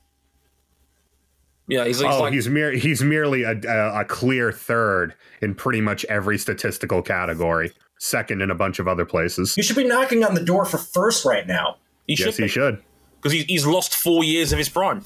Yeah, 1.67 1.85
he's, 1.85 1.99
he's 1.99 2.07
oh, 2.13 2.21
like, 2.21 2.33
he's, 2.33 2.47
mere, 2.47 2.71
he's 2.71 3.03
merely 3.03 3.43
a, 3.43 3.51
a, 3.67 4.01
a 4.01 4.05
clear 4.05 4.51
third 4.51 5.13
in 5.41 5.53
pretty 5.53 5.81
much 5.81 6.05
every 6.05 6.37
statistical 6.37 7.01
category, 7.01 7.71
second 7.99 8.41
in 8.41 8.49
a 8.49 8.55
bunch 8.55 8.79
of 8.79 8.87
other 8.87 9.03
places. 9.05 9.55
You 9.57 9.63
should 9.63 9.75
be 9.75 9.83
knocking 9.83 10.23
on 10.23 10.33
the 10.33 10.43
door 10.43 10.63
for 10.65 10.77
first 10.77 11.25
right 11.25 11.45
now. 11.45 11.75
he 12.07 12.13
yes, 12.13 12.35
should 12.35 12.43
he 12.43 12.47
should. 12.47 12.81
because 13.17 13.33
he's, 13.33 13.43
he's 13.45 13.65
lost 13.67 13.93
four 13.95 14.23
years 14.23 14.53
of 14.53 14.57
his 14.59 14.69
prime. 14.69 15.03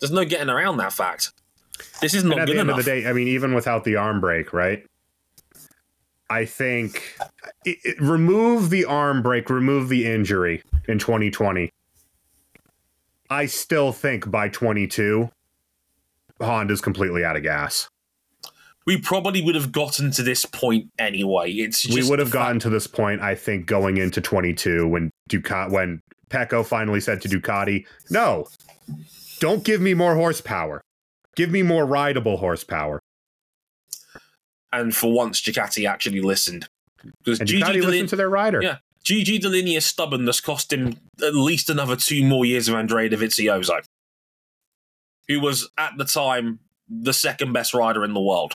There's 0.00 0.12
no 0.12 0.24
getting 0.24 0.48
around 0.50 0.76
that 0.76 0.92
fact. 0.92 1.32
This 2.00 2.14
is 2.14 2.22
And 2.22 2.30
not 2.30 2.40
at 2.40 2.46
good 2.46 2.56
the 2.56 2.60
end 2.60 2.68
enough. 2.68 2.78
of 2.80 2.84
the 2.84 2.90
day, 3.02 3.06
I 3.08 3.12
mean, 3.12 3.28
even 3.28 3.54
without 3.54 3.84
the 3.84 3.96
arm 3.96 4.20
break, 4.20 4.52
right? 4.52 4.84
I 6.28 6.44
think 6.44 7.16
it, 7.64 7.78
it- 7.84 8.00
remove 8.00 8.70
the 8.70 8.84
arm 8.84 9.22
break, 9.22 9.48
remove 9.50 9.88
the 9.88 10.06
injury 10.06 10.62
in 10.88 10.98
2020. 10.98 11.70
I 13.30 13.46
still 13.46 13.92
think 13.92 14.30
by 14.30 14.48
22, 14.48 15.30
Honda's 16.40 16.80
completely 16.80 17.24
out 17.24 17.36
of 17.36 17.42
gas. 17.42 17.88
we 18.86 18.96
probably 19.00 19.42
would 19.42 19.56
have 19.56 19.72
gotten 19.72 20.12
to 20.12 20.22
this 20.22 20.44
point 20.44 20.86
anyway. 20.98 21.50
It's 21.50 21.82
just 21.82 21.94
we 21.94 22.08
would 22.08 22.18
have 22.20 22.28
the 22.28 22.38
fact- 22.38 22.44
gotten 22.46 22.60
to 22.60 22.70
this 22.70 22.86
point, 22.86 23.20
I 23.20 23.34
think, 23.34 23.66
going 23.66 23.96
into 23.96 24.20
22 24.20 24.86
when 24.86 25.10
Ducati, 25.28 25.70
when 25.70 26.00
Pecco 26.30 26.64
finally 26.64 27.00
said 27.00 27.20
to 27.22 27.28
Ducati, 27.28 27.84
"No, 28.10 28.46
don't 29.40 29.64
give 29.64 29.80
me 29.80 29.94
more 29.94 30.14
horsepower. 30.14 30.80
Give 31.34 31.50
me 31.50 31.62
more 31.62 31.84
rideable 31.84 32.36
horsepower." 32.36 33.00
and 34.72 34.94
for 34.94 35.12
once, 35.12 35.40
Ducati 35.40 35.88
actually 35.88 36.20
listened 36.20 36.68
because 37.24 37.38
Ducati 37.40 37.82
listened 37.82 38.08
to 38.10 38.16
their 38.16 38.28
rider. 38.28 38.60
Yeah. 38.62 38.78
Gigi 39.06 39.38
Dall'Igna's 39.38 39.86
stubbornness 39.86 40.40
cost 40.40 40.72
him 40.72 40.96
at 41.24 41.34
least 41.34 41.70
another 41.70 41.94
two 41.94 42.24
more 42.24 42.44
years 42.44 42.68
of 42.68 42.74
Andrea 42.74 43.08
Dovizioso, 43.08 43.84
who 45.28 45.40
was 45.40 45.70
at 45.78 45.96
the 45.96 46.04
time 46.04 46.58
the 46.88 47.12
second 47.12 47.52
best 47.52 47.72
rider 47.72 48.04
in 48.04 48.14
the 48.14 48.20
world. 48.20 48.52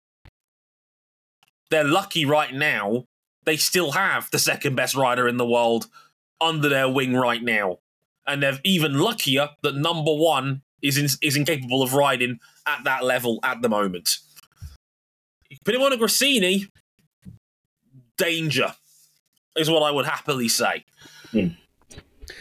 They're 1.69 1.85
lucky 1.85 2.25
right 2.25 2.53
now 2.53 3.05
they 3.43 3.57
still 3.57 3.91
have 3.91 4.29
the 4.31 4.39
second 4.39 4.75
best 4.75 4.95
rider 4.95 5.27
in 5.27 5.37
the 5.37 5.45
world 5.45 5.87
under 6.39 6.69
their 6.69 6.89
wing 6.89 7.13
right 7.15 7.41
now. 7.41 7.79
And 8.27 8.43
they're 8.43 8.59
even 8.63 8.99
luckier 8.99 9.49
that 9.63 9.75
number 9.75 10.13
one 10.13 10.61
is 10.81 10.97
in, 10.97 11.07
is 11.21 11.35
incapable 11.35 11.81
of 11.81 11.93
riding 11.93 12.39
at 12.67 12.83
that 12.83 13.03
level 13.03 13.39
at 13.43 13.61
the 13.61 13.69
moment. 13.69 14.17
Put 15.65 15.75
him 15.75 15.81
on 15.81 15.93
a 15.93 15.97
Gresini, 15.97 16.67
danger 18.17 18.75
is 19.55 19.69
what 19.69 19.83
I 19.83 19.91
would 19.91 20.05
happily 20.05 20.47
say. 20.47 20.85
I 21.33 21.55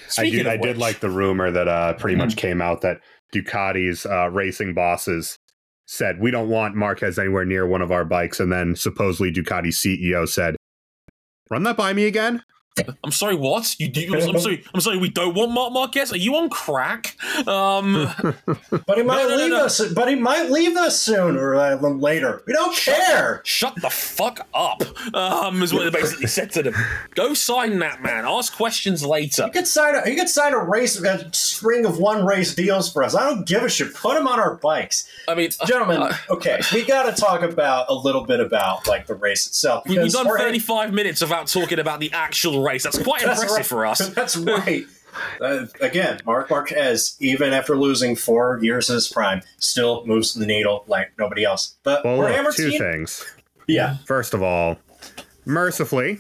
Speaking 0.08 0.38
did, 0.38 0.46
of 0.46 0.52
I 0.52 0.56
did 0.56 0.78
like 0.78 1.00
the 1.00 1.11
rumor 1.11 1.50
that 1.50 1.68
uh, 1.68 1.94
pretty 1.94 2.16
much 2.16 2.30
Mm-hmm. 2.30 2.38
came 2.38 2.62
out 2.62 2.80
that 2.82 3.00
Ducati's 3.34 4.06
uh, 4.06 4.28
racing 4.30 4.74
bosses 4.74 5.36
said 5.86 6.20
we 6.20 6.30
don't 6.30 6.48
want 6.48 6.74
Marquez 6.76 7.18
anywhere 7.18 7.44
near 7.44 7.66
one 7.66 7.82
of 7.82 7.90
our 7.90 8.04
bikes, 8.04 8.38
and 8.40 8.52
then 8.52 8.76
supposedly 8.76 9.32
Ducati's 9.32 9.78
CEO 9.82 10.28
said, 10.28 10.56
"Run 11.50 11.62
that 11.64 11.76
by 11.76 11.92
me 11.92 12.06
again." 12.06 12.42
I'm 13.05 13.11
sorry, 13.11 13.35
what? 13.35 13.79
You 13.79 13.89
do? 13.89 14.14
I'm 14.14 14.39
sorry. 14.41 14.64
I'm 14.73 14.81
sorry. 14.81 14.99
We 14.99 15.09
don't 15.11 15.35
want 15.35 15.53
Marc 15.53 15.73
Marquez. 15.73 16.12
Are 16.12 16.16
you 16.16 16.37
on 16.37 16.49
crack? 16.51 17.16
Um, 17.47 18.09
But 18.87 18.97
he 18.99 19.03
might 19.05 19.23
no, 19.23 19.29
no, 19.29 19.37
leave 19.37 19.51
no. 19.51 19.64
us. 19.64 19.93
But 19.93 20.09
he 20.09 20.14
might 20.14 20.51
leave 20.51 20.77
us 20.77 20.99
soon 20.99 21.37
or 21.37 21.55
uh, 21.57 21.77
later. 21.77 22.43
We 22.47 22.53
don't 22.53 22.75
care. 22.77 23.41
shut 23.45 23.75
the 23.81 23.91
fuck 23.91 24.47
up. 24.55 24.83
Um, 25.14 25.62
is 25.62 25.73
what 25.73 25.85
they 25.85 26.01
basically 26.01 26.27
said 26.27 26.51
to 26.53 26.62
them. 26.62 26.75
Go 27.14 27.35
sign 27.35 27.79
that 27.81 28.03
man. 28.03 28.25
Ask 28.27 28.55
questions 28.57 29.05
later. 29.05 29.47
You 29.47 29.53
could 29.53 29.66
sign 29.66 29.95
a 29.95 30.09
you 30.09 30.16
could 30.16 30.29
sign 30.29 30.53
a 30.53 30.59
race 30.59 31.01
a 31.01 31.33
string 31.35 31.85
of 31.85 31.99
one 31.99 32.25
race 32.25 32.55
deals 32.55 32.93
for 32.93 33.03
us. 33.03 33.14
I 33.14 33.29
don't 33.29 33.47
give 33.47 33.62
a 33.62 33.68
shit. 33.68 33.95
Put 33.95 34.16
him 34.16 34.27
on 34.29 34.39
our 34.39 34.55
bikes, 34.57 35.09
I 35.29 35.35
mean, 35.35 35.51
gentlemen. 35.66 36.03
uh, 36.03 36.16
okay, 36.31 36.61
we 36.73 36.85
got 36.85 37.14
to 37.14 37.21
talk 37.21 37.43
about 37.43 37.87
a 37.89 37.95
little 37.95 38.25
bit 38.25 38.41
about 38.41 38.87
like 38.87 39.07
the 39.07 39.14
race 39.14 39.47
itself. 39.47 39.85
we- 39.87 39.99
we've 39.99 40.12
done 40.12 40.27
35 40.27 40.93
minutes 40.93 41.21
without 41.21 41.47
talking 41.47 41.79
about 41.79 42.01
the 42.01 42.12
actual 42.12 42.62
race. 42.71 42.83
That's 42.85 42.99
quite 43.03 43.23
That's 43.23 43.43
impressive 43.43 43.57
right. 43.57 43.66
for 43.66 43.87
us. 43.87 44.09
That's 44.14 44.37
right. 44.37 44.85
Uh, 45.41 45.66
again, 45.81 46.21
Marc 46.25 46.51
Marquez, 46.51 47.16
even 47.21 47.53
after 47.53 47.77
losing 47.77 48.14
four 48.16 48.59
years 48.62 48.89
of 48.89 48.95
his 48.95 49.09
prime, 49.09 49.43
still 49.59 50.07
moves 50.07 50.35
the 50.35 50.47
needle 50.47 50.85
like 50.87 51.11
nobody 51.18 51.45
else. 51.45 51.77
But 51.83 52.05
Well, 52.05 52.16
Jorge 52.16 52.41
look, 52.43 52.55
two 52.55 52.71
Martin- 52.71 52.79
things. 52.93 53.25
Yeah, 53.66 53.97
First 54.07 54.35
of 54.35 54.43
all, 54.43 54.79
mercifully, 55.45 56.18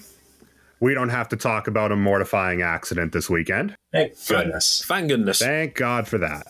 we 0.80 0.94
don't 0.94 1.08
have 1.08 1.28
to 1.30 1.36
talk 1.36 1.66
about 1.68 1.92
a 1.92 1.96
mortifying 1.96 2.62
accident 2.62 3.12
this 3.12 3.28
weekend. 3.30 3.76
thank 3.92 4.12
goodness. 4.26 4.84
Thank 4.86 5.08
goodness. 5.08 5.38
Thank 5.38 5.74
God 5.74 6.06
for 6.08 6.18
that. 6.18 6.46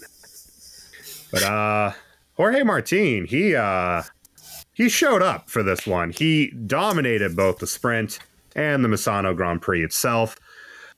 But 1.33 1.43
uh 1.43 1.93
Jorge 2.35 2.63
Martin, 2.63 3.27
he 3.27 3.55
uh 3.55 4.03
he 4.73 4.89
showed 4.89 5.23
up 5.23 5.49
for 5.51 5.63
this 5.63 5.87
one. 5.87 6.11
He 6.11 6.51
dominated 6.51 7.37
both 7.37 7.59
the 7.59 7.67
sprint 7.67 8.19
and 8.55 8.85
the 8.85 8.89
Misano 8.89 9.35
Grand 9.35 9.63
Prix 9.63 9.85
itself, 9.85 10.37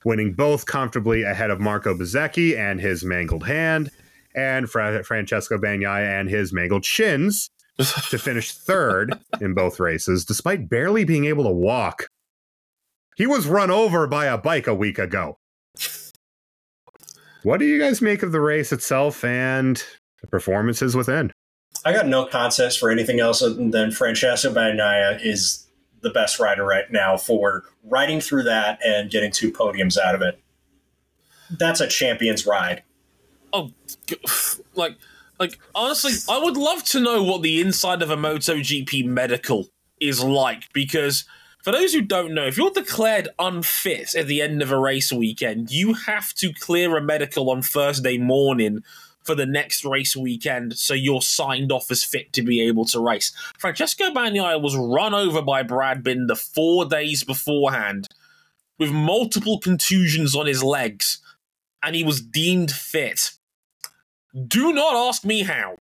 winning 0.05 0.33
both 0.33 0.67
comfortably 0.67 1.23
ahead 1.23 1.51
of 1.51 1.61
Marco 1.61 1.95
Bezzecchi 1.95 2.57
and 2.57 2.81
his 2.81 3.05
mangled 3.05 3.47
hand, 3.47 3.91
and 4.35 4.69
Fra- 4.69 5.05
Francesco 5.05 5.59
Bagnaia 5.59 6.21
and 6.21 6.29
his 6.29 6.53
mangled 6.53 6.85
shins 6.85 7.51
to 7.79 8.19
finish 8.19 8.53
third 8.53 9.19
in 9.41 9.55
both 9.55 9.81
races, 9.81 10.25
despite 10.25 10.69
barely 10.69 11.05
being 11.05 11.25
able 11.25 11.45
to 11.45 11.51
walk. 11.51 12.07
He 13.17 13.27
was 13.27 13.47
run 13.47 13.71
over 13.71 14.07
by 14.07 14.27
a 14.27 14.39
bike 14.39 14.67
a 14.67 14.75
week 14.75 14.99
ago. 14.99 15.37
What 17.43 17.59
do 17.59 17.67
you 17.67 17.79
guys 17.79 18.01
make 18.01 18.23
of 18.23 18.33
the 18.33 18.41
race 18.41 18.73
itself 18.73 19.25
and 19.25 19.83
the 20.21 20.29
performances 20.29 20.95
within? 20.95 21.33
I 21.85 21.93
got 21.93 22.07
no 22.07 22.25
context 22.27 22.79
for 22.79 22.91
anything 22.91 23.19
else 23.19 23.43
other 23.43 23.55
than 23.55 23.91
Francesco 23.91 24.53
Bagnaia 24.55 25.25
is 25.25 25.62
the 26.03 26.11
best 26.11 26.39
rider 26.39 26.65
right 26.65 26.91
now 26.91 27.17
for 27.17 27.65
riding 27.85 28.21
through 28.21 28.45
that 28.45 28.79
and 28.85 29.11
getting 29.11 29.31
two 29.31 29.53
podiums 29.53 29.97
out 29.99 30.15
of 30.15 30.23
it. 30.23 30.41
That's 31.51 31.81
a 31.81 31.89
champion's 31.89 32.47
ride. 32.47 32.83
oh, 33.53 33.71
like, 34.75 34.97
like 35.39 35.59
honestly, 35.75 36.13
I 36.29 36.39
would 36.39 36.57
love 36.57 36.85
to 36.85 37.01
know 37.01 37.23
what 37.23 37.43
the 37.43 37.61
inside 37.61 38.03
of 38.03 38.11
a 38.11 38.17
MotoGP 38.17 39.05
medical 39.07 39.69
is 40.01 40.23
like 40.23 40.73
because 40.73 41.25
for 41.63 41.73
those 41.73 41.93
who 41.93 42.03
don't 42.03 42.35
know, 42.35 42.47
if 42.47 42.57
you're 42.57 42.71
declared 42.71 43.29
unfit 43.39 44.15
at 44.17 44.27
the 44.27 44.43
end 44.43 44.63
of 44.63 44.73
a 44.73 44.79
race 44.79 45.13
weekend, 45.13 45.71
you 45.71 45.95
have 45.95 46.35
to 46.35 46.53
clear 46.53 46.97
a 46.97 47.03
medical 47.03 47.51
on 47.51 47.63
Thursday 47.63 48.19
morning 48.19 48.83
for 49.25 49.35
the 49.35 49.47
next 49.47 49.85
race 49.85 50.17
weekend 50.17 50.77
so 50.77 50.95
you're 50.95 51.23
signed 51.23 51.71
off 51.73 51.91
as 51.91 52.05
fit 52.05 52.33
to 52.33 52.43
be 52.43 52.61
able 52.61 52.85
to 52.87 53.01
race. 53.01 53.33
Francesco 53.59 54.11
Bagnaia 54.11 54.61
was 54.61 54.77
run 54.77 55.15
over 55.15 55.43
by 55.43 55.63
Brad 55.63 56.03
Binder 56.03 56.35
four 56.35 56.85
days 56.85 57.25
beforehand 57.25 58.09
with 58.79 58.91
multiple 58.91 59.59
contusions 59.59 60.35
on 60.35 60.47
his 60.47 60.63
legs 60.63 61.21
and 61.83 61.95
he 61.95 62.05
was 62.05 62.21
deemed 62.21 62.71
fit. 62.71 63.33
Do 64.47 64.73
not 64.73 64.95
ask 64.95 65.25
me 65.25 65.43
how. 65.43 65.77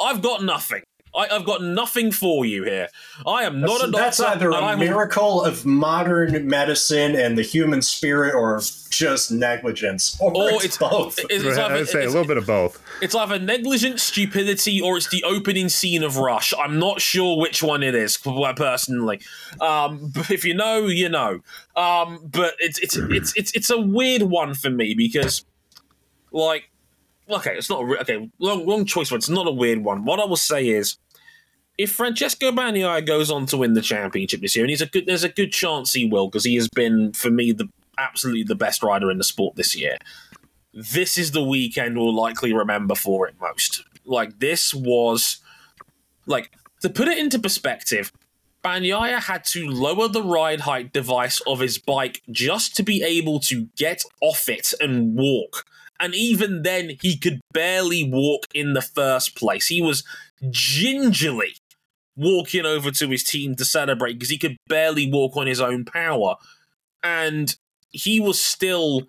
I've 0.00 0.22
got 0.22 0.42
nothing. 0.42 0.82
I, 1.14 1.26
have 1.28 1.44
got 1.44 1.62
nothing 1.62 2.10
for 2.10 2.44
you 2.44 2.64
here. 2.64 2.88
I 3.26 3.44
am 3.44 3.60
not 3.60 3.80
that's, 3.80 3.82
a 3.82 3.86
doctor. 3.86 3.98
That's 3.98 4.20
either 4.20 4.50
a 4.50 4.76
miracle 4.76 5.44
of 5.44 5.66
modern 5.66 6.46
medicine 6.48 7.14
and 7.14 7.36
the 7.36 7.42
human 7.42 7.82
spirit, 7.82 8.34
or 8.34 8.60
just 8.90 9.30
negligence, 9.30 10.18
or, 10.20 10.34
or 10.34 10.50
it's, 10.52 10.64
it's, 10.64 10.78
both. 10.78 11.18
It's, 11.18 11.44
it's 11.44 11.58
either, 11.58 11.74
I'd 11.74 11.88
say 11.88 12.04
a 12.04 12.08
little 12.08 12.26
bit 12.26 12.36
of 12.36 12.46
both. 12.46 12.82
It's 13.00 13.14
either 13.14 13.38
negligent 13.38 14.00
stupidity 14.00 14.80
or 14.80 14.96
it's 14.96 15.10
the 15.10 15.24
opening 15.24 15.68
scene 15.68 16.02
of 16.02 16.16
Rush. 16.16 16.54
I'm 16.58 16.78
not 16.78 17.00
sure 17.00 17.38
which 17.38 17.62
one 17.62 17.82
it 17.82 17.94
is 17.94 18.16
personally. 18.16 19.20
Um, 19.60 20.12
but 20.14 20.30
if 20.30 20.44
you 20.44 20.54
know, 20.54 20.86
you 20.86 21.08
know. 21.08 21.40
Um, 21.76 22.20
but 22.24 22.54
it's 22.58 22.78
it's 22.78 22.96
it's 22.96 23.36
it's 23.36 23.52
it's 23.52 23.70
a 23.70 23.80
weird 23.80 24.22
one 24.22 24.54
for 24.54 24.70
me 24.70 24.94
because, 24.94 25.44
like, 26.30 26.70
okay, 27.28 27.56
it's 27.56 27.70
not 27.70 27.82
a, 27.82 28.00
okay. 28.00 28.30
Long, 28.38 28.66
long 28.66 28.84
choice, 28.84 29.10
but 29.10 29.16
it's 29.16 29.28
not 29.28 29.46
a 29.46 29.52
weird 29.52 29.82
one. 29.82 30.04
What 30.04 30.20
I 30.20 30.24
will 30.24 30.36
say 30.36 30.68
is, 30.68 30.96
if 31.82 31.90
Francesco 31.90 32.52
Bagnaia 32.52 33.04
goes 33.04 33.28
on 33.28 33.44
to 33.46 33.56
win 33.56 33.72
the 33.72 33.82
championship 33.82 34.40
this 34.40 34.54
year, 34.54 34.64
and 34.64 34.70
he's 34.70 34.80
a 34.80 34.86
good, 34.86 35.04
there's 35.06 35.24
a 35.24 35.28
good 35.28 35.50
chance 35.50 35.92
he 35.92 36.04
will 36.04 36.28
because 36.28 36.44
he 36.44 36.54
has 36.54 36.68
been 36.68 37.12
for 37.12 37.28
me 37.28 37.50
the 37.50 37.68
absolutely 37.98 38.44
the 38.44 38.54
best 38.54 38.84
rider 38.84 39.10
in 39.10 39.18
the 39.18 39.24
sport 39.24 39.56
this 39.56 39.76
year. 39.76 39.98
This 40.72 41.18
is 41.18 41.32
the 41.32 41.42
weekend 41.42 41.98
we'll 41.98 42.14
likely 42.14 42.52
remember 42.52 42.94
for 42.94 43.26
it 43.26 43.34
most. 43.40 43.82
Like 44.04 44.38
this 44.38 44.72
was, 44.72 45.38
like 46.24 46.52
to 46.82 46.88
put 46.88 47.08
it 47.08 47.18
into 47.18 47.40
perspective, 47.40 48.12
Bagnaia 48.64 49.20
had 49.20 49.44
to 49.46 49.66
lower 49.66 50.06
the 50.06 50.22
ride 50.22 50.60
height 50.60 50.92
device 50.92 51.40
of 51.48 51.58
his 51.58 51.78
bike 51.78 52.22
just 52.30 52.76
to 52.76 52.84
be 52.84 53.02
able 53.02 53.40
to 53.40 53.66
get 53.76 54.04
off 54.20 54.48
it 54.48 54.72
and 54.80 55.16
walk 55.16 55.64
and 56.02 56.16
even 56.16 56.62
then, 56.62 56.96
he 57.00 57.16
could 57.16 57.40
barely 57.52 58.02
walk 58.02 58.46
in 58.52 58.72
the 58.72 58.82
first 58.82 59.36
place. 59.36 59.68
He 59.68 59.80
was 59.80 60.02
gingerly 60.50 61.54
walking 62.16 62.66
over 62.66 62.90
to 62.90 63.08
his 63.08 63.24
team 63.24 63.54
to 63.56 63.64
celebrate 63.64 64.14
because 64.14 64.30
he 64.30 64.38
could 64.38 64.56
barely 64.68 65.10
walk 65.10 65.36
on 65.36 65.46
his 65.46 65.60
own 65.60 65.84
power. 65.84 66.36
And 67.02 67.54
he 67.90 68.20
was 68.20 68.42
still 68.42 69.08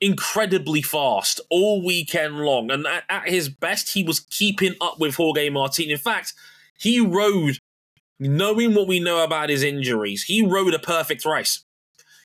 incredibly 0.00 0.82
fast 0.82 1.40
all 1.50 1.84
weekend 1.84 2.38
long. 2.38 2.70
And 2.70 2.86
at, 2.86 3.04
at, 3.08 3.28
his 3.28 3.48
best, 3.48 3.90
he 3.90 4.02
was 4.02 4.20
keeping 4.20 4.74
up 4.80 4.98
with 4.98 5.16
Jorge 5.16 5.48
Martin. 5.50 5.90
In 5.90 5.98
fact, 5.98 6.34
he 6.78 7.00
rode, 7.00 7.58
knowing 8.18 8.74
what 8.74 8.88
we 8.88 9.00
know 9.00 9.24
about 9.24 9.50
his 9.50 9.62
injuries, 9.62 10.24
he 10.24 10.46
rode 10.46 10.74
a 10.74 10.78
perfect 10.78 11.24
race. 11.24 11.64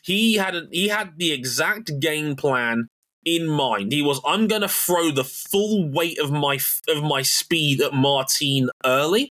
He 0.03 0.35
had 0.35 0.55
a, 0.55 0.69
he 0.71 0.89
had 0.89 1.15
the 1.17 1.33
exact 1.33 1.99
game 1.99 2.37
plan 2.37 2.89
in 3.25 3.47
mind. 3.47 3.93
He 3.93 4.03
was, 4.03 4.21
I'm 4.27 4.47
going 4.47 4.61
to 4.61 4.69
throw 4.69 5.11
the 5.11 5.25
full 5.25 5.91
weight 5.91 6.19
of 6.19 6.31
my 6.31 6.59
of 6.89 7.03
my 7.03 7.23
speed 7.23 7.81
at 7.81 7.95
Martin 7.95 8.69
early 8.85 9.33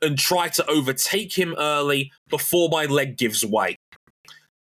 and 0.00 0.18
try 0.18 0.48
to 0.48 0.66
overtake 0.68 1.36
him 1.36 1.54
early 1.58 2.12
before 2.28 2.68
my 2.68 2.84
leg 2.84 3.16
gives 3.16 3.44
way. 3.44 3.78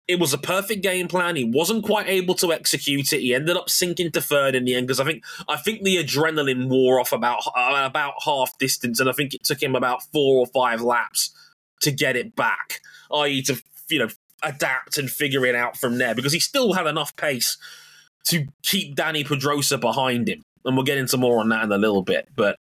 It 0.08 0.18
was 0.18 0.32
a 0.32 0.38
perfect 0.38 0.82
game 0.82 1.06
plan. 1.06 1.36
He 1.36 1.44
wasn't 1.44 1.84
quite 1.84 2.08
able 2.08 2.34
to 2.36 2.52
execute 2.52 3.12
it. 3.12 3.20
He 3.20 3.32
ended 3.32 3.56
up 3.56 3.70
sinking 3.70 4.10
to 4.12 4.20
third 4.20 4.56
in 4.56 4.64
the 4.64 4.74
end 4.74 4.88
because 4.88 4.98
I 4.98 5.04
think 5.04 5.22
I 5.48 5.56
think 5.56 5.82
the 5.82 6.02
adrenaline 6.02 6.68
wore 6.68 6.98
off 6.98 7.12
about 7.12 7.46
uh, 7.46 7.82
about 7.84 8.14
half 8.24 8.58
distance, 8.58 8.98
and 8.98 9.08
I 9.08 9.12
think 9.12 9.34
it 9.34 9.44
took 9.44 9.62
him 9.62 9.76
about 9.76 10.02
four 10.12 10.38
or 10.38 10.46
five 10.46 10.80
laps 10.80 11.30
to 11.82 11.92
get 11.92 12.16
it 12.16 12.34
back, 12.34 12.80
i.e., 13.12 13.42
to 13.42 13.62
you 13.88 14.00
know 14.00 14.08
adapt 14.42 14.98
and 14.98 15.10
figure 15.10 15.44
it 15.46 15.54
out 15.54 15.76
from 15.76 15.98
there 15.98 16.14
because 16.14 16.32
he 16.32 16.40
still 16.40 16.72
had 16.72 16.86
enough 16.86 17.14
pace 17.14 17.56
to 18.24 18.46
keep 18.62 18.96
Dani 18.96 19.24
Pedrosa 19.26 19.78
behind 19.78 20.28
him. 20.28 20.42
And 20.64 20.76
we'll 20.76 20.84
get 20.84 20.98
into 20.98 21.16
more 21.16 21.40
on 21.40 21.48
that 21.50 21.64
in 21.64 21.72
a 21.72 21.78
little 21.78 22.02
bit. 22.02 22.28
But 22.36 22.58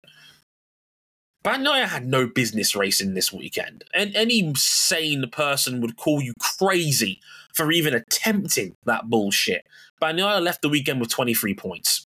Bagnaia 1.49 1.87
had 1.87 2.07
no 2.07 2.27
business 2.27 2.75
racing 2.75 3.13
this 3.13 3.33
weekend. 3.33 3.83
And 3.93 4.15
any 4.15 4.53
sane 4.55 5.25
person 5.31 5.81
would 5.81 5.97
call 5.97 6.21
you 6.21 6.33
crazy 6.39 7.19
for 7.53 7.71
even 7.71 7.93
attempting 7.93 8.75
that 8.85 9.09
bullshit. 9.09 9.65
Bagnaia 10.01 10.41
left 10.41 10.61
the 10.61 10.69
weekend 10.69 10.99
with 10.99 11.09
23 11.09 11.55
points. 11.55 12.05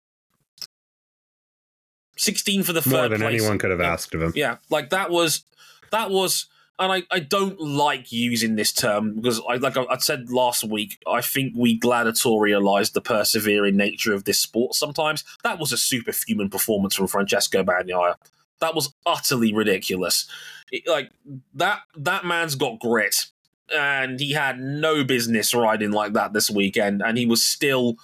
16 2.17 2.63
for 2.63 2.73
the 2.73 2.89
More 2.89 3.01
third 3.01 3.13
than 3.13 3.21
place. 3.21 3.41
anyone 3.41 3.59
could 3.59 3.71
have 3.71 3.81
yeah. 3.81 3.93
asked 3.93 4.15
of 4.15 4.23
him. 4.23 4.33
Yeah, 4.37 4.59
like 4.71 4.91
that 4.91 5.11
was 5.11 5.45
that 5.91 6.11
was 6.11 6.47
and 6.79 6.93
I, 6.93 7.03
I 7.11 7.21
don't 7.21 7.61
like 7.61 8.13
using 8.13 8.57
this 8.57 8.73
term 8.73 9.17
because 9.17 9.41
I 9.49 9.57
like 9.57 9.77
I, 9.77 9.85
I 9.85 9.99
said 9.99 10.31
last 10.31 10.65
week, 10.65 10.99
I 11.07 11.21
think 11.21 11.55
we 11.57 11.79
gladiatorialized 11.79 12.93
the 12.93 13.01
persevering 13.01 13.77
nature 13.77 14.13
of 14.15 14.25
this 14.25 14.39
sport 14.39 14.75
sometimes. 14.75 15.25
That 15.43 15.59
was 15.59 15.73
a 15.73 15.77
superhuman 15.77 16.51
performance 16.51 16.95
from 16.95 17.07
Francesco 17.09 17.63
Bagnaia. 17.63 18.15
That 18.63 18.75
was 18.75 18.95
utterly 19.05 19.53
ridiculous. 19.53 20.27
It, 20.71 20.89
like 20.89 21.11
that 21.55 21.81
that 21.99 22.25
man's 22.25 22.55
got 22.55 22.81
grit 22.81 23.27
and 23.75 24.19
he 24.19 24.33
had 24.33 24.59
no 24.59 25.05
business 25.05 25.53
riding 25.53 25.91
like 25.91 26.15
that 26.15 26.33
this 26.33 26.51
weekend 26.51 27.03
and 27.05 27.19
he 27.19 27.27
was 27.27 27.43
still 27.43 27.97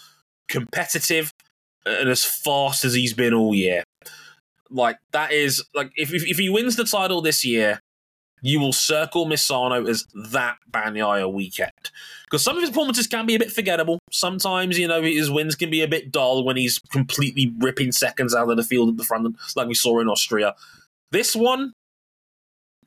competitive 0.49 1.33
and 1.87 2.09
as 2.09 2.25
fast 2.25 2.85
as 2.85 2.95
he's 2.95 3.15
been 3.15 3.33
all 3.33 3.55
year. 3.55 3.85
Like 4.71 4.99
that 5.13 5.33
is 5.33 5.65
like 5.75 5.93
if 5.97 6.13
if, 6.13 6.27
if 6.27 6.39
he 6.39 6.51
wins 6.51 6.77
the 6.77 6.85
title 6.85 7.23
this 7.23 7.45
year, 7.45 7.81
you 8.41 8.61
will 8.61 8.73
circle 8.73 9.27
Misano 9.27 9.89
as 9.89 10.07
that 10.33 10.59
Bagnaia 10.71 11.33
weekend. 11.33 11.73
Because 12.25 12.43
some 12.43 12.57
of 12.57 12.63
his 12.63 12.71
performances 12.71 13.07
can 13.07 13.27
be 13.27 13.35
a 13.35 13.39
bit 13.39 13.51
forgettable. 13.51 13.99
Sometimes, 14.11 14.79
you 14.79 14.87
know, 14.87 15.03
his 15.03 15.31
wins 15.31 15.55
can 15.55 15.71
be 15.71 15.83
a 15.83 15.89
bit 15.89 16.13
dull 16.13 16.45
when 16.45 16.57
he's 16.57 16.79
completely 16.79 17.55
ripping 17.59 17.93
seconds 17.93 18.35
out 18.35 18.51
of 18.51 18.57
the 18.57 18.63
field 18.63 18.91
at 18.91 18.97
the 18.97 19.05
front, 19.05 19.37
like 19.57 19.67
we 19.67 19.75
saw 19.75 19.99
in 20.01 20.09
Austria. 20.09 20.55
This 21.11 21.35
one, 21.35 21.73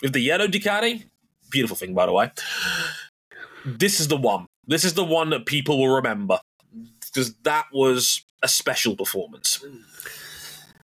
with 0.02 0.14
the 0.14 0.20
yellow 0.20 0.47
Ducati, 0.47 1.06
beautiful 1.49 1.76
thing, 1.76 1.93
by 1.93 2.06
the 2.06 2.14
way. 2.14 2.32
This 3.66 3.99
is 3.99 4.08
the 4.08 4.18
one. 4.18 4.45
This 4.68 4.84
is 4.84 4.93
the 4.93 5.04
one 5.04 5.32
that 5.32 5.45
people 5.45 5.80
will 5.80 5.95
remember. 5.95 6.39
Because 6.99 7.34
that 7.43 7.66
was 7.74 8.24
a 8.41 8.47
special 8.47 8.95
performance. 8.95 9.64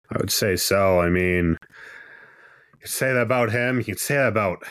I 0.09 0.17
would 0.17 0.31
say 0.31 0.55
so. 0.55 0.99
I 0.99 1.09
mean, 1.09 1.57
say 2.85 3.13
that 3.13 3.21
about 3.21 3.51
him. 3.51 3.77
You 3.77 3.83
could 3.83 3.99
say 3.99 4.15
that 4.15 4.27
about 4.27 4.63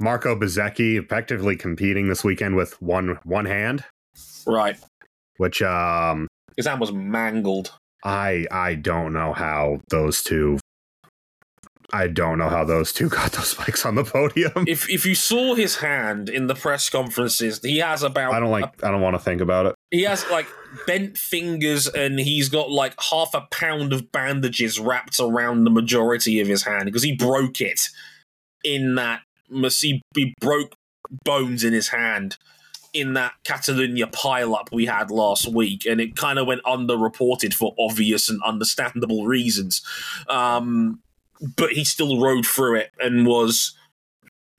Marco 0.00 0.36
Bezzecchi 0.36 1.02
effectively 1.02 1.56
competing 1.56 2.08
this 2.08 2.24
weekend 2.24 2.56
with 2.56 2.80
one 2.80 3.18
one 3.24 3.46
hand. 3.46 3.84
Right. 4.46 4.76
Which 5.38 5.62
um 5.62 6.28
his 6.56 6.66
hand 6.66 6.80
was 6.80 6.92
mangled. 6.92 7.72
I 8.04 8.46
I 8.50 8.74
don't 8.74 9.12
know 9.12 9.32
how 9.32 9.80
those 9.90 10.22
two 10.22 10.58
I 11.94 12.08
don't 12.08 12.38
know 12.38 12.48
how 12.48 12.64
those 12.64 12.92
two 12.92 13.08
got 13.08 13.30
those 13.32 13.54
bikes 13.58 13.86
on 13.86 13.94
the 13.94 14.02
podium. 14.02 14.64
If 14.66 14.90
if 14.90 15.06
you 15.06 15.14
saw 15.14 15.54
his 15.54 15.76
hand 15.76 16.28
in 16.28 16.48
the 16.48 16.54
press 16.56 16.90
conferences, 16.90 17.60
he 17.62 17.78
has 17.78 18.02
about 18.02 18.34
I 18.34 18.40
don't 18.40 18.50
like 18.50 18.84
I 18.84 18.90
don't 18.90 19.00
want 19.00 19.14
to 19.14 19.20
think 19.20 19.40
about 19.40 19.66
it. 19.66 19.74
He 19.92 20.02
has 20.02 20.28
like 20.28 20.48
bent 20.88 21.16
fingers 21.16 21.86
and 21.86 22.18
he's 22.18 22.48
got 22.48 22.68
like 22.68 23.00
half 23.00 23.32
a 23.32 23.42
pound 23.52 23.92
of 23.92 24.10
bandages 24.10 24.80
wrapped 24.80 25.20
around 25.20 25.62
the 25.62 25.70
majority 25.70 26.40
of 26.40 26.48
his 26.48 26.64
hand 26.64 26.86
because 26.86 27.04
he 27.04 27.14
broke 27.14 27.60
it 27.60 27.80
in 28.64 28.96
that 28.96 29.20
he, 29.48 30.02
he 30.16 30.34
broke 30.40 30.74
bones 31.24 31.62
in 31.62 31.72
his 31.72 31.88
hand 31.88 32.38
in 32.92 33.14
that 33.14 33.34
Catalunya 33.44 34.10
pileup 34.10 34.72
we 34.72 34.86
had 34.86 35.10
last 35.10 35.48
week, 35.48 35.84
and 35.84 36.00
it 36.00 36.16
kind 36.16 36.38
of 36.38 36.46
went 36.46 36.62
underreported 36.62 37.52
for 37.52 37.74
obvious 37.78 38.28
and 38.28 38.40
understandable 38.44 39.26
reasons. 39.26 39.82
Um, 40.28 41.00
but 41.56 41.72
he 41.72 41.84
still 41.84 42.20
rode 42.20 42.46
through 42.46 42.76
it 42.76 42.90
and 42.98 43.26
was 43.26 43.76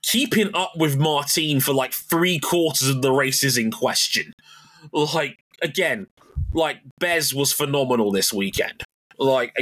keeping 0.02 0.50
up 0.54 0.72
with 0.76 0.96
Martin 0.96 1.60
for 1.60 1.72
like 1.72 1.92
three 1.92 2.38
quarters 2.38 2.88
of 2.88 3.02
the 3.02 3.12
races 3.12 3.58
in 3.58 3.70
question. 3.70 4.32
Like 4.92 5.38
again, 5.62 6.06
like 6.52 6.78
Bez 6.98 7.34
was 7.34 7.52
phenomenal 7.52 8.12
this 8.12 8.32
weekend. 8.32 8.82
Like, 9.18 9.56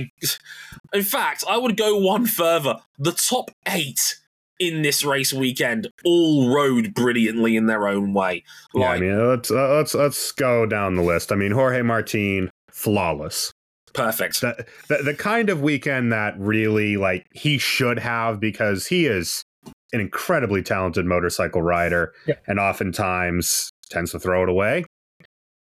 in 0.92 1.02
fact, 1.02 1.44
I 1.48 1.56
would 1.56 1.76
go 1.76 1.96
one 1.96 2.26
further. 2.26 2.76
The 2.98 3.12
top 3.12 3.50
eight 3.68 4.16
in 4.58 4.82
this 4.82 5.04
race 5.04 5.32
weekend 5.32 5.88
all 6.04 6.52
rode 6.52 6.94
brilliantly 6.94 7.56
in 7.56 7.66
their 7.66 7.88
own 7.88 8.14
way. 8.14 8.44
Like, 8.72 8.82
yeah, 8.82 8.88
I 8.88 9.00
mean, 9.00 9.28
let's 9.28 9.50
uh, 9.50 9.76
let's 9.76 9.94
let's 9.94 10.32
go 10.32 10.66
down 10.66 10.96
the 10.96 11.02
list. 11.02 11.32
I 11.32 11.36
mean, 11.36 11.52
Jorge 11.52 11.82
Martin, 11.82 12.50
flawless, 12.70 13.52
perfect. 13.94 14.40
The, 14.40 14.66
the 14.88 14.98
the 15.02 15.14
kind 15.14 15.48
of 15.48 15.62
weekend 15.62 16.12
that 16.12 16.38
really 16.38 16.96
like 16.96 17.26
he 17.32 17.58
should 17.58 17.98
have 17.98 18.40
because 18.40 18.86
he 18.88 19.06
is 19.06 19.44
an 19.92 20.00
incredibly 20.00 20.62
talented 20.62 21.06
motorcycle 21.06 21.62
rider, 21.62 22.12
yeah. 22.26 22.34
and 22.46 22.58
oftentimes 22.58 23.70
tends 23.90 24.10
to 24.10 24.18
throw 24.18 24.42
it 24.42 24.48
away. 24.48 24.84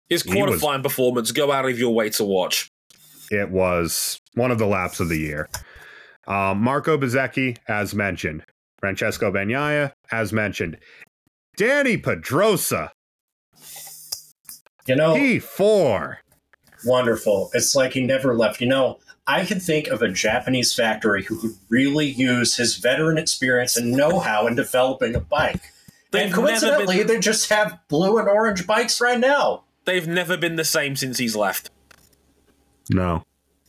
His 0.09 0.23
qualifying 0.23 0.81
was, 0.81 0.91
performance, 0.91 1.31
go 1.31 1.51
out 1.51 1.65
of 1.65 1.77
your 1.77 1.93
way 1.93 2.09
to 2.11 2.23
watch. 2.23 2.69
It 3.29 3.49
was 3.49 4.19
one 4.33 4.51
of 4.51 4.57
the 4.57 4.65
laps 4.65 4.99
of 4.99 5.09
the 5.09 5.17
year. 5.17 5.47
Um, 6.27 6.59
Marco 6.61 6.97
Bezzecchi, 6.97 7.57
as 7.67 7.95
mentioned. 7.95 8.43
Francesco 8.79 9.31
Bagnaia, 9.31 9.91
as 10.11 10.33
mentioned. 10.33 10.77
Dani 11.57 12.01
Pedrosa. 12.01 12.91
You 14.87 14.95
know, 14.95 15.13
P4. 15.13 16.17
Wonderful. 16.85 17.49
It's 17.53 17.75
like 17.75 17.93
he 17.93 18.01
never 18.01 18.35
left. 18.35 18.61
You 18.61 18.67
know, 18.67 18.99
I 19.27 19.45
can 19.45 19.59
think 19.59 19.87
of 19.87 20.01
a 20.01 20.09
Japanese 20.09 20.73
factory 20.73 21.23
who 21.23 21.39
could 21.39 21.51
really 21.69 22.07
use 22.07 22.57
his 22.57 22.77
veteran 22.77 23.17
experience 23.17 23.77
and 23.77 23.91
know-how 23.91 24.47
in 24.47 24.55
developing 24.55 25.15
a 25.15 25.19
bike. 25.19 25.61
They've 26.11 26.25
and 26.25 26.33
coincidentally, 26.33 26.97
been- 26.97 27.07
they 27.07 27.19
just 27.19 27.49
have 27.49 27.79
blue 27.87 28.17
and 28.17 28.27
orange 28.27 28.67
bikes 28.67 28.99
right 28.99 29.19
now. 29.19 29.63
They've 29.85 30.07
never 30.07 30.37
been 30.37 30.55
the 30.57 30.65
same 30.65 30.95
since 30.95 31.17
he's 31.17 31.35
left. 31.35 31.69
No. 32.89 33.23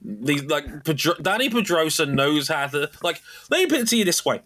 These 0.04 0.44
like 0.44 0.84
Pedro- 0.84 1.14
Dani 1.14 1.50
Pedrosa 1.50 2.06
knows 2.06 2.48
how 2.48 2.66
to 2.66 2.90
like. 3.02 3.22
Let 3.50 3.60
me 3.60 3.66
put 3.66 3.80
it 3.80 3.88
to 3.88 3.96
you 3.96 4.04
this 4.04 4.24
way: 4.24 4.40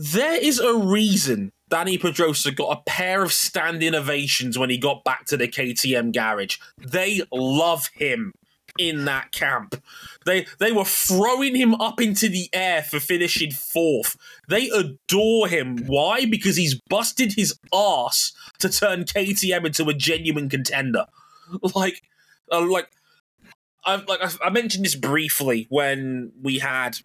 there 0.00 0.42
is 0.42 0.58
a 0.58 0.74
reason 0.74 1.52
Dani 1.70 2.00
Pedrosa 2.00 2.52
got 2.52 2.78
a 2.78 2.82
pair 2.90 3.22
of 3.22 3.34
standing 3.34 3.94
ovations 3.94 4.58
when 4.58 4.70
he 4.70 4.78
got 4.78 5.04
back 5.04 5.26
to 5.26 5.36
the 5.36 5.46
KTM 5.46 6.14
garage. 6.14 6.56
They 6.78 7.20
love 7.30 7.90
him 7.92 8.32
in 8.78 9.04
that 9.04 9.30
camp. 9.32 9.74
They 10.24 10.46
they 10.58 10.72
were 10.72 10.86
throwing 10.86 11.54
him 11.54 11.74
up 11.74 12.00
into 12.00 12.30
the 12.30 12.48
air 12.54 12.82
for 12.82 12.98
finishing 12.98 13.50
fourth. 13.50 14.16
They 14.48 14.70
adore 14.70 15.48
him. 15.48 15.84
Why? 15.86 16.24
Because 16.24 16.56
he's 16.56 16.80
busted 16.88 17.34
his 17.34 17.58
ass 17.74 18.32
to 18.60 18.70
turn 18.70 19.04
KTM 19.04 19.66
into 19.66 19.88
a 19.88 19.94
genuine 19.94 20.48
contender. 20.48 21.06
Like, 21.74 22.00
uh, 22.52 22.64
like 22.64 22.88
I 23.84 23.96
like 23.96 24.20
I, 24.40 24.50
mentioned 24.50 24.84
this 24.84 24.94
briefly 24.94 25.66
when 25.68 26.32
we 26.40 26.58
had 26.58 26.98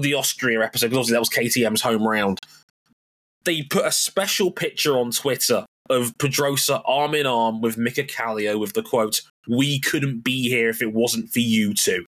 the 0.00 0.14
Austria 0.14 0.62
episode 0.62 0.88
because 0.88 1.10
obviously 1.10 1.14
that 1.14 1.20
was 1.20 1.54
KTM's 1.54 1.82
home 1.82 2.06
round. 2.06 2.40
They 3.44 3.62
put 3.62 3.86
a 3.86 3.92
special 3.92 4.50
picture 4.50 4.98
on 4.98 5.10
Twitter 5.10 5.64
of 5.88 6.16
Pedrosa 6.18 6.82
arm 6.84 7.14
in 7.14 7.26
arm 7.26 7.60
with 7.60 7.78
Mika 7.78 8.04
Kallio 8.04 8.58
with 8.60 8.74
the 8.74 8.82
quote, 8.82 9.22
"We 9.48 9.80
couldn't 9.80 10.20
be 10.22 10.48
here 10.48 10.68
if 10.68 10.82
it 10.82 10.92
wasn't 10.92 11.30
for 11.30 11.40
you 11.40 11.72
two. 11.74 12.04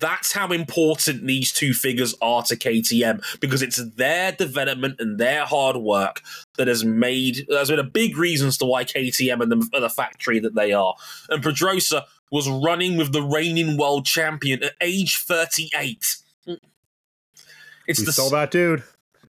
That's 0.00 0.32
how 0.32 0.48
important 0.48 1.26
these 1.26 1.52
two 1.52 1.72
figures 1.72 2.14
are 2.20 2.42
to 2.44 2.56
KTM 2.56 3.22
because 3.40 3.62
it's 3.62 3.82
their 3.94 4.32
development 4.32 4.96
and 4.98 5.18
their 5.18 5.44
hard 5.44 5.76
work 5.76 6.20
that 6.58 6.68
has 6.68 6.84
made 6.84 7.46
has 7.50 7.70
been 7.70 7.78
a 7.78 7.84
big 7.84 8.16
reason 8.16 8.48
as 8.48 8.58
to 8.58 8.64
why 8.64 8.84
KTM 8.84 9.40
and 9.40 9.52
the, 9.52 9.80
the 9.80 9.88
factory 9.88 10.40
that 10.40 10.54
they 10.54 10.72
are. 10.72 10.94
And 11.30 11.42
Pedrosa 11.42 12.04
was 12.32 12.48
running 12.48 12.96
with 12.96 13.12
the 13.12 13.22
reigning 13.22 13.76
world 13.76 14.06
champion 14.06 14.62
at 14.62 14.72
age 14.80 15.18
38. 15.18 16.16
It's 17.86 17.98
He's 17.98 18.04
the 18.06 18.12
still 18.12 18.30
that 18.30 18.50
dude. 18.50 18.82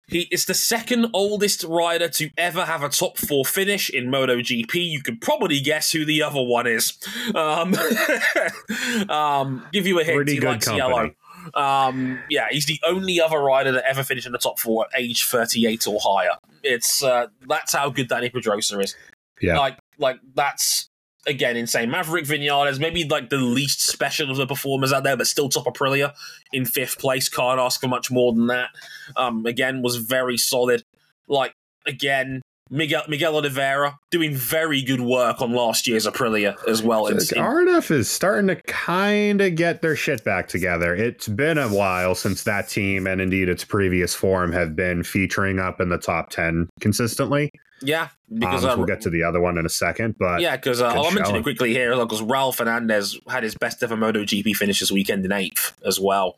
he 0.07 0.27
is 0.31 0.45
the 0.45 0.53
second 0.53 1.07
oldest 1.13 1.63
rider 1.63 2.09
to 2.09 2.29
ever 2.37 2.65
have 2.65 2.83
a 2.83 2.89
top 2.89 3.17
four 3.17 3.45
finish 3.45 3.89
in 3.89 4.07
MotoGP. 4.07 4.73
You 4.75 5.01
could 5.01 5.21
probably 5.21 5.59
guess 5.61 5.91
who 5.91 6.03
the 6.03 6.21
other 6.21 6.41
one 6.41 6.67
is. 6.67 6.97
Um, 7.33 7.73
um, 9.09 9.65
give 9.71 9.87
you 9.87 9.99
a 9.99 10.03
hint. 10.03 10.17
Pretty 10.17 10.33
he 10.33 10.39
good 10.39 10.47
likes 10.47 10.65
company. 10.65 10.77
yellow. 10.89 11.11
Um, 11.55 12.19
yeah, 12.29 12.47
he's 12.51 12.65
the 12.65 12.79
only 12.85 13.19
other 13.19 13.39
rider 13.39 13.71
that 13.71 13.85
ever 13.89 14.03
finished 14.03 14.27
in 14.27 14.31
the 14.31 14.37
top 14.37 14.59
four 14.59 14.85
at 14.93 14.99
age 15.01 15.23
38 15.25 15.87
or 15.87 15.99
higher. 16.03 16.37
It's 16.61 17.01
uh, 17.03 17.27
that's 17.47 17.73
how 17.73 17.89
good 17.89 18.09
Dani 18.09 18.31
Pedrosa 18.31 18.79
is. 18.79 18.95
Yeah. 19.41 19.57
like 19.57 19.79
like 19.97 20.19
that's 20.35 20.89
again 21.27 21.57
insane. 21.57 21.89
Maverick 21.89 22.25
Vinales, 22.25 22.79
maybe 22.79 23.03
like 23.03 23.29
the 23.29 23.37
least 23.37 23.81
special 23.81 24.31
of 24.31 24.37
the 24.37 24.47
performers 24.47 24.91
out 24.93 25.03
there, 25.03 25.17
but 25.17 25.27
still 25.27 25.49
top 25.49 25.65
Aprilia 25.65 26.13
in 26.51 26.65
fifth 26.65 26.99
place. 26.99 27.29
Can't 27.29 27.59
ask 27.59 27.81
for 27.81 27.87
much 27.87 28.11
more 28.11 28.33
than 28.33 28.47
that. 28.47 28.69
Um, 29.15 29.45
again, 29.45 29.81
was 29.81 29.97
very 29.97 30.37
solid. 30.37 30.83
Like 31.27 31.53
again, 31.85 32.41
Miguel 32.73 33.03
Miguel 33.09 33.35
Oliveira 33.35 33.99
doing 34.11 34.33
very 34.33 34.81
good 34.81 35.01
work 35.01 35.41
on 35.41 35.51
last 35.51 35.87
year's 35.87 36.05
Aprilia 36.07 36.55
as 36.69 36.81
well. 36.81 37.07
in- 37.07 37.17
RNF 37.17 37.91
is 37.91 38.09
starting 38.09 38.47
to 38.47 38.55
kind 38.63 39.41
of 39.41 39.55
get 39.55 39.81
their 39.81 39.95
shit 39.95 40.23
back 40.23 40.47
together. 40.47 40.95
It's 40.95 41.27
been 41.27 41.57
a 41.57 41.67
while 41.67 42.15
since 42.15 42.43
that 42.43 42.69
team 42.69 43.07
and 43.07 43.19
indeed 43.19 43.49
its 43.49 43.65
previous 43.65 44.15
form 44.15 44.53
have 44.53 44.73
been 44.73 45.03
featuring 45.03 45.59
up 45.59 45.81
in 45.81 45.89
the 45.89 45.97
top 45.97 46.29
10 46.29 46.69
consistently. 46.79 47.51
Yeah, 47.81 48.09
because 48.33 48.63
um, 48.63 48.71
uh, 48.71 48.77
we'll 48.77 48.85
get 48.85 49.01
to 49.01 49.09
the 49.09 49.23
other 49.23 49.39
one 49.39 49.57
in 49.57 49.65
a 49.65 49.69
second, 49.69 50.15
but 50.17 50.41
Yeah, 50.41 50.55
because 50.55 50.81
uh, 50.81 50.87
I'll 50.87 51.11
mention 51.11 51.35
it 51.35 51.43
quickly 51.43 51.73
here. 51.73 51.95
Because 51.95 52.21
Raul 52.21 52.55
Fernandez 52.55 53.19
had 53.27 53.43
his 53.43 53.55
best 53.55 53.81
ever 53.83 53.95
MotoGP 53.95 54.55
finish 54.55 54.79
this 54.79 54.91
weekend 54.91 55.25
in 55.25 55.31
eighth 55.31 55.73
as 55.85 55.99
well. 55.99 56.37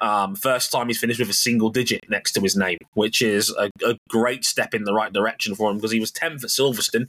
Um, 0.00 0.34
first 0.36 0.72
time 0.72 0.88
he's 0.88 0.98
finished 0.98 1.20
with 1.20 1.30
a 1.30 1.34
single 1.34 1.70
digit 1.70 2.08
next 2.08 2.32
to 2.32 2.40
his 2.40 2.56
name, 2.56 2.78
which 2.94 3.22
is 3.22 3.50
a, 3.50 3.70
a 3.86 3.98
great 4.08 4.44
step 4.44 4.74
in 4.74 4.84
the 4.84 4.92
right 4.92 5.12
direction 5.12 5.54
for 5.54 5.70
him 5.70 5.76
because 5.76 5.92
he 5.92 6.00
was 6.00 6.10
tenth 6.10 6.42
at 6.44 6.50
Silverstone, 6.50 7.08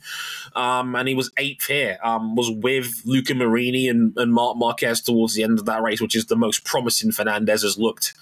um, 0.55 0.95
and 0.95 1.07
he 1.07 1.15
was 1.15 1.31
eighth 1.37 1.65
here. 1.65 1.97
Um, 2.03 2.35
was 2.35 2.51
with 2.51 3.01
Luca 3.05 3.33
Marini 3.33 3.87
and, 3.87 4.13
and 4.17 4.33
Marc 4.33 4.57
Marquez 4.57 5.01
towards 5.01 5.33
the 5.33 5.43
end 5.43 5.59
of 5.59 5.65
that 5.65 5.81
race, 5.81 6.01
which 6.01 6.15
is 6.15 6.25
the 6.25 6.35
most 6.35 6.63
promising 6.63 7.11
Fernandez 7.11 7.63
has 7.63 7.77
looked 7.77 8.13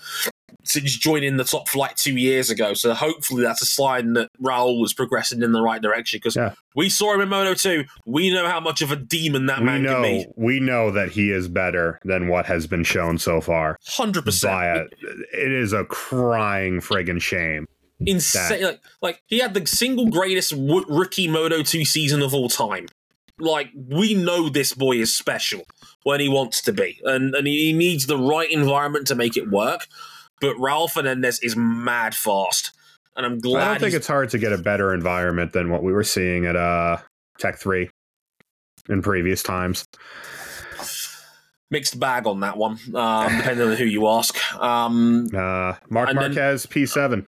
since 0.63 0.95
joining 0.97 1.37
the 1.37 1.43
top 1.43 1.67
flight 1.67 1.97
two 1.97 2.15
years 2.17 2.49
ago. 2.49 2.73
So 2.73 2.93
hopefully 2.93 3.43
that's 3.43 3.61
a 3.61 3.65
sign 3.65 4.13
that 4.13 4.29
Raul 4.41 4.79
was 4.79 4.93
progressing 4.93 5.41
in 5.41 5.51
the 5.51 5.61
right 5.61 5.81
direction 5.81 6.17
because 6.17 6.35
Yeah. 6.35 6.53
we 6.75 6.89
saw 6.89 7.13
him 7.13 7.21
in 7.21 7.29
Moto 7.29 7.53
2. 7.53 7.83
We 8.05 8.31
know 8.33 8.47
how 8.47 8.59
much 8.59 8.81
of 8.81 8.91
a 8.91 8.95
demon 8.95 9.47
that 9.47 9.59
we 9.59 9.65
man 9.65 9.83
can 9.83 10.01
be. 10.01 10.19
know 10.25 10.33
we 10.37 10.59
know 10.59 10.91
that 10.91 11.11
he 11.11 11.31
is 11.31 11.47
better 11.47 11.99
than 12.05 12.27
what 12.27 12.45
has 12.45 12.67
been 12.67 12.83
shown 12.83 13.17
so 13.17 13.41
far. 13.41 13.77
100%. 13.87 14.43
By 14.43 14.65
a, 14.67 14.83
it 15.33 15.51
is 15.51 15.73
a 15.73 15.83
crying 15.85 16.79
friggin' 16.79 17.21
shame. 17.21 17.67
Insane. 18.05 18.63
Like, 18.63 18.81
like, 19.01 19.23
he 19.27 19.39
had 19.39 19.53
the 19.53 19.65
single 19.65 20.07
greatest 20.09 20.51
w- 20.51 20.85
rookie 20.89 21.27
Moto 21.27 21.63
2 21.63 21.83
season 21.85 22.21
of 22.21 22.33
all 22.33 22.49
time. 22.49 22.87
Like, 23.39 23.69
we 23.75 24.13
know 24.13 24.49
this 24.49 24.73
boy 24.73 24.97
is 24.97 25.15
special 25.15 25.63
when 26.03 26.19
he 26.19 26.29
wants 26.29 26.61
to 26.63 26.73
be. 26.73 26.99
And, 27.03 27.33
and 27.33 27.47
he 27.47 27.73
needs 27.73 28.05
the 28.05 28.17
right 28.17 28.49
environment 28.51 29.07
to 29.07 29.15
make 29.15 29.35
it 29.37 29.49
work. 29.49 29.87
But 30.43 30.57
Raul 30.57 30.89
Fernandez 30.91 31.39
is 31.41 31.55
mad 31.55 32.13
fast. 32.13 32.71
And 33.15 33.25
I'm 33.25 33.39
glad 33.39 33.61
I 33.63 33.65
don't 33.73 33.79
think 33.79 33.93
it's 33.93 34.07
hard 34.07 34.29
to 34.31 34.37
get 34.37 34.51
a 34.53 34.57
better 34.57 34.93
environment 34.93 35.53
than 35.53 35.69
what 35.69 35.83
we 35.83 35.93
were 35.93 36.03
seeing 36.03 36.45
at 36.45 36.55
uh 36.55 36.97
Tech 37.39 37.57
3 37.57 37.89
in 38.89 39.01
previous 39.01 39.41
times. 39.41 39.85
mixed 41.71 41.99
bag 41.99 42.27
on 42.27 42.41
that 42.41 42.57
one, 42.57 42.77
um, 42.93 43.37
depending 43.37 43.67
on 43.69 43.75
who 43.77 43.85
you 43.85 44.07
ask. 44.07 44.35
Um, 44.59 45.27
Uh 45.33 45.75
Marc 45.89 46.09
And 46.09 46.17
then- 46.19 46.33
Marquez 46.35 46.65
P7 46.65 47.25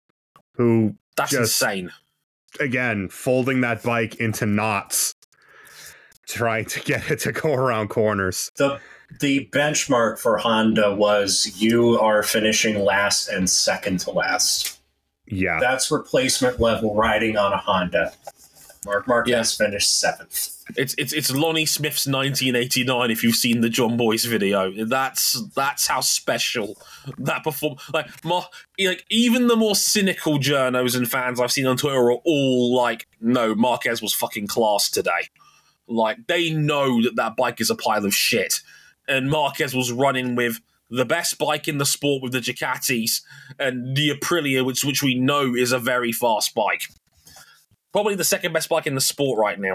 who 0.54 0.94
that's 1.16 1.30
Just- 1.30 1.62
insane. 1.62 1.90
again 2.60 3.08
folding 3.08 3.60
that 3.62 3.82
bike 3.82 4.16
into 4.16 4.44
knots 4.46 5.14
trying 6.28 6.66
to 6.66 6.80
get 6.80 7.10
it 7.10 7.20
to 7.20 7.32
go 7.32 7.54
around 7.54 7.88
corners. 7.88 8.50
The 8.56 8.78
the 9.20 9.48
benchmark 9.52 10.18
for 10.18 10.36
Honda 10.36 10.94
was 10.94 11.52
you 11.56 11.98
are 11.98 12.22
finishing 12.22 12.78
last 12.84 13.28
and 13.28 13.48
second 13.48 14.00
to 14.00 14.10
last. 14.10 14.78
Yeah. 15.26 15.58
That's 15.60 15.90
replacement 15.90 16.60
level 16.60 16.94
riding 16.94 17.36
on 17.38 17.52
a 17.52 17.56
Honda. 17.58 18.12
Marc 18.84 19.08
Marquez 19.08 19.56
Yeah. 19.58 19.66
finished 19.66 19.98
seventh. 19.98 20.54
It's 20.76 20.94
it's 20.98 21.12
it's 21.14 21.30
Lonnie 21.34 21.64
Smith's 21.66 22.06
1989. 22.06 23.10
If 23.10 23.22
you've 23.24 23.34
seen 23.34 23.62
the 23.62 23.70
Jon 23.70 23.96
Bois 23.96 24.18
video, 24.26 24.70
that's 24.86 25.40
that's 25.56 25.86
how 25.86 26.00
special 26.00 26.76
that 27.18 27.42
perform. 27.42 27.76
Like 27.92 28.22
more, 28.24 28.44
like 28.78 29.04
even 29.08 29.46
the 29.48 29.56
more 29.56 29.74
cynical 29.74 30.38
journos 30.38 30.94
and 30.94 31.10
fans 31.10 31.40
I've 31.40 31.50
seen 31.52 31.66
on 31.66 31.78
Twitter 31.78 31.96
are 31.98 32.12
all 32.12 32.74
like, 32.76 33.06
"No, 33.20 33.54
Marquez 33.54 34.02
was 34.02 34.12
fucking 34.12 34.46
class 34.46 34.90
today." 34.90 35.28
Like 35.88 36.26
they 36.26 36.50
know 36.50 37.02
that 37.02 37.16
that 37.16 37.36
bike 37.36 37.60
is 37.60 37.70
a 37.70 37.74
pile 37.74 38.04
of 38.04 38.14
shit, 38.14 38.60
and 39.08 39.30
Marquez 39.30 39.74
was 39.74 39.90
running 39.90 40.34
with 40.34 40.60
the 40.90 41.04
best 41.04 41.38
bike 41.38 41.68
in 41.68 41.78
the 41.78 41.86
sport 41.86 42.22
with 42.22 42.32
the 42.32 42.40
Ducatis 42.40 43.22
and 43.58 43.96
the 43.96 44.10
Aprilia, 44.10 44.64
which 44.64 44.84
which 44.84 45.02
we 45.02 45.14
know 45.14 45.54
is 45.54 45.72
a 45.72 45.78
very 45.78 46.12
fast 46.12 46.54
bike. 46.54 46.88
Probably 47.92 48.14
the 48.14 48.24
second 48.24 48.52
best 48.52 48.68
bike 48.68 48.86
in 48.86 48.94
the 48.94 49.00
sport 49.00 49.38
right 49.38 49.58
now. 49.58 49.74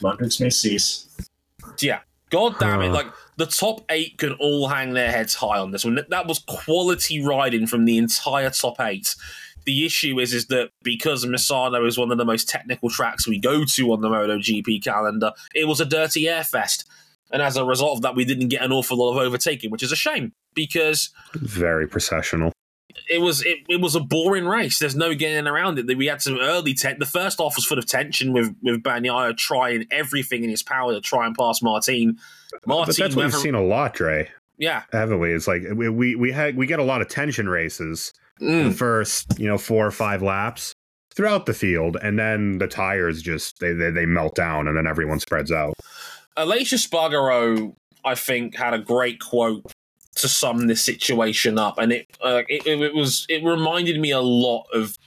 Wonders 0.00 0.40
may 0.40 0.50
cease. 0.50 1.08
Yeah. 1.80 2.00
God 2.30 2.58
damn 2.58 2.82
it. 2.82 2.88
Like, 2.88 3.06
the 3.36 3.46
top 3.46 3.82
eight 3.90 4.18
can 4.18 4.32
all 4.40 4.66
hang 4.66 4.92
their 4.92 5.10
heads 5.10 5.34
high 5.34 5.58
on 5.58 5.70
this 5.70 5.84
one. 5.84 6.00
That 6.08 6.26
was 6.26 6.40
quality 6.40 7.24
riding 7.24 7.66
from 7.66 7.84
the 7.84 7.96
entire 7.96 8.50
top 8.50 8.80
eight. 8.80 9.14
The 9.64 9.86
issue 9.86 10.18
is, 10.20 10.32
is 10.34 10.46
that 10.46 10.70
because 10.82 11.24
Misano 11.24 11.86
is 11.86 11.96
one 11.98 12.10
of 12.12 12.18
the 12.18 12.24
most 12.24 12.48
technical 12.48 12.90
tracks 12.90 13.26
we 13.26 13.38
go 13.38 13.64
to 13.64 13.92
on 13.92 14.00
the 14.00 14.08
MotoGP 14.08 14.82
calendar, 14.84 15.32
it 15.54 15.66
was 15.66 15.80
a 15.80 15.84
dirty 15.86 16.28
air 16.28 16.44
fest. 16.44 16.84
And 17.32 17.40
as 17.42 17.56
a 17.56 17.64
result 17.64 17.96
of 17.98 18.02
that, 18.02 18.14
we 18.14 18.24
didn't 18.24 18.48
get 18.48 18.62
an 18.62 18.72
awful 18.72 18.98
lot 18.98 19.12
of 19.12 19.16
overtaking, 19.16 19.70
which 19.70 19.82
is 19.82 19.90
a 19.90 19.96
shame 19.96 20.32
because 20.54 21.10
Very 21.34 21.88
processional. 21.88 22.52
it 23.10 23.20
was 23.20 23.44
it, 23.44 23.58
it 23.68 23.80
was 23.80 23.94
a 23.96 24.00
boring 24.00 24.44
race. 24.44 24.78
There's 24.78 24.94
no 24.94 25.14
getting 25.14 25.46
around 25.46 25.78
it. 25.78 25.96
We 25.96 26.06
had 26.06 26.22
some 26.22 26.38
early 26.38 26.74
tech. 26.74 26.98
The 26.98 27.06
first 27.06 27.38
half 27.40 27.56
was 27.56 27.64
full 27.64 27.78
of 27.78 27.86
tension 27.86 28.32
with 28.32 28.54
with 28.62 28.82
Bagnaia 28.82 29.36
trying 29.36 29.86
everything 29.90 30.44
in 30.44 30.50
his 30.50 30.62
power 30.62 30.92
to 30.92 31.00
try 31.00 31.26
and 31.26 31.34
pass 31.36 31.62
Martin. 31.62 32.18
Martin, 32.66 32.92
but 32.92 32.96
that's 32.96 33.16
what 33.16 33.24
we've 33.24 33.34
seen 33.34 33.54
a 33.54 33.62
lot, 33.62 33.94
Dre. 33.94 34.28
yeah, 34.58 34.82
Haven't 34.92 35.18
we? 35.18 35.32
It's 35.32 35.48
like 35.48 35.62
we 35.74 35.88
we 35.88 36.14
we 36.14 36.30
had 36.30 36.56
we 36.56 36.66
get 36.66 36.78
a 36.78 36.84
lot 36.84 37.00
of 37.00 37.08
tension 37.08 37.48
races 37.48 38.12
the 38.38 38.46
Mm. 38.46 38.74
first, 38.74 39.38
you 39.38 39.46
know, 39.46 39.58
four 39.58 39.86
or 39.86 39.90
five 39.90 40.22
laps 40.22 40.74
throughout 41.14 41.46
the 41.46 41.54
field, 41.54 41.96
and 42.02 42.18
then 42.18 42.58
the 42.58 42.66
tires 42.66 43.22
just 43.22 43.60
they 43.60 43.72
they, 43.72 43.90
they 43.90 44.06
melt 44.06 44.34
down, 44.34 44.68
and 44.68 44.76
then 44.76 44.86
everyone 44.86 45.20
spreads 45.20 45.52
out. 45.52 45.74
Aleix 46.36 46.72
Espargaro 46.72 47.74
I 48.04 48.14
think, 48.14 48.54
had 48.56 48.74
a 48.74 48.78
great 48.78 49.18
quote 49.20 49.64
to 50.16 50.28
sum 50.28 50.66
this 50.66 50.82
situation 50.82 51.58
up, 51.58 51.78
and 51.78 51.92
it 51.92 52.06
uh, 52.22 52.42
it, 52.48 52.66
it 52.66 52.94
was 52.94 53.26
it 53.28 53.42
reminded 53.44 53.98
me 54.00 54.10
a 54.10 54.20
lot 54.20 54.66
of 54.74 54.98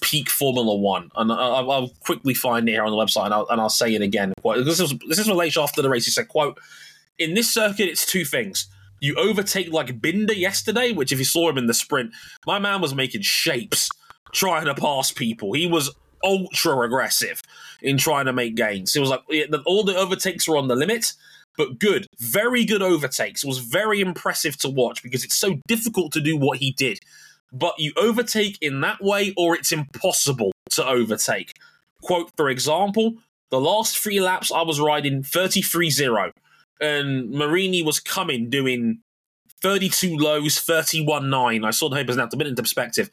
peak 0.00 0.30
Formula 0.30 0.76
One, 0.76 1.10
and 1.16 1.32
I'll, 1.32 1.70
I'll 1.70 1.88
quickly 2.00 2.34
find 2.34 2.68
it 2.68 2.72
here 2.72 2.84
on 2.84 2.90
the 2.90 2.96
website, 2.96 3.24
and 3.26 3.34
I'll, 3.34 3.46
and 3.50 3.60
I'll 3.60 3.68
say 3.68 3.94
it 3.94 4.02
again. 4.02 4.32
Quote, 4.42 4.64
this 4.64 4.78
is 4.80 4.94
this 5.08 5.18
is 5.18 5.28
relation 5.28 5.62
after 5.62 5.82
the 5.82 5.90
race. 5.90 6.04
He 6.04 6.10
said, 6.10 6.28
"quote 6.28 6.58
In 7.18 7.34
this 7.34 7.52
circuit, 7.52 7.88
it's 7.88 8.06
two 8.06 8.24
things." 8.24 8.68
You 9.00 9.14
overtake 9.16 9.72
like 9.72 10.00
Binder 10.00 10.32
yesterday, 10.32 10.92
which 10.92 11.12
if 11.12 11.18
you 11.18 11.24
saw 11.24 11.48
him 11.48 11.58
in 11.58 11.66
the 11.66 11.74
sprint, 11.74 12.12
my 12.46 12.58
man 12.58 12.80
was 12.80 12.94
making 12.94 13.22
shapes 13.22 13.88
trying 14.32 14.66
to 14.66 14.74
pass 14.74 15.12
people. 15.12 15.52
He 15.52 15.66
was 15.66 15.94
ultra 16.24 16.80
aggressive 16.80 17.42
in 17.82 17.98
trying 17.98 18.26
to 18.26 18.32
make 18.32 18.56
gains. 18.56 18.96
It 18.96 19.00
was 19.00 19.10
like 19.10 19.22
all 19.64 19.84
the 19.84 19.96
overtakes 19.96 20.48
were 20.48 20.56
on 20.56 20.68
the 20.68 20.76
limit, 20.76 21.12
but 21.56 21.78
good, 21.78 22.06
very 22.18 22.64
good 22.64 22.82
overtakes. 22.82 23.44
It 23.44 23.48
was 23.48 23.58
very 23.58 24.00
impressive 24.00 24.56
to 24.58 24.68
watch 24.68 25.02
because 25.02 25.24
it's 25.24 25.36
so 25.36 25.60
difficult 25.66 26.12
to 26.12 26.20
do 26.20 26.36
what 26.36 26.58
he 26.58 26.72
did. 26.72 27.00
But 27.52 27.74
you 27.78 27.92
overtake 27.96 28.58
in 28.60 28.80
that 28.80 29.00
way, 29.00 29.32
or 29.36 29.54
it's 29.54 29.72
impossible 29.72 30.52
to 30.70 30.86
overtake. 30.86 31.52
Quote, 32.02 32.30
for 32.36 32.50
example, 32.50 33.14
the 33.50 33.60
last 33.60 33.96
three 33.96 34.20
laps 34.20 34.50
I 34.52 34.62
was 34.62 34.80
riding 34.80 35.22
33 35.22 35.90
0, 35.90 36.32
and 36.80 37.30
Marini 37.30 37.82
was 37.82 38.00
coming 38.00 38.50
doing 38.50 39.00
32 39.62 40.16
lows, 40.16 40.58
31 40.60 41.30
9. 41.30 41.64
I 41.64 41.70
saw 41.70 41.88
the 41.88 41.96
papers 41.96 42.16
now 42.16 42.26
to 42.26 42.36
put 42.36 42.46
into 42.46 42.62
perspective 42.62 43.10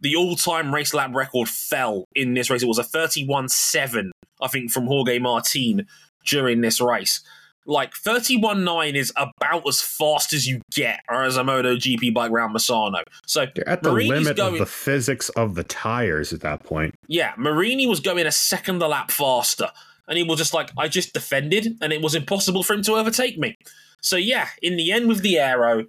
the 0.00 0.16
all-time 0.16 0.74
race 0.74 0.94
lap 0.94 1.14
record 1.14 1.48
fell 1.48 2.06
in 2.14 2.34
this 2.34 2.50
race. 2.50 2.62
It 2.62 2.68
was 2.68 2.78
a 2.78 2.82
31-7, 2.82 4.10
I 4.40 4.48
think, 4.48 4.70
from 4.70 4.86
Jorge 4.86 5.18
Martin 5.18 5.86
during 6.26 6.60
this 6.60 6.80
race. 6.80 7.20
Like 7.66 7.92
31 7.94 8.64
9 8.64 8.96
is 8.96 9.12
about 9.14 9.68
as 9.68 9.82
fast 9.82 10.32
as 10.32 10.46
you 10.46 10.62
get 10.72 11.00
as 11.10 11.36
a 11.36 11.42
MotoGP 11.42 12.14
bike 12.14 12.30
around 12.30 12.54
Misano. 12.54 13.02
So 13.26 13.46
You're 13.54 13.68
at 13.68 13.82
the 13.82 13.92
Marini's 13.92 14.10
limit 14.10 14.36
going, 14.38 14.54
of 14.54 14.58
the 14.58 14.66
physics 14.66 15.28
of 15.30 15.54
the 15.54 15.64
tires 15.64 16.32
at 16.32 16.40
that 16.40 16.62
point. 16.62 16.94
Yeah, 17.08 17.34
Marini 17.36 17.86
was 17.86 18.00
going 18.00 18.26
a 18.26 18.32
second 18.32 18.80
a 18.80 18.88
lap 18.88 19.10
faster. 19.10 19.68
And 20.08 20.16
he 20.16 20.24
was 20.24 20.38
just 20.38 20.54
like, 20.54 20.70
I 20.76 20.88
just 20.88 21.12
defended, 21.12 21.76
and 21.80 21.92
it 21.92 22.02
was 22.02 22.14
impossible 22.14 22.62
for 22.62 22.74
him 22.74 22.82
to 22.82 22.94
overtake 22.94 23.38
me. 23.38 23.54
So 24.00 24.16
yeah, 24.16 24.48
in 24.62 24.76
the 24.76 24.90
end 24.90 25.08
with 25.08 25.22
the 25.22 25.38
aero, 25.38 25.86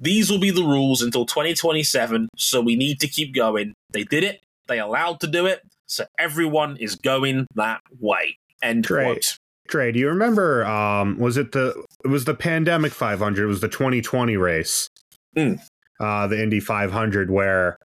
these 0.00 0.30
will 0.30 0.38
be 0.38 0.50
the 0.50 0.62
rules 0.62 1.02
until 1.02 1.26
2027, 1.26 2.28
so 2.36 2.60
we 2.60 2.76
need 2.76 3.00
to 3.00 3.08
keep 3.08 3.34
going. 3.34 3.74
They 3.90 4.04
did 4.04 4.24
it, 4.24 4.40
they 4.68 4.78
allowed 4.78 5.20
to 5.20 5.26
do 5.26 5.46
it, 5.46 5.62
so 5.86 6.04
everyone 6.18 6.76
is 6.76 6.94
going 6.94 7.46
that 7.56 7.80
way. 8.00 8.38
End 8.62 8.86
Great. 8.86 9.04
quote. 9.04 9.38
Trey, 9.68 9.92
do 9.92 9.98
you 9.98 10.08
remember? 10.08 10.64
Um, 10.64 11.18
was 11.18 11.36
it 11.36 11.52
the 11.52 11.84
it 12.04 12.08
was 12.08 12.24
the 12.24 12.34
pandemic 12.34 12.92
500? 12.92 13.42
It 13.42 13.46
was 13.46 13.60
the 13.60 13.68
2020 13.68 14.36
race, 14.36 14.88
mm. 15.36 15.60
uh, 16.00 16.26
the 16.26 16.42
Indy 16.42 16.60
500, 16.60 17.30
where 17.30 17.78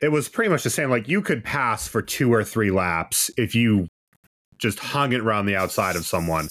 it 0.00 0.08
was 0.08 0.28
pretty 0.28 0.50
much 0.50 0.64
the 0.64 0.70
same. 0.70 0.90
Like 0.90 1.08
you 1.08 1.22
could 1.22 1.44
pass 1.44 1.86
for 1.86 2.02
two 2.02 2.32
or 2.32 2.42
three 2.42 2.72
laps 2.72 3.30
if 3.36 3.54
you 3.54 3.86
just 4.62 4.78
hung 4.78 5.12
it 5.12 5.20
around 5.20 5.46
the 5.46 5.56
outside 5.56 5.96
of 5.96 6.06
someone, 6.06 6.48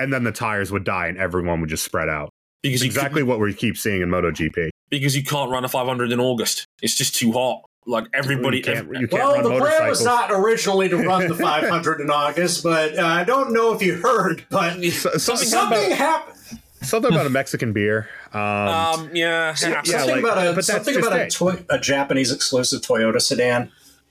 and 0.00 0.12
then 0.12 0.24
the 0.24 0.32
tires 0.32 0.72
would 0.72 0.84
die 0.84 1.06
and 1.06 1.18
everyone 1.18 1.60
would 1.60 1.70
just 1.70 1.84
spread 1.84 2.08
out. 2.08 2.30
Because 2.62 2.82
exactly 2.82 3.22
what 3.22 3.38
we 3.38 3.54
keep 3.54 3.76
seeing 3.76 4.02
in 4.02 4.08
MotoGP. 4.08 4.70
Because 4.88 5.16
you 5.16 5.22
can't 5.22 5.50
run 5.50 5.64
a 5.64 5.68
500 5.68 6.10
in 6.10 6.18
August. 6.18 6.66
It's 6.82 6.96
just 6.96 7.14
too 7.14 7.32
hot. 7.32 7.62
Like 7.88 8.06
everybody. 8.12 8.58
You 8.58 8.64
can't, 8.64 8.88
you 8.88 9.06
can't 9.06 9.12
well, 9.12 9.42
the 9.42 9.60
plan 9.60 9.88
was 9.88 10.04
not 10.04 10.32
originally 10.32 10.88
to 10.88 10.96
run 10.96 11.28
the 11.28 11.36
500 11.36 12.00
in 12.00 12.10
August, 12.10 12.64
but 12.64 12.98
uh, 12.98 13.04
I 13.04 13.22
don't 13.22 13.52
know 13.52 13.72
if 13.74 13.82
you 13.82 13.96
heard, 13.96 14.44
but 14.50 14.82
so, 14.90 15.16
something, 15.18 15.46
something 15.46 15.92
happened. 15.92 16.36
Something 16.82 17.12
about 17.12 17.26
a 17.26 17.30
Mexican 17.30 17.72
beer. 17.72 18.08
Um, 18.32 18.40
um 18.42 19.10
yeah, 19.14 19.54
yeah, 19.60 19.82
something 19.82 20.10
like, 20.10 20.18
about 20.18 20.46
a 20.46 20.52
but 20.52 20.64
something 20.64 20.96
about 20.96 21.18
a, 21.18 21.30
toy, 21.30 21.64
a, 21.70 21.78
Japanese 21.78 22.32
exclusive 22.32 22.82
Toyota 22.82 23.20
sedan. 23.20 23.70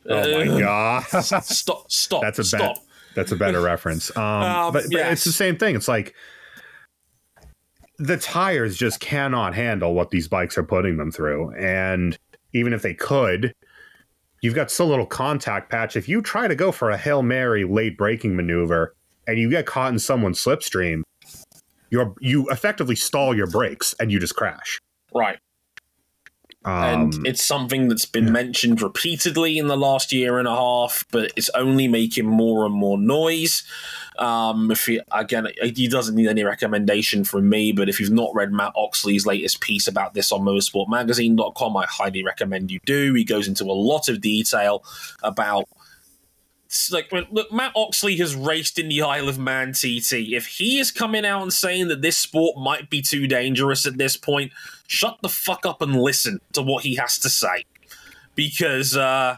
Oh 0.09 0.45
my 0.45 0.47
uh, 0.47 0.59
god! 0.59 1.23
stop! 1.43 1.91
Stop! 1.91 2.21
That's 2.21 2.39
a 2.39 2.43
stop. 2.43 2.77
That's 3.15 3.31
a 3.31 3.35
better 3.35 3.61
reference. 3.61 4.15
Um, 4.15 4.23
um 4.23 4.73
but, 4.73 4.83
but 4.83 4.91
yes. 4.91 5.13
it's 5.13 5.23
the 5.23 5.31
same 5.31 5.57
thing. 5.57 5.75
It's 5.75 5.87
like 5.87 6.13
the 7.97 8.17
tires 8.17 8.75
just 8.75 8.99
cannot 8.99 9.55
handle 9.55 9.93
what 9.93 10.11
these 10.11 10.27
bikes 10.27 10.57
are 10.57 10.63
putting 10.63 10.97
them 10.97 11.11
through. 11.11 11.51
And 11.55 12.17
even 12.53 12.73
if 12.73 12.81
they 12.81 12.93
could, 12.93 13.53
you've 14.41 14.55
got 14.55 14.69
so 14.69 14.85
little 14.85 15.05
contact 15.05 15.69
patch. 15.69 15.95
If 15.95 16.09
you 16.09 16.21
try 16.21 16.47
to 16.47 16.55
go 16.55 16.71
for 16.71 16.91
a 16.91 16.97
Hail 16.97 17.23
Mary 17.23 17.63
late 17.63 17.97
braking 17.97 18.35
maneuver 18.35 18.95
and 19.27 19.39
you 19.39 19.49
get 19.49 19.65
caught 19.65 19.93
in 19.93 19.99
someone's 19.99 20.43
slipstream, 20.43 21.01
you're 21.89 22.13
you 22.19 22.47
effectively 22.49 22.95
stall 22.95 23.35
your 23.35 23.47
brakes 23.47 23.95
and 23.99 24.11
you 24.11 24.19
just 24.19 24.35
crash. 24.35 24.79
Right. 25.13 25.37
Um, 26.65 26.83
and 26.83 27.27
it's 27.27 27.43
something 27.43 27.89
that's 27.89 28.07
been 28.07 28.25
yeah. 28.25 28.31
mentioned 28.31 28.81
repeatedly 28.81 29.59
in 29.59 29.67
the 29.67 29.77
last 29.77 30.11
year 30.11 30.39
and 30.39 30.47
a 30.47 30.55
half, 30.55 31.05
but 31.11 31.31
it's 31.35 31.49
only 31.51 31.87
making 31.87 32.25
more 32.25 32.65
and 32.65 32.73
more 32.73 32.97
noise. 32.97 33.63
Um, 34.17 34.71
if 34.71 34.87
he, 34.87 34.99
again, 35.11 35.47
he 35.61 35.87
doesn't 35.87 36.15
need 36.15 36.27
any 36.27 36.43
recommendation 36.43 37.23
from 37.23 37.49
me, 37.49 37.71
but 37.71 37.87
if 37.87 37.99
you've 37.99 38.11
not 38.11 38.33
read 38.33 38.51
Matt 38.51 38.73
Oxley's 38.75 39.27
latest 39.27 39.61
piece 39.61 39.87
about 39.87 40.15
this 40.15 40.31
on 40.31 40.41
motorsportmagazine.com, 40.41 41.77
I 41.77 41.85
highly 41.85 42.23
recommend 42.23 42.71
you 42.71 42.79
do. 42.85 43.13
He 43.13 43.23
goes 43.23 43.47
into 43.47 43.65
a 43.65 43.73
lot 43.73 44.09
of 44.09 44.21
detail 44.21 44.83
about 45.21 45.69
like 46.91 47.11
look, 47.11 47.51
Matt 47.51 47.71
Oxley 47.75 48.15
has 48.17 48.35
raced 48.35 48.79
in 48.79 48.89
the 48.89 49.01
Isle 49.01 49.29
of 49.29 49.37
Man 49.37 49.73
TT. 49.73 50.13
If 50.33 50.47
he 50.47 50.79
is 50.79 50.91
coming 50.91 51.25
out 51.25 51.41
and 51.41 51.53
saying 51.53 51.87
that 51.89 52.01
this 52.01 52.17
sport 52.17 52.57
might 52.57 52.89
be 52.89 53.01
too 53.01 53.27
dangerous 53.27 53.85
at 53.85 53.97
this 53.97 54.17
point, 54.17 54.51
shut 54.87 55.17
the 55.21 55.29
fuck 55.29 55.65
up 55.65 55.81
and 55.81 55.95
listen 55.95 56.39
to 56.53 56.61
what 56.61 56.83
he 56.83 56.95
has 56.95 57.19
to 57.19 57.29
say, 57.29 57.65
because 58.35 58.95
uh, 58.95 59.37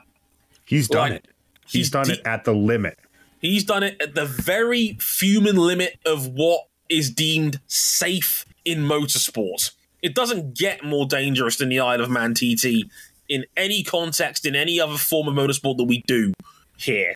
he's 0.66 0.88
done 0.88 1.12
like, 1.12 1.20
it. 1.20 1.28
He's, 1.66 1.72
he's 1.72 1.92
done 1.92 2.08
de- 2.08 2.14
it 2.14 2.22
at 2.26 2.46
the 2.46 2.54
limit. 2.54 2.98
He's 3.40 3.64
done 3.64 3.84
it 3.84 4.02
at 4.02 4.16
the 4.16 4.26
very 4.26 4.98
human 5.20 5.58
limit 5.58 6.00
of 6.06 6.28
what 6.28 6.68
is 6.90 7.12
deemed 7.12 7.60
safe 7.68 8.46
in 8.66 8.80
motorsport. 8.80 9.72
It 10.02 10.16
doesn't 10.16 10.56
get 10.56 10.84
more 10.84 11.06
dangerous 11.06 11.58
than 11.58 11.70
the 11.70 11.80
Isle 11.80 12.02
of 12.02 12.10
Man 12.10 12.34
TT 12.34 12.86
in 13.30 13.46
any 13.56 13.84
context, 13.84 14.46
in 14.46 14.56
any 14.56 14.80
other 14.80 14.98
form 14.98 15.28
of 15.28 15.34
motorsport 15.34 15.78
that 15.78 15.86
we 15.86 16.04
do 16.08 16.34
here. 16.78 17.14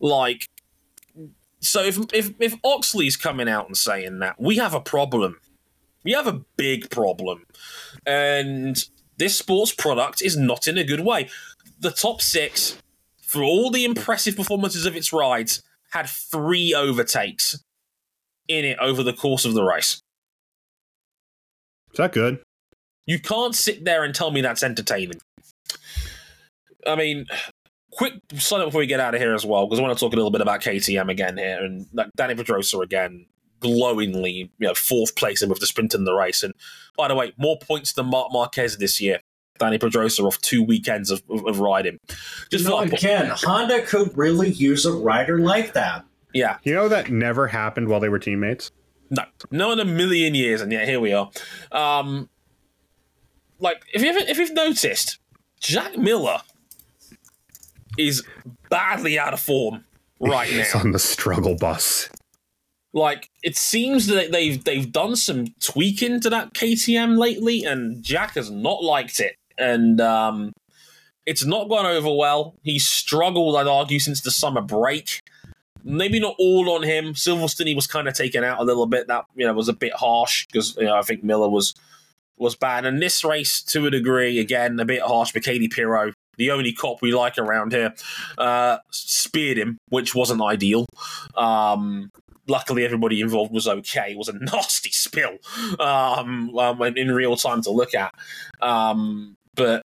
Like, 0.00 0.48
so 1.60 1.84
if 1.84 1.98
if 2.12 2.32
if 2.40 2.54
Oxley's 2.64 3.16
coming 3.16 3.48
out 3.48 3.66
and 3.66 3.76
saying 3.76 4.18
that, 4.20 4.40
we 4.40 4.56
have 4.56 4.74
a 4.74 4.80
problem. 4.80 5.40
We 6.02 6.12
have 6.12 6.26
a 6.26 6.40
big 6.56 6.90
problem, 6.90 7.46
and 8.06 8.82
this 9.18 9.36
sports 9.36 9.74
product 9.74 10.22
is 10.22 10.36
not 10.36 10.66
in 10.66 10.78
a 10.78 10.84
good 10.84 11.00
way. 11.00 11.28
The 11.78 11.90
top 11.90 12.22
six 12.22 12.78
for 13.30 13.44
all 13.44 13.70
the 13.70 13.84
impressive 13.84 14.34
performances 14.34 14.86
of 14.86 14.96
its 14.96 15.12
rides, 15.12 15.62
had 15.92 16.08
three 16.08 16.74
overtakes 16.74 17.62
in 18.48 18.64
it 18.64 18.76
over 18.80 19.04
the 19.04 19.12
course 19.12 19.44
of 19.44 19.54
the 19.54 19.62
race. 19.62 20.02
Is 21.92 21.98
that 21.98 22.10
good? 22.10 22.40
You 23.06 23.20
can't 23.20 23.54
sit 23.54 23.84
there 23.84 24.02
and 24.02 24.12
tell 24.12 24.32
me 24.32 24.40
that's 24.40 24.64
entertaining. 24.64 25.20
I 26.84 26.96
mean, 26.96 27.26
quick 28.00 28.14
sign 28.36 28.62
up 28.62 28.68
before 28.68 28.78
we 28.78 28.86
get 28.86 28.98
out 28.98 29.14
of 29.14 29.20
here 29.20 29.34
as 29.34 29.44
well, 29.44 29.66
because 29.66 29.78
I 29.78 29.82
want 29.82 29.94
to 29.94 30.02
talk 30.02 30.14
a 30.14 30.16
little 30.16 30.30
bit 30.30 30.40
about 30.40 30.62
KTM 30.62 31.10
again 31.10 31.36
here 31.36 31.62
and 31.62 31.86
like 31.92 32.08
Dani 32.16 32.34
Pedrosa 32.34 32.78
again, 32.78 33.26
glowingly, 33.60 34.50
you 34.58 34.66
know, 34.66 34.72
fourth 34.72 35.14
place 35.16 35.44
with 35.46 35.60
the 35.60 35.66
sprint 35.66 35.92
in 35.92 36.04
the 36.04 36.14
race. 36.14 36.42
And 36.42 36.54
by 36.96 37.08
the 37.08 37.14
way, 37.14 37.34
more 37.36 37.58
points 37.58 37.92
than 37.92 38.06
Marc 38.06 38.32
Marquez 38.32 38.78
this 38.78 39.02
year. 39.02 39.20
Dani 39.58 39.78
Pedrosa 39.78 40.22
off 40.22 40.40
two 40.40 40.62
weekends 40.62 41.10
of, 41.10 41.22
of, 41.28 41.46
of 41.46 41.60
riding. 41.60 41.98
Just 42.50 42.64
you 42.64 42.70
know, 42.70 42.78
again, 42.78 43.30
Honda 43.34 43.82
could 43.82 44.16
really 44.16 44.48
use 44.48 44.86
a 44.86 44.92
rider 44.94 45.38
like 45.38 45.74
that. 45.74 46.06
Yeah. 46.32 46.56
You 46.62 46.72
know 46.72 46.88
that 46.88 47.10
never 47.10 47.48
happened 47.48 47.88
while 47.88 48.00
they 48.00 48.08
were 48.08 48.18
teammates? 48.18 48.70
No. 49.10 49.24
No 49.50 49.72
in 49.72 49.78
a 49.78 49.84
million 49.84 50.34
years, 50.34 50.62
and 50.62 50.72
yet 50.72 50.88
here 50.88 51.00
we 51.00 51.12
are. 51.12 51.30
Um, 51.70 52.30
like, 53.58 53.82
if 53.92 54.00
you've, 54.00 54.16
if 54.16 54.38
you've 54.38 54.54
noticed, 54.54 55.18
Jack 55.60 55.98
Miller 55.98 56.40
is 57.98 58.22
badly 58.68 59.18
out 59.18 59.32
of 59.32 59.40
form 59.40 59.84
right 60.20 60.48
He's 60.48 60.74
now. 60.74 60.80
on 60.80 60.92
the 60.92 60.98
struggle 60.98 61.56
bus. 61.56 62.08
Like 62.92 63.30
it 63.42 63.56
seems 63.56 64.06
that 64.08 64.32
they've 64.32 64.62
they've 64.62 64.90
done 64.90 65.14
some 65.16 65.54
tweaking 65.60 66.20
to 66.20 66.30
that 66.30 66.54
KTM 66.54 67.18
lately, 67.18 67.64
and 67.64 68.02
Jack 68.02 68.34
has 68.34 68.50
not 68.50 68.82
liked 68.82 69.20
it 69.20 69.36
and 69.60 70.00
um, 70.00 70.52
it's 71.26 71.44
not 71.44 71.68
gone 71.68 71.86
over 71.86 72.12
well. 72.12 72.54
He's 72.62 72.88
struggled, 72.88 73.56
I'd 73.56 73.66
argue, 73.66 74.00
since 74.00 74.22
the 74.22 74.30
summer 74.30 74.62
break. 74.62 75.20
Maybe 75.84 76.18
not 76.18 76.34
all 76.38 76.70
on 76.74 76.82
him. 76.82 77.14
Silverstone 77.14 77.66
he 77.66 77.74
was 77.74 77.86
kind 77.86 78.08
of 78.08 78.14
taken 78.14 78.42
out 78.44 78.60
a 78.60 78.64
little 78.64 78.86
bit. 78.86 79.06
That 79.06 79.24
you 79.34 79.46
know 79.46 79.52
was 79.52 79.68
a 79.68 79.74
bit 79.74 79.92
harsh 79.94 80.46
because 80.46 80.76
you 80.76 80.84
know 80.84 80.96
I 80.96 81.02
think 81.02 81.22
Miller 81.22 81.48
was 81.48 81.74
was 82.36 82.56
bad. 82.56 82.84
And 82.84 83.00
this 83.00 83.22
race, 83.24 83.62
to 83.62 83.86
a 83.86 83.90
degree, 83.90 84.38
again 84.38 84.78
a 84.80 84.84
bit 84.84 85.02
harsh. 85.02 85.32
But 85.32 85.42
Katie 85.42 85.68
Pirro, 85.68 86.12
the 86.40 86.50
only 86.50 86.72
cop 86.72 87.02
we 87.02 87.12
like 87.12 87.36
around 87.36 87.72
here, 87.72 87.94
uh, 88.38 88.78
speared 88.90 89.58
him, 89.58 89.76
which 89.90 90.14
wasn't 90.14 90.40
ideal. 90.40 90.86
Um, 91.36 92.10
luckily 92.48 92.82
everybody 92.84 93.20
involved 93.20 93.52
was 93.52 93.68
okay. 93.68 94.12
It 94.12 94.18
was 94.18 94.28
a 94.28 94.32
nasty 94.40 94.90
spill 94.90 95.36
um, 95.78 96.56
um, 96.58 96.82
in 96.82 97.12
real 97.12 97.36
time 97.36 97.60
to 97.62 97.70
look 97.70 97.94
at. 97.94 98.14
Um, 98.62 99.36
but 99.54 99.82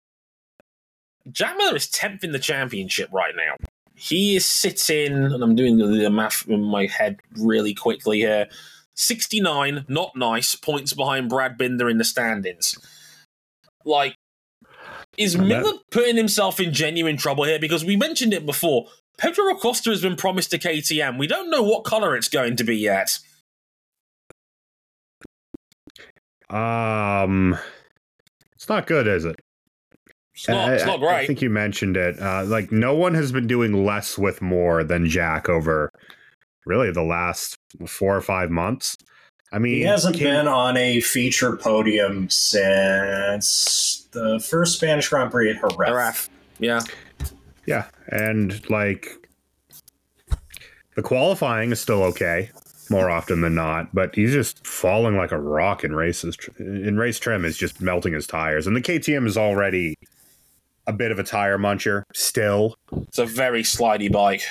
Jack 1.30 1.56
Miller 1.56 1.76
is 1.76 1.86
10th 1.86 2.24
in 2.24 2.32
the 2.32 2.38
championship 2.40 3.08
right 3.12 3.34
now. 3.36 3.54
He 3.94 4.34
is 4.34 4.44
sitting, 4.44 5.12
and 5.12 5.42
I'm 5.42 5.54
doing 5.54 5.78
the 5.78 6.10
math 6.10 6.48
in 6.48 6.64
my 6.64 6.86
head 6.86 7.20
really 7.36 7.74
quickly 7.74 8.18
here 8.18 8.48
69, 8.96 9.84
not 9.88 10.16
nice, 10.16 10.54
points 10.56 10.94
behind 10.94 11.28
Brad 11.28 11.56
Binder 11.56 11.88
in 11.88 11.98
the 11.98 12.04
standings. 12.04 12.76
Like, 13.84 14.16
is 15.16 15.36
Miller 15.36 15.72
putting 15.90 16.16
himself 16.16 16.60
in 16.60 16.72
genuine 16.72 17.16
trouble 17.16 17.44
here? 17.44 17.58
Because 17.58 17.84
we 17.84 17.96
mentioned 17.96 18.32
it 18.32 18.46
before. 18.46 18.86
Pedro 19.18 19.50
Acosta 19.50 19.90
has 19.90 20.00
been 20.00 20.16
promised 20.16 20.50
to 20.50 20.58
KTM. 20.58 21.18
We 21.18 21.26
don't 21.26 21.50
know 21.50 21.62
what 21.62 21.84
color 21.84 22.16
it's 22.16 22.28
going 22.28 22.56
to 22.56 22.64
be 22.64 22.76
yet. 22.76 23.18
Um, 26.48 27.58
it's 28.54 28.68
not 28.68 28.86
good, 28.86 29.06
is 29.06 29.24
it? 29.24 29.36
It's 30.34 30.48
not, 30.48 30.72
it's 30.72 30.86
not 30.86 31.00
great. 31.00 31.10
I, 31.10 31.18
I 31.20 31.26
think 31.26 31.42
you 31.42 31.50
mentioned 31.50 31.96
it. 31.96 32.18
Uh, 32.18 32.44
like 32.44 32.72
no 32.72 32.94
one 32.94 33.14
has 33.14 33.30
been 33.30 33.46
doing 33.46 33.84
less 33.84 34.16
with 34.16 34.40
more 34.40 34.82
than 34.82 35.06
Jack 35.06 35.50
over 35.50 35.92
really 36.64 36.90
the 36.90 37.02
last 37.02 37.56
four 37.86 38.16
or 38.16 38.22
five 38.22 38.50
months. 38.50 38.96
I 39.52 39.58
mean, 39.58 39.76
he 39.76 39.82
hasn't 39.82 40.16
can, 40.16 40.24
been 40.24 40.48
on 40.48 40.76
a 40.76 41.00
feature 41.00 41.56
podium 41.56 42.30
since 42.30 44.06
the 44.12 44.38
first 44.38 44.76
Spanish 44.76 45.08
Grand 45.08 45.30
Prix 45.30 45.50
at 45.50 45.60
Jerez. 45.60 45.88
Jerez. 45.88 46.30
Yeah. 46.58 46.80
Yeah. 47.66 47.86
And 48.08 48.68
like 48.70 49.28
the 50.94 51.02
qualifying 51.02 51.72
is 51.72 51.80
still 51.80 52.02
okay 52.04 52.50
more 52.90 53.10
often 53.10 53.40
than 53.40 53.54
not, 53.54 53.94
but 53.94 54.14
he's 54.14 54.32
just 54.32 54.66
falling 54.66 55.16
like 55.16 55.32
a 55.32 55.40
rock 55.40 55.84
in 55.84 55.94
races. 55.94 56.36
In 56.58 56.96
race 56.96 57.18
trim 57.18 57.44
is 57.44 57.56
just 57.56 57.80
melting 57.80 58.12
his 58.12 58.26
tires. 58.26 58.66
And 58.66 58.76
the 58.76 58.80
KTM 58.80 59.26
is 59.26 59.36
already 59.36 59.96
a 60.86 60.92
bit 60.92 61.12
of 61.12 61.18
a 61.18 61.22
tire 61.22 61.58
muncher 61.58 62.02
still. 62.12 62.76
It's 62.92 63.18
a 63.18 63.26
very 63.26 63.62
slidey 63.62 64.10
bike. 64.10 64.42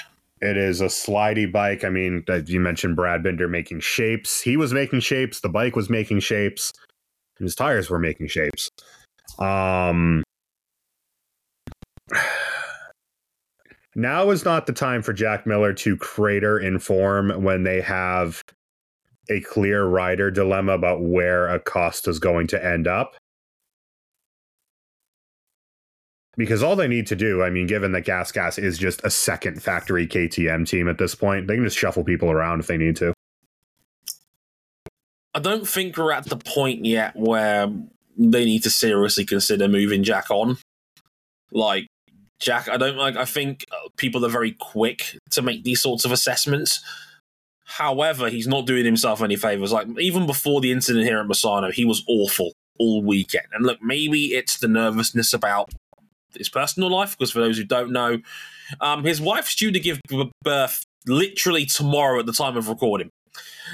It 0.41 0.55
is 0.55 0.79
a 0.79 0.85
slidey 0.85 1.51
bike. 1.51 1.83
I 1.83 1.89
mean, 1.89 2.23
you 2.45 2.59
mentioned 2.59 2.95
Brad 2.95 3.23
Binder 3.23 3.47
making 3.47 3.81
shapes. 3.81 4.41
He 4.41 4.55
was 4.55 4.73
making 4.73 5.01
shapes. 5.01 5.41
The 5.41 5.49
bike 5.49 5.75
was 5.75 5.89
making 5.89 6.21
shapes. 6.21 6.71
His 7.39 7.55
tires 7.55 7.89
were 7.89 7.99
making 7.99 8.27
shapes. 8.27 8.69
Um, 9.37 10.23
now 13.95 14.29
is 14.29 14.45
not 14.45 14.65
the 14.65 14.73
time 14.73 15.01
for 15.01 15.13
Jack 15.13 15.45
Miller 15.45 15.73
to 15.73 15.97
crater 15.97 16.57
in 16.57 16.79
form 16.79 17.43
when 17.43 17.63
they 17.63 17.81
have 17.81 18.41
a 19.29 19.41
clear 19.41 19.85
rider 19.85 20.31
dilemma 20.31 20.73
about 20.73 21.01
where 21.01 21.47
Acosta 21.47 22.09
is 22.09 22.19
going 22.19 22.47
to 22.47 22.65
end 22.65 22.87
up. 22.87 23.15
Because 26.39 26.63
all 26.63 26.77
they 26.77 26.87
need 26.87 27.05
to 27.07 27.17
do, 27.17 27.43
I 27.43 27.49
mean, 27.49 27.67
given 27.67 27.91
that 27.91 28.05
Gas 28.05 28.31
Gas 28.31 28.57
is 28.57 28.77
just 28.77 29.03
a 29.03 29.09
second 29.09 29.61
factory 29.61 30.07
KTM 30.07 30.65
team 30.65 30.87
at 30.87 30.97
this 30.97 31.13
point, 31.13 31.47
they 31.47 31.55
can 31.55 31.65
just 31.65 31.77
shuffle 31.77 32.05
people 32.05 32.31
around 32.31 32.61
if 32.61 32.67
they 32.67 32.77
need 32.77 32.95
to. 32.95 33.13
I 35.35 35.39
don't 35.41 35.67
think 35.67 35.97
we're 35.97 36.13
at 36.13 36.29
the 36.29 36.37
point 36.37 36.85
yet 36.85 37.13
where 37.17 37.67
they 38.17 38.45
need 38.45 38.63
to 38.63 38.69
seriously 38.69 39.25
consider 39.25 39.67
moving 39.67 40.01
Jack 40.01 40.31
on. 40.31 40.57
Like 41.51 41.87
Jack, 42.39 42.69
I 42.69 42.77
don't 42.77 42.95
like. 42.95 43.17
I 43.17 43.25
think 43.25 43.65
uh, 43.69 43.89
people 43.97 44.25
are 44.25 44.29
very 44.29 44.53
quick 44.53 45.17
to 45.31 45.41
make 45.41 45.65
these 45.65 45.81
sorts 45.81 46.05
of 46.05 46.13
assessments. 46.13 46.79
However, 47.65 48.29
he's 48.29 48.47
not 48.47 48.65
doing 48.65 48.85
himself 48.85 49.21
any 49.21 49.35
favors. 49.35 49.73
Like 49.73 49.87
even 49.99 50.25
before 50.25 50.61
the 50.61 50.71
incident 50.71 51.05
here 51.05 51.19
at 51.19 51.27
Misano, 51.27 51.69
he 51.69 51.83
was 51.83 52.01
awful 52.07 52.53
all 52.79 53.03
weekend. 53.03 53.47
And 53.51 53.65
look, 53.65 53.83
maybe 53.83 54.27
it's 54.27 54.57
the 54.57 54.69
nervousness 54.69 55.33
about 55.33 55.73
his 56.35 56.49
personal 56.49 56.89
life, 56.89 57.17
because 57.17 57.31
for 57.31 57.39
those 57.39 57.57
who 57.57 57.63
don't 57.63 57.91
know, 57.91 58.19
um, 58.81 59.03
his 59.03 59.19
wife's 59.21 59.55
due 59.55 59.71
to 59.71 59.79
give 59.79 59.99
birth 60.43 60.83
literally 61.07 61.65
tomorrow 61.65 62.19
at 62.19 62.25
the 62.25 62.33
time 62.33 62.57
of 62.57 62.67
recording. 62.67 63.11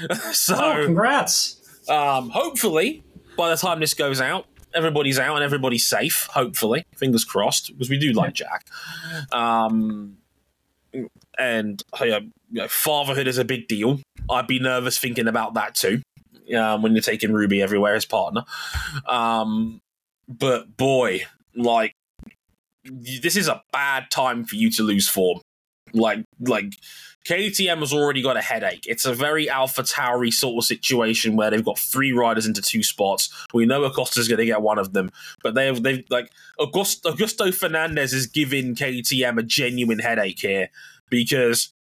so, 0.32 0.54
oh, 0.56 0.84
congrats! 0.84 1.60
Um, 1.88 2.30
hopefully, 2.30 3.02
by 3.36 3.50
the 3.50 3.56
time 3.56 3.80
this 3.80 3.94
goes 3.94 4.20
out, 4.20 4.46
everybody's 4.74 5.18
out 5.18 5.36
and 5.36 5.44
everybody's 5.44 5.86
safe. 5.86 6.28
Hopefully, 6.32 6.84
fingers 6.96 7.24
crossed, 7.24 7.72
because 7.72 7.90
we 7.90 7.98
do 7.98 8.12
like 8.12 8.34
Jack. 8.34 8.66
Um, 9.32 10.18
and 11.38 11.82
you 12.02 12.30
know, 12.50 12.68
fatherhood 12.68 13.26
is 13.26 13.38
a 13.38 13.44
big 13.44 13.68
deal. 13.68 14.00
I'd 14.30 14.46
be 14.46 14.58
nervous 14.58 14.98
thinking 14.98 15.28
about 15.28 15.54
that 15.54 15.74
too. 15.74 16.02
Um, 16.56 16.82
when 16.82 16.92
you're 16.92 17.02
taking 17.02 17.32
Ruby 17.32 17.60
everywhere 17.60 17.96
as 17.96 18.04
partner. 18.04 18.44
Um, 19.08 19.80
but 20.28 20.76
boy, 20.76 21.22
like 21.56 21.95
this 22.90 23.36
is 23.36 23.48
a 23.48 23.62
bad 23.72 24.10
time 24.10 24.44
for 24.44 24.56
you 24.56 24.70
to 24.72 24.82
lose 24.82 25.08
form. 25.08 25.40
Like, 25.92 26.24
like 26.40 26.74
KTM 27.26 27.80
has 27.80 27.92
already 27.92 28.22
got 28.22 28.36
a 28.36 28.40
headache. 28.42 28.84
It's 28.86 29.04
a 29.04 29.12
very 29.12 29.50
Alpha 29.50 29.82
Tauri 29.82 30.32
sort 30.32 30.62
of 30.62 30.66
situation 30.66 31.34
where 31.34 31.50
they've 31.50 31.64
got 31.64 31.78
three 31.78 32.12
riders 32.12 32.46
into 32.46 32.62
two 32.62 32.82
spots. 32.82 33.30
We 33.52 33.66
know 33.66 33.84
Acosta's 33.84 34.28
going 34.28 34.38
to 34.38 34.46
get 34.46 34.62
one 34.62 34.78
of 34.78 34.92
them, 34.92 35.10
but 35.42 35.54
they've 35.54 35.82
they've 35.82 36.04
like 36.08 36.30
Augusto, 36.60 37.12
Augusto 37.12 37.52
Fernandez 37.52 38.12
is 38.12 38.26
giving 38.26 38.74
KTM 38.76 39.38
a 39.38 39.42
genuine 39.42 39.98
headache 39.98 40.38
here 40.38 40.68
because 41.10 41.72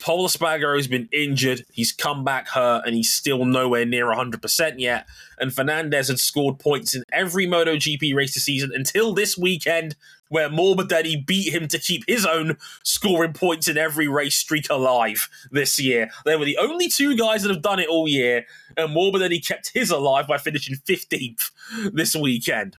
Pol 0.00 0.26
Espargaro 0.26 0.76
has 0.76 0.88
been 0.88 1.08
injured. 1.12 1.64
He's 1.72 1.92
come 1.92 2.24
back 2.24 2.48
hurt, 2.48 2.86
and 2.86 2.94
he's 2.94 3.12
still 3.12 3.44
nowhere 3.44 3.84
near 3.84 4.06
100% 4.06 4.74
yet. 4.78 5.06
And 5.38 5.52
Fernandez 5.52 6.08
had 6.08 6.18
scored 6.18 6.58
points 6.58 6.94
in 6.94 7.04
every 7.12 7.46
MotoGP 7.46 8.14
race 8.14 8.34
this 8.34 8.44
season 8.44 8.70
until 8.74 9.14
this 9.14 9.38
weekend, 9.38 9.96
where 10.28 10.48
Morbidelli 10.48 11.24
beat 11.24 11.54
him 11.54 11.68
to 11.68 11.78
keep 11.78 12.02
his 12.06 12.26
own 12.26 12.56
scoring 12.82 13.32
points 13.32 13.68
in 13.68 13.78
every 13.78 14.08
race 14.08 14.36
streak 14.36 14.66
alive 14.68 15.28
this 15.50 15.80
year. 15.80 16.10
They 16.24 16.36
were 16.36 16.44
the 16.44 16.58
only 16.58 16.88
two 16.88 17.16
guys 17.16 17.42
that 17.42 17.50
have 17.50 17.62
done 17.62 17.78
it 17.78 17.88
all 17.88 18.08
year, 18.08 18.46
and 18.76 18.94
Morbidelli 18.94 19.46
kept 19.46 19.70
his 19.74 19.90
alive 19.90 20.26
by 20.26 20.38
finishing 20.38 20.76
15th 20.76 21.50
this 21.92 22.14
weekend. 22.16 22.76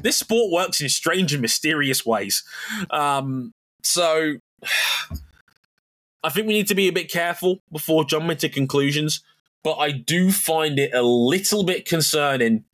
This 0.00 0.16
sport 0.16 0.52
works 0.52 0.80
in 0.80 0.88
strange 0.88 1.32
and 1.32 1.42
mysterious 1.42 2.04
ways. 2.04 2.44
Um, 2.90 3.52
so. 3.82 4.36
I 6.24 6.30
think 6.30 6.46
we 6.46 6.54
need 6.54 6.68
to 6.68 6.74
be 6.74 6.88
a 6.88 6.92
bit 6.92 7.10
careful 7.10 7.60
before 7.70 8.04
jumping 8.04 8.38
to 8.38 8.48
conclusions, 8.48 9.22
but 9.62 9.74
I 9.74 9.90
do 9.92 10.32
find 10.32 10.78
it 10.78 10.94
a 10.94 11.02
little 11.02 11.64
bit 11.64 11.86
concerning 11.86 12.64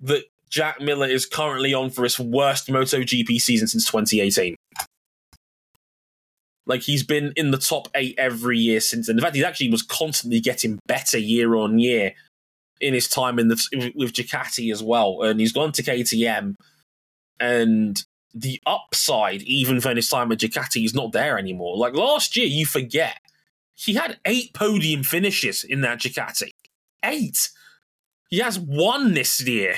that 0.00 0.24
Jack 0.50 0.80
Miller 0.80 1.06
is 1.06 1.24
currently 1.24 1.72
on 1.72 1.88
for 1.88 2.02
his 2.02 2.20
worst 2.20 2.68
MotoGP 2.68 3.40
season 3.40 3.68
since 3.68 3.86
2018. 3.86 4.54
Like 6.66 6.82
he's 6.82 7.02
been 7.02 7.32
in 7.36 7.52
the 7.52 7.58
top 7.58 7.88
eight 7.94 8.16
every 8.18 8.58
year 8.58 8.80
since, 8.80 9.08
and 9.08 9.18
in 9.18 9.22
fact, 9.22 9.34
he 9.34 9.44
actually 9.44 9.70
was 9.70 9.82
constantly 9.82 10.40
getting 10.40 10.78
better 10.86 11.18
year 11.18 11.56
on 11.56 11.78
year 11.78 12.12
in 12.80 12.92
his 12.92 13.08
time 13.08 13.38
in 13.38 13.48
the 13.48 13.92
with 13.96 14.12
Ducati 14.12 14.70
as 14.70 14.82
well. 14.82 15.22
And 15.22 15.40
he's 15.40 15.52
gone 15.52 15.72
to 15.72 15.82
KTM, 15.82 16.54
and 17.40 18.04
the 18.34 18.60
upside, 18.66 19.42
even 19.42 19.80
for 19.80 19.94
his 19.94 20.08
time 20.08 20.30
at 20.32 20.38
Ducati, 20.38 20.84
is 20.84 20.94
not 20.94 21.12
there 21.12 21.38
anymore. 21.38 21.76
Like 21.76 21.94
last 21.94 22.36
year, 22.36 22.46
you 22.46 22.66
forget 22.66 23.18
he 23.74 23.94
had 23.94 24.18
eight 24.24 24.52
podium 24.52 25.02
finishes 25.02 25.64
in 25.64 25.80
that 25.82 26.00
Ducati. 26.00 26.50
Eight. 27.04 27.50
He 28.28 28.38
has 28.38 28.58
one 28.58 29.14
this 29.14 29.40
year. 29.40 29.76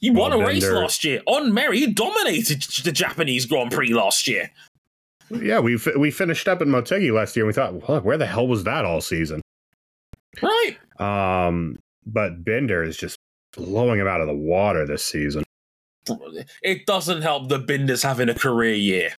He 0.00 0.10
won 0.10 0.30
well, 0.30 0.40
a 0.40 0.46
race 0.46 0.68
last 0.68 1.04
year 1.04 1.20
on 1.26 1.52
Mary. 1.52 1.80
He 1.80 1.92
dominated 1.92 2.62
the 2.84 2.92
Japanese 2.92 3.44
Grand 3.44 3.70
Prix 3.70 3.92
last 3.92 4.26
year. 4.26 4.50
Yeah, 5.28 5.60
we 5.60 5.78
we 5.96 6.10
finished 6.10 6.48
up 6.48 6.62
in 6.62 6.68
Motegi 6.68 7.12
last 7.12 7.36
year. 7.36 7.44
and 7.44 7.48
We 7.48 7.52
thought, 7.52 7.86
well, 7.86 8.00
where 8.00 8.16
the 8.16 8.26
hell 8.26 8.48
was 8.48 8.64
that 8.64 8.84
all 8.84 9.00
season? 9.00 9.42
Right. 10.42 10.76
Um, 10.98 11.78
but 12.06 12.44
Binder 12.44 12.82
is 12.82 12.96
just 12.96 13.16
blowing 13.52 14.00
him 14.00 14.06
out 14.06 14.20
of 14.20 14.26
the 14.26 14.34
water 14.34 14.86
this 14.86 15.04
season 15.04 15.44
it 16.62 16.86
doesn't 16.86 17.22
help 17.22 17.48
that 17.48 17.66
Binder's 17.66 18.02
having 18.02 18.28
a 18.28 18.34
career 18.34 18.74
year. 18.74 19.10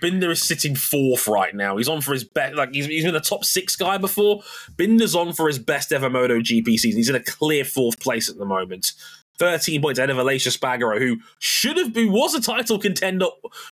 Binder 0.00 0.30
is 0.30 0.42
sitting 0.42 0.76
fourth 0.76 1.26
right 1.26 1.54
now. 1.54 1.76
He's 1.76 1.88
on 1.88 2.00
for 2.00 2.12
his 2.12 2.24
best. 2.24 2.54
Like 2.54 2.72
he's, 2.72 2.86
he's 2.86 3.04
been 3.04 3.16
a 3.16 3.20
top 3.20 3.44
six 3.44 3.74
guy 3.76 3.98
before. 3.98 4.42
Binder's 4.76 5.14
on 5.14 5.32
for 5.32 5.48
his 5.48 5.58
best 5.58 5.92
ever 5.92 6.08
MotoGP 6.08 6.66
season. 6.78 6.98
He's 6.98 7.08
in 7.08 7.16
a 7.16 7.22
clear 7.22 7.64
fourth 7.64 7.98
place 8.00 8.28
at 8.28 8.38
the 8.38 8.44
moment. 8.44 8.92
13 9.38 9.80
points 9.80 9.98
ahead 9.98 10.10
of 10.10 10.16
Aleix 10.16 10.46
Espargaro, 10.46 10.98
who 10.98 11.18
should 11.38 11.76
have 11.76 11.92
been 11.92 12.12
was 12.12 12.34
a 12.34 12.40
title 12.40 12.78
contender 12.78 13.26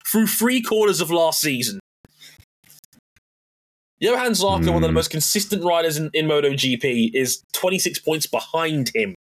through 0.07 0.27
three 0.27 0.63
quarters 0.63 1.01
of 1.01 1.11
last 1.11 1.41
season. 1.41 1.81
Johann 3.99 4.33
Zarco, 4.33 4.65
mm. 4.65 4.67
one 4.67 4.77
of 4.77 4.83
the 4.83 4.89
hmm. 4.89 4.95
most 4.95 5.11
consistent 5.11 5.65
riders 5.65 5.97
in, 5.97 6.11
in 6.13 6.27
MotoGP, 6.27 7.13
is 7.15 7.43
26 7.55 7.99
points 8.01 8.27
behind 8.27 8.91
him. 8.95 9.15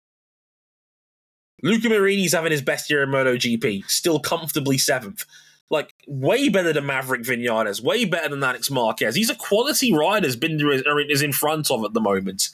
Luca 1.65 1.89
Marini's 1.89 2.35
having 2.35 2.53
his 2.53 2.63
best 2.63 2.91
year 2.91 3.03
in 3.03 3.09
MotoGP, 3.09 3.87
still 3.87 4.21
comfortably 4.21 4.77
seventh. 4.77 5.25
Like 5.71 5.95
way 6.07 6.51
better 6.51 6.75
than 6.75 6.85
Maverick 6.85 7.23
Vinales, 7.23 7.83
way 7.83 8.05
better 8.05 8.29
than 8.29 8.45
Alex 8.45 8.71
Marquez. 8.71 9.15
These 9.15 9.31
are 9.31 9.35
quality 9.35 9.95
riders 9.95 10.37
Binder 10.37 10.71
is, 10.71 10.83
is 11.09 11.23
in 11.23 11.33
front 11.33 11.71
of 11.71 11.83
at 11.83 11.95
the 11.95 12.03
moment. 12.03 12.51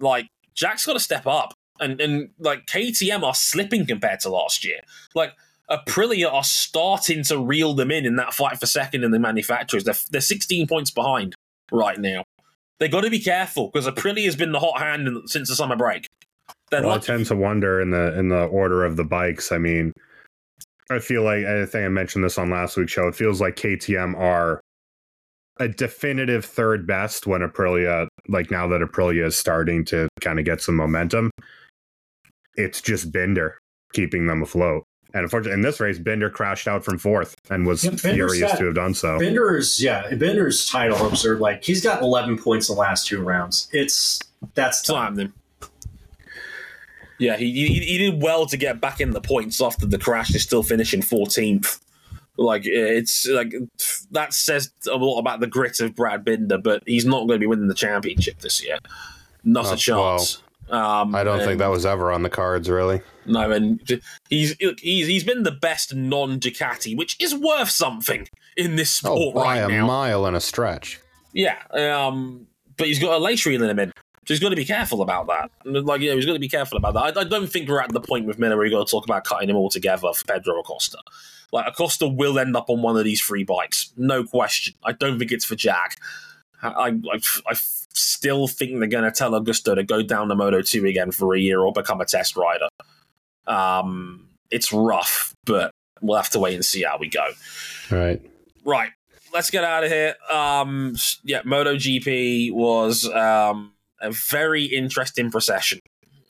Like 0.00 0.26
Jack's 0.54 0.84
got 0.84 0.94
to 0.94 1.00
step 1.00 1.26
up, 1.26 1.54
and 1.78 2.00
and 2.00 2.30
like 2.40 2.66
KTM 2.66 3.22
are 3.22 3.34
slipping 3.34 3.86
compared 3.86 4.18
to 4.20 4.28
last 4.28 4.64
year. 4.64 4.80
Like 5.14 5.34
Aprilia 5.70 6.32
are 6.32 6.44
starting 6.44 7.22
to 7.24 7.38
reel 7.38 7.74
them 7.74 7.92
in 7.92 8.04
in 8.04 8.16
that 8.16 8.34
fight 8.34 8.58
for 8.58 8.66
second 8.66 9.04
in 9.04 9.12
the 9.12 9.20
manufacturers. 9.20 9.84
They're 9.84 9.94
they're 10.10 10.20
16 10.20 10.66
points 10.66 10.90
behind 10.90 11.36
right 11.70 11.98
now. 11.98 12.24
They've 12.80 12.90
got 12.90 13.02
to 13.02 13.10
be 13.10 13.20
careful 13.20 13.70
because 13.72 13.86
Aprilia 13.86 14.24
has 14.24 14.34
been 14.34 14.50
the 14.50 14.58
hot 14.58 14.80
hand 14.80 15.08
since 15.26 15.48
the 15.48 15.54
summer 15.54 15.76
break. 15.76 16.08
Well, 16.72 16.90
I 16.90 16.98
tend 16.98 17.26
to 17.26 17.36
wonder 17.36 17.80
in 17.80 17.90
the 17.90 18.18
in 18.18 18.28
the 18.28 18.44
order 18.44 18.84
of 18.84 18.96
the 18.96 19.04
bikes. 19.04 19.52
I 19.52 19.58
mean, 19.58 19.92
I 20.90 20.98
feel 20.98 21.22
like 21.22 21.44
I 21.44 21.66
think 21.66 21.84
I 21.84 21.88
mentioned 21.88 22.24
this 22.24 22.38
on 22.38 22.50
last 22.50 22.76
week's 22.76 22.92
show. 22.92 23.08
It 23.08 23.14
feels 23.14 23.40
like 23.40 23.56
KTM 23.56 24.16
are 24.18 24.60
a 25.58 25.68
definitive 25.68 26.44
third 26.44 26.86
best 26.86 27.26
when 27.26 27.42
Aprilia, 27.42 28.08
like 28.28 28.50
now 28.50 28.66
that 28.68 28.80
Aprilia 28.80 29.26
is 29.26 29.36
starting 29.36 29.84
to 29.86 30.08
kind 30.20 30.38
of 30.38 30.44
get 30.44 30.60
some 30.60 30.74
momentum. 30.74 31.30
It's 32.56 32.80
just 32.80 33.12
Binder 33.12 33.58
keeping 33.92 34.26
them 34.26 34.42
afloat. 34.42 34.84
And 35.12 35.24
unfortunately, 35.24 35.54
in 35.54 35.62
this 35.62 35.80
race, 35.80 35.98
Binder 35.98 36.30
crashed 36.30 36.68
out 36.68 36.84
from 36.84 36.98
fourth 36.98 37.34
and 37.50 37.66
was 37.66 37.84
yeah, 37.84 37.90
furious 37.96 38.52
got, 38.52 38.58
to 38.58 38.66
have 38.66 38.74
done 38.74 38.94
so. 38.94 39.18
Binder's, 39.18 39.82
yeah, 39.82 40.14
Binder's 40.14 40.68
title 40.68 40.96
hopes 40.96 41.26
are 41.26 41.36
like 41.36 41.64
he's 41.64 41.82
got 41.82 42.00
11 42.00 42.38
points 42.38 42.68
the 42.68 42.74
last 42.74 43.06
two 43.06 43.20
rounds. 43.20 43.68
It's 43.72 44.20
that's 44.54 44.82
time. 44.82 45.16
Then. 45.16 45.32
Yeah, 47.20 47.36
he, 47.36 47.52
he, 47.52 47.80
he 47.80 47.98
did 47.98 48.22
well 48.22 48.46
to 48.46 48.56
get 48.56 48.80
back 48.80 49.00
in 49.00 49.10
the 49.10 49.20
points 49.20 49.60
after 49.60 49.86
the 49.86 49.98
crash. 49.98 50.28
He's 50.28 50.42
still 50.42 50.62
finishing 50.62 51.02
14th. 51.02 51.80
Like 52.36 52.62
it's 52.64 53.28
like 53.28 53.52
that 54.12 54.32
says 54.32 54.72
a 54.90 54.96
lot 54.96 55.18
about 55.18 55.40
the 55.40 55.46
grit 55.46 55.78
of 55.80 55.94
Brad 55.94 56.24
Binder, 56.24 56.56
but 56.56 56.82
he's 56.86 57.04
not 57.04 57.26
going 57.26 57.38
to 57.38 57.38
be 57.38 57.46
winning 57.46 57.68
the 57.68 57.74
championship 57.74 58.38
this 58.38 58.64
year. 58.64 58.78
Not 59.44 59.66
a 59.66 59.76
chance. 59.76 60.42
Well, 60.70 60.80
um, 60.80 61.14
I 61.14 61.22
don't 61.22 61.40
think 61.40 61.58
that 61.58 61.68
was 61.68 61.84
ever 61.84 62.10
on 62.10 62.22
the 62.22 62.30
cards, 62.30 62.70
really. 62.70 63.02
No, 63.26 63.50
and 63.50 63.80
he's 64.30 64.56
he's 64.58 65.06
he's 65.06 65.24
been 65.24 65.42
the 65.42 65.50
best 65.50 65.94
non 65.94 66.40
Ducati, 66.40 66.96
which 66.96 67.20
is 67.20 67.34
worth 67.34 67.68
something 67.68 68.26
in 68.56 68.76
this 68.76 69.04
oh, 69.04 69.16
sport 69.16 69.36
oh, 69.36 69.44
by 69.44 69.62
right 69.62 69.70
a 69.70 69.84
mile 69.84 70.24
and 70.24 70.34
a 70.34 70.40
stretch. 70.40 70.98
Yeah, 71.34 71.58
um, 71.72 72.46
but 72.76 72.86
he's 72.86 72.98
got 72.98 73.12
a 73.12 73.18
lace 73.18 73.44
reel 73.44 73.62
in 73.62 73.68
him 73.70 73.78
in. 73.78 73.92
So 74.30 74.34
he's 74.34 74.40
got 74.40 74.50
to 74.50 74.56
be 74.56 74.64
careful 74.64 75.02
about 75.02 75.26
that. 75.26 75.50
Like, 75.64 76.02
you 76.02 76.10
know, 76.10 76.14
he's 76.14 76.24
got 76.24 76.34
to 76.34 76.38
be 76.38 76.48
careful 76.48 76.78
about 76.78 76.94
that. 76.94 77.16
I, 77.16 77.22
I 77.22 77.24
don't 77.24 77.48
think 77.48 77.68
we're 77.68 77.80
at 77.80 77.92
the 77.92 78.00
point 78.00 78.26
with 78.26 78.38
Miller 78.38 78.56
where 78.56 78.64
you 78.64 78.70
got 78.70 78.86
to 78.86 78.88
talk 78.88 79.02
about 79.02 79.24
cutting 79.24 79.50
him 79.50 79.56
all 79.56 79.68
together 79.68 80.12
for 80.12 80.24
Pedro 80.24 80.60
Acosta. 80.60 80.98
Like, 81.50 81.66
Acosta 81.66 82.06
will 82.06 82.38
end 82.38 82.56
up 82.56 82.70
on 82.70 82.80
one 82.80 82.96
of 82.96 83.02
these 83.02 83.20
free 83.20 83.42
bikes, 83.42 83.92
no 83.96 84.22
question. 84.22 84.74
I 84.84 84.92
don't 84.92 85.18
think 85.18 85.32
it's 85.32 85.44
for 85.44 85.56
Jack. 85.56 85.96
I, 86.62 86.90
I, 87.12 87.20
I 87.48 87.54
still 87.54 88.46
think 88.46 88.78
they're 88.78 88.86
going 88.86 89.02
to 89.02 89.10
tell 89.10 89.32
Augusto 89.32 89.74
to 89.74 89.82
go 89.82 90.00
down 90.00 90.28
to 90.28 90.36
Moto 90.36 90.62
2 90.62 90.86
again 90.86 91.10
for 91.10 91.34
a 91.34 91.40
year 91.40 91.58
or 91.58 91.72
become 91.72 92.00
a 92.00 92.06
test 92.06 92.36
rider. 92.36 92.68
Um, 93.48 94.28
it's 94.52 94.72
rough, 94.72 95.34
but 95.44 95.72
we'll 96.00 96.18
have 96.18 96.30
to 96.30 96.38
wait 96.38 96.54
and 96.54 96.64
see 96.64 96.84
how 96.84 96.98
we 96.98 97.08
go. 97.08 97.26
Right. 97.90 98.22
Right. 98.64 98.92
Let's 99.32 99.50
get 99.50 99.64
out 99.64 99.82
of 99.82 99.90
here. 99.90 100.14
Um, 100.30 100.94
yeah, 101.24 101.42
MotoGP 101.42 102.52
was 102.52 103.08
um, 103.08 103.72
a 104.00 104.10
very 104.10 104.64
interesting 104.64 105.30
procession. 105.30 105.80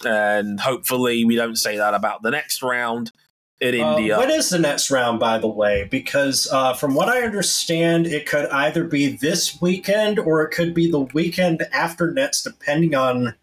And 0.04 0.60
hopefully, 0.60 1.24
we 1.24 1.36
don't 1.36 1.56
say 1.56 1.76
that 1.76 1.94
about 1.94 2.22
the 2.22 2.30
next 2.30 2.62
round 2.62 3.12
in 3.60 3.80
uh, 3.80 3.96
India. 3.98 4.16
What 4.16 4.30
is 4.30 4.48
the 4.48 4.58
next 4.58 4.90
round, 4.90 5.20
by 5.20 5.38
the 5.38 5.48
way? 5.48 5.86
Because 5.90 6.48
uh, 6.50 6.74
from 6.74 6.94
what 6.94 7.08
I 7.08 7.22
understand, 7.22 8.06
it 8.06 8.26
could 8.26 8.48
either 8.50 8.84
be 8.84 9.16
this 9.16 9.60
weekend 9.60 10.18
or 10.18 10.42
it 10.42 10.50
could 10.52 10.74
be 10.74 10.90
the 10.90 11.00
weekend 11.00 11.62
after 11.72 12.10
next, 12.10 12.42
depending 12.42 12.94
on 12.94 13.34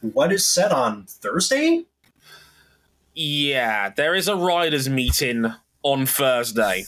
what 0.00 0.32
is 0.32 0.46
set 0.46 0.70
on 0.70 1.06
Thursday. 1.08 1.84
Yeah, 3.14 3.90
there 3.90 4.14
is 4.14 4.28
a 4.28 4.36
riders' 4.36 4.88
meeting 4.88 5.52
on 5.82 6.06
Thursday 6.06 6.84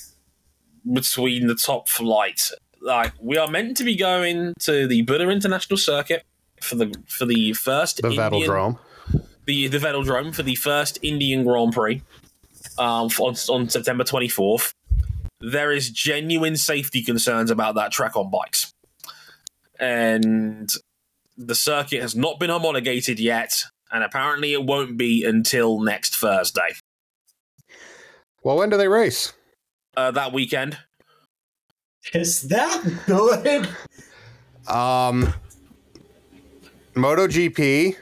between 0.92 1.46
the 1.46 1.54
top 1.54 1.88
flight. 1.88 2.50
Like 2.80 3.12
we 3.20 3.36
are 3.36 3.48
meant 3.48 3.76
to 3.78 3.84
be 3.84 3.96
going 3.96 4.54
to 4.60 4.86
the 4.86 5.02
Buddha 5.02 5.28
International 5.28 5.76
Circuit 5.76 6.24
for 6.60 6.74
the 6.76 6.94
for 7.06 7.26
the 7.26 7.52
first 7.52 8.02
the 8.02 8.08
Indian, 8.08 8.30
Velodrome. 8.30 8.78
The 9.44 9.68
the 9.68 9.78
Velodrome 9.78 10.34
for 10.34 10.42
the 10.42 10.54
first 10.54 10.98
Indian 11.02 11.44
Grand 11.44 11.72
Prix 11.72 12.02
um, 12.78 13.08
on, 13.20 13.34
on 13.48 13.68
September 13.68 14.04
24th, 14.04 14.72
there 15.40 15.72
is 15.72 15.90
genuine 15.90 16.56
safety 16.56 17.02
concerns 17.02 17.50
about 17.50 17.74
that 17.76 17.92
track 17.92 18.16
on 18.16 18.30
bikes. 18.30 18.72
And 19.78 20.70
the 21.36 21.54
circuit 21.54 22.00
has 22.00 22.16
not 22.16 22.40
been 22.40 22.50
homologated 22.50 23.20
yet, 23.20 23.64
and 23.92 24.02
apparently 24.02 24.52
it 24.52 24.64
won't 24.64 24.96
be 24.96 25.24
until 25.24 25.80
next 25.80 26.16
Thursday. 26.16 26.74
Well, 28.42 28.56
when 28.56 28.70
do 28.70 28.76
they 28.76 28.88
race? 28.88 29.32
Uh, 29.96 30.10
that 30.12 30.32
weekend. 30.32 30.78
Is 32.12 32.42
that 32.42 33.02
good? 33.06 33.68
Um, 34.72 35.34
MotoGP. 36.96 37.96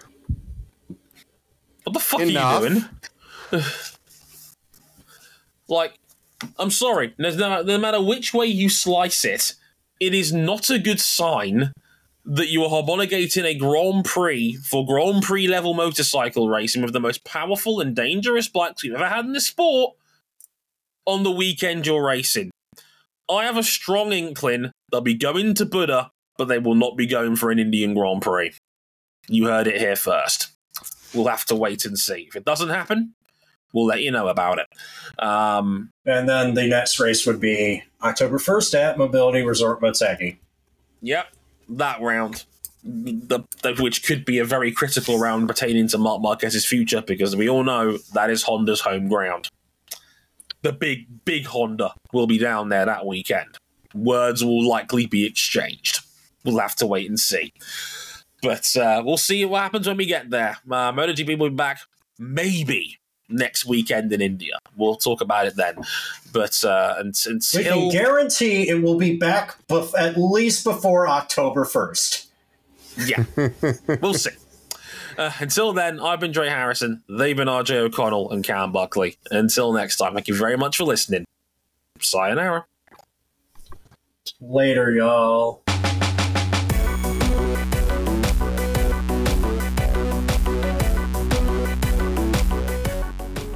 What 1.82 1.92
the 1.92 2.00
fuck 2.00 2.20
Enough. 2.20 2.62
are 2.62 2.68
you 2.68 2.80
doing? 3.50 3.62
Like, 5.66 5.94
I'm 6.58 6.70
sorry, 6.70 7.14
no, 7.16 7.62
no 7.62 7.78
matter 7.78 7.98
which 7.98 8.34
way 8.34 8.44
you 8.44 8.68
slice 8.68 9.24
it, 9.24 9.54
it 9.98 10.12
is 10.12 10.30
not 10.30 10.68
a 10.68 10.78
good 10.78 11.00
sign 11.00 11.72
that 12.24 12.48
you 12.48 12.62
are 12.64 12.68
homologating 12.68 13.44
a 13.44 13.54
Grand 13.54 14.04
Prix 14.04 14.56
for 14.56 14.86
Grand 14.86 15.22
Prix 15.22 15.46
level 15.46 15.74
motorcycle 15.74 16.48
racing 16.48 16.82
with 16.82 16.92
the 16.92 17.00
most 17.00 17.24
powerful 17.24 17.80
and 17.80 17.94
dangerous 17.94 18.48
bikes 18.48 18.82
we've 18.82 18.94
ever 18.94 19.08
had 19.08 19.24
in 19.24 19.32
the 19.32 19.40
sport 19.40 19.96
on 21.06 21.22
the 21.22 21.30
weekend 21.30 21.86
you're 21.86 22.04
racing. 22.04 22.50
I 23.30 23.44
have 23.44 23.56
a 23.56 23.62
strong 23.62 24.12
inkling 24.12 24.70
they'll 24.90 25.00
be 25.00 25.14
going 25.14 25.54
to 25.54 25.66
Buddha, 25.66 26.10
but 26.36 26.46
they 26.48 26.58
will 26.58 26.74
not 26.74 26.96
be 26.96 27.06
going 27.06 27.36
for 27.36 27.50
an 27.50 27.58
Indian 27.58 27.94
Grand 27.94 28.22
Prix. 28.22 28.52
You 29.28 29.46
heard 29.46 29.66
it 29.66 29.78
here 29.80 29.96
first. 29.96 30.48
We'll 31.14 31.28
have 31.28 31.44
to 31.46 31.54
wait 31.54 31.84
and 31.84 31.98
see. 31.98 32.26
If 32.28 32.36
it 32.36 32.44
doesn't 32.44 32.68
happen, 32.68 33.14
we'll 33.72 33.86
let 33.86 34.02
you 34.02 34.10
know 34.10 34.28
about 34.28 34.58
it. 34.58 35.22
Um, 35.22 35.90
and 36.06 36.28
then 36.28 36.54
the 36.54 36.66
next 36.66 36.98
race 36.98 37.26
would 37.26 37.40
be 37.40 37.82
October 38.02 38.38
1st 38.38 38.74
at 38.74 38.98
Mobility 38.98 39.42
Resort 39.42 39.80
Motegi. 39.80 40.38
Yep, 41.02 41.26
that 41.70 42.00
round. 42.00 42.44
The, 42.86 43.42
the, 43.62 43.74
which 43.82 44.04
could 44.04 44.26
be 44.26 44.38
a 44.38 44.44
very 44.44 44.70
critical 44.70 45.18
round 45.18 45.48
pertaining 45.48 45.88
to 45.88 45.98
Marc 45.98 46.20
Marquez's 46.20 46.66
future 46.66 47.00
because 47.00 47.34
we 47.34 47.48
all 47.48 47.64
know 47.64 47.96
that 48.12 48.28
is 48.28 48.42
Honda's 48.42 48.80
home 48.80 49.08
ground. 49.08 49.48
The 50.60 50.72
big, 50.72 51.24
big 51.24 51.46
Honda 51.46 51.94
will 52.12 52.26
be 52.26 52.36
down 52.36 52.68
there 52.68 52.84
that 52.84 53.06
weekend. 53.06 53.56
Words 53.94 54.44
will 54.44 54.66
likely 54.66 55.06
be 55.06 55.24
exchanged. 55.24 56.00
We'll 56.44 56.58
have 56.58 56.76
to 56.76 56.86
wait 56.86 57.08
and 57.08 57.18
see. 57.18 57.52
But 58.44 58.76
uh, 58.76 59.02
we'll 59.04 59.16
see 59.16 59.44
what 59.44 59.62
happens 59.62 59.88
when 59.88 59.96
we 59.96 60.06
get 60.06 60.30
there. 60.30 60.58
Uh, 60.70 60.92
MotoGP 60.92 61.38
will 61.38 61.50
be 61.50 61.56
back 61.56 61.80
maybe 62.18 62.98
next 63.28 63.64
weekend 63.64 64.12
in 64.12 64.20
India. 64.20 64.58
We'll 64.76 64.96
talk 64.96 65.20
about 65.20 65.46
it 65.46 65.56
then. 65.56 65.76
But 66.32 66.64
uh, 66.64 66.96
until 66.98 67.38
we 67.54 67.64
can 67.64 67.90
guarantee 67.90 68.68
it 68.68 68.82
will 68.82 68.98
be 68.98 69.16
back 69.16 69.56
bef- 69.68 69.98
at 69.98 70.16
least 70.16 70.64
before 70.64 71.08
October 71.08 71.64
first. 71.64 72.28
Yeah, 72.96 73.24
we'll 74.00 74.14
see. 74.14 74.30
Uh, 75.18 75.30
until 75.38 75.72
then, 75.72 76.00
I've 76.00 76.20
been 76.20 76.32
Dre 76.32 76.48
Harrison. 76.48 77.02
They've 77.08 77.36
been 77.36 77.48
RJ 77.48 77.76
O'Connell 77.76 78.30
and 78.30 78.44
Cam 78.44 78.72
Buckley. 78.72 79.16
Until 79.30 79.72
next 79.72 79.96
time, 79.96 80.14
thank 80.14 80.28
you 80.28 80.34
very 80.34 80.56
much 80.56 80.76
for 80.76 80.84
listening. 80.84 81.24
Sayonara. 82.00 82.66
Later, 84.40 84.90
y'all. 84.92 85.63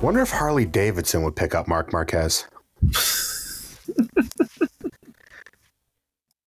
Wonder 0.00 0.20
if 0.20 0.30
Harley 0.30 0.64
Davidson 0.64 1.24
would 1.24 1.34
pick 1.34 1.56
up 1.56 1.66
Marc 1.66 1.92
Marquez. 1.92 2.46